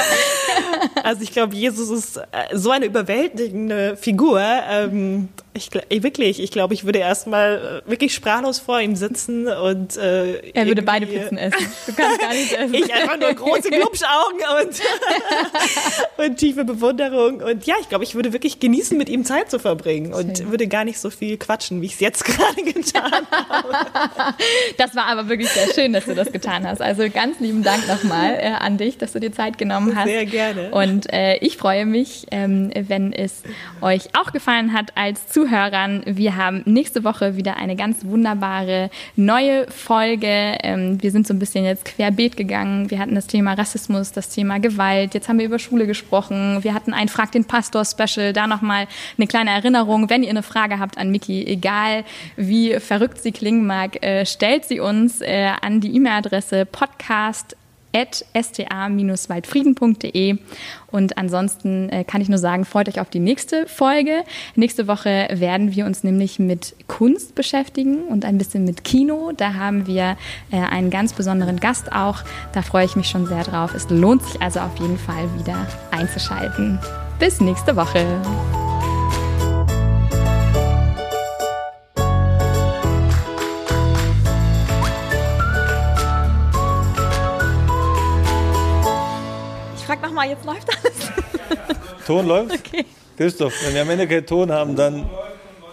also 1.03 1.21
ich 1.21 1.31
glaube, 1.31 1.55
Jesus 1.55 1.89
ist 1.89 2.17
äh, 2.17 2.23
so 2.53 2.71
eine 2.71 2.85
überwältigende 2.85 3.97
Figur. 3.97 4.41
Ähm, 4.41 5.29
ich, 5.59 6.03
wirklich, 6.03 6.41
ich 6.41 6.51
glaube, 6.51 6.73
ich 6.73 6.85
würde 6.85 6.99
erstmal 6.99 7.83
äh, 7.85 7.89
wirklich 7.89 8.13
sprachlos 8.13 8.59
vor 8.59 8.79
ihm 8.79 8.95
sitzen 8.95 9.47
und 9.47 9.97
äh, 9.97 10.51
er 10.51 10.67
würde 10.67 10.81
beide 10.81 11.05
Pizzen 11.05 11.37
essen. 11.37 11.65
Du 11.85 11.93
kannst 11.93 12.19
gar 12.19 12.33
nicht 12.33 12.51
essen. 12.53 12.73
ich 12.73 12.93
einfach 12.93 13.19
nur 13.19 13.33
große 13.33 13.69
Glubschaugen 13.69 14.39
und, 14.61 14.81
und 16.25 16.37
tiefe 16.37 16.63
Bewunderung 16.65 17.41
und 17.41 17.65
ja, 17.65 17.75
ich 17.81 17.89
glaube, 17.89 18.03
ich 18.03 18.15
würde 18.15 18.33
wirklich 18.33 18.59
genießen, 18.59 18.97
mit 18.97 19.09
ihm 19.09 19.25
Zeit 19.25 19.51
zu 19.51 19.59
verbringen 19.59 20.13
und 20.13 20.37
Schön. 20.37 20.51
würde 20.51 20.67
gar 20.67 20.85
nicht 20.85 20.99
so 20.99 21.09
viel 21.09 21.37
quatschen, 21.37 21.81
wie 21.81 21.87
ich 21.87 21.93
es 21.93 21.99
jetzt 21.99 22.25
gerade 22.25 22.61
getan 22.63 23.27
habe. 23.31 24.35
Das 24.77 24.95
war 24.95 25.07
aber 25.07 25.29
wirklich 25.29 25.49
sehr 25.49 25.73
schön, 25.73 25.93
dass 25.93 26.05
du 26.05 26.15
das 26.15 26.31
getan 26.31 26.67
hast. 26.67 26.81
Also 26.81 27.09
ganz 27.09 27.39
lieben 27.39 27.63
Dank 27.63 27.87
nochmal 27.87 28.35
äh, 28.39 28.51
an 28.51 28.77
dich, 28.77 28.97
dass 28.97 29.13
du 29.13 29.19
dir 29.19 29.31
Zeit 29.31 29.57
genommen 29.57 29.95
hast. 29.95 30.07
Sehr 30.07 30.25
gerne. 30.25 30.71
Und 30.71 31.11
äh, 31.11 31.37
ich 31.37 31.57
freue 31.57 31.85
mich, 31.85 32.27
ähm, 32.31 32.71
wenn 32.73 33.13
es 33.13 33.41
euch 33.81 34.15
auch 34.15 34.31
gefallen 34.31 34.73
hat 34.73 34.91
als 34.95 35.27
Zuhörer 35.27 35.48
Zuhörern. 35.49 36.03
Wir 36.05 36.35
haben 36.35 36.61
nächste 36.65 37.03
Woche 37.03 37.35
wieder 37.35 37.57
eine 37.57 37.75
ganz 37.75 38.05
wunderbare 38.05 38.91
neue 39.15 39.65
Folge. 39.71 40.57
Ähm, 40.61 41.01
wir 41.01 41.11
sind 41.11 41.25
so 41.25 41.33
ein 41.33 41.39
bisschen 41.39 41.65
jetzt 41.65 41.85
querbeet 41.85 42.37
gegangen. 42.37 42.91
Wir 42.91 42.99
hatten 42.99 43.15
das 43.15 43.25
Thema 43.25 43.53
Rassismus, 43.53 44.11
das 44.11 44.29
Thema 44.29 44.59
Gewalt. 44.59 45.15
Jetzt 45.15 45.27
haben 45.27 45.39
wir 45.39 45.45
über 45.45 45.57
Schule 45.57 45.87
gesprochen. 45.87 46.63
Wir 46.63 46.73
hatten 46.73 46.93
ein 46.93 47.09
Frag 47.09 47.31
den 47.31 47.45
Pastor 47.45 47.83
Special. 47.83 48.31
Da 48.31 48.45
nochmal 48.45 48.87
eine 49.17 49.27
kleine 49.27 49.49
Erinnerung. 49.49 50.09
Wenn 50.09 50.21
ihr 50.21 50.29
eine 50.29 50.43
Frage 50.43 50.77
habt 50.77 50.97
an 50.97 51.09
Miki, 51.09 51.43
egal 51.45 52.03
wie 52.35 52.79
verrückt 52.79 53.19
sie 53.21 53.31
klingen 53.31 53.65
mag, 53.65 54.03
äh, 54.03 54.25
stellt 54.25 54.65
sie 54.65 54.79
uns 54.79 55.21
äh, 55.21 55.51
an 55.61 55.81
die 55.81 55.95
E-Mail-Adresse 55.95 56.65
podcast 56.65 57.55
sta-waldfrieden.de. 57.93 60.37
Und 60.87 61.17
ansonsten 61.17 61.89
äh, 61.89 62.03
kann 62.03 62.21
ich 62.21 62.29
nur 62.29 62.37
sagen, 62.37 62.65
freut 62.65 62.89
euch 62.89 62.99
auf 62.99 63.09
die 63.09 63.19
nächste 63.19 63.67
Folge. 63.67 64.23
Nächste 64.55 64.87
Woche 64.87 65.27
werden 65.31 65.75
wir 65.75 65.85
uns 65.85 66.03
nämlich 66.03 66.39
mit 66.39 66.75
Kunst 66.87 67.35
beschäftigen 67.35 68.03
und 68.05 68.25
ein 68.25 68.37
bisschen 68.37 68.65
mit 68.65 68.83
Kino. 68.83 69.31
Da 69.35 69.53
haben 69.53 69.87
wir 69.87 70.17
äh, 70.51 70.57
einen 70.57 70.89
ganz 70.89 71.13
besonderen 71.13 71.59
Gast 71.59 71.91
auch. 71.91 72.23
Da 72.53 72.61
freue 72.61 72.85
ich 72.85 72.95
mich 72.95 73.07
schon 73.07 73.27
sehr 73.27 73.43
drauf. 73.43 73.73
Es 73.73 73.89
lohnt 73.89 74.23
sich 74.23 74.41
also 74.41 74.59
auf 74.59 74.77
jeden 74.79 74.97
Fall 74.97 75.29
wieder 75.37 75.67
einzuschalten. 75.91 76.79
Bis 77.19 77.41
nächste 77.41 77.75
Woche. 77.75 78.05
Nochmal, 90.19 90.29
jetzt 90.29 90.45
läuft 90.45 90.69
alles. 90.69 91.11
Ton 92.05 92.27
läuft? 92.27 92.53
Okay. 92.53 92.85
Christoph, 93.17 93.53
wenn 93.65 93.73
wir 93.73 93.81
am 93.81 93.89
Ende 93.89 94.07
keinen 94.07 94.25
Ton 94.25 94.49
haben, 94.51 94.75
dann, 94.75 95.09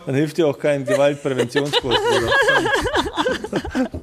dann 0.05 0.15
hilft 0.15 0.37
dir 0.37 0.47
auch 0.47 0.59
kein 0.59 0.85
Gewaltpräventionskurs. 0.85 1.97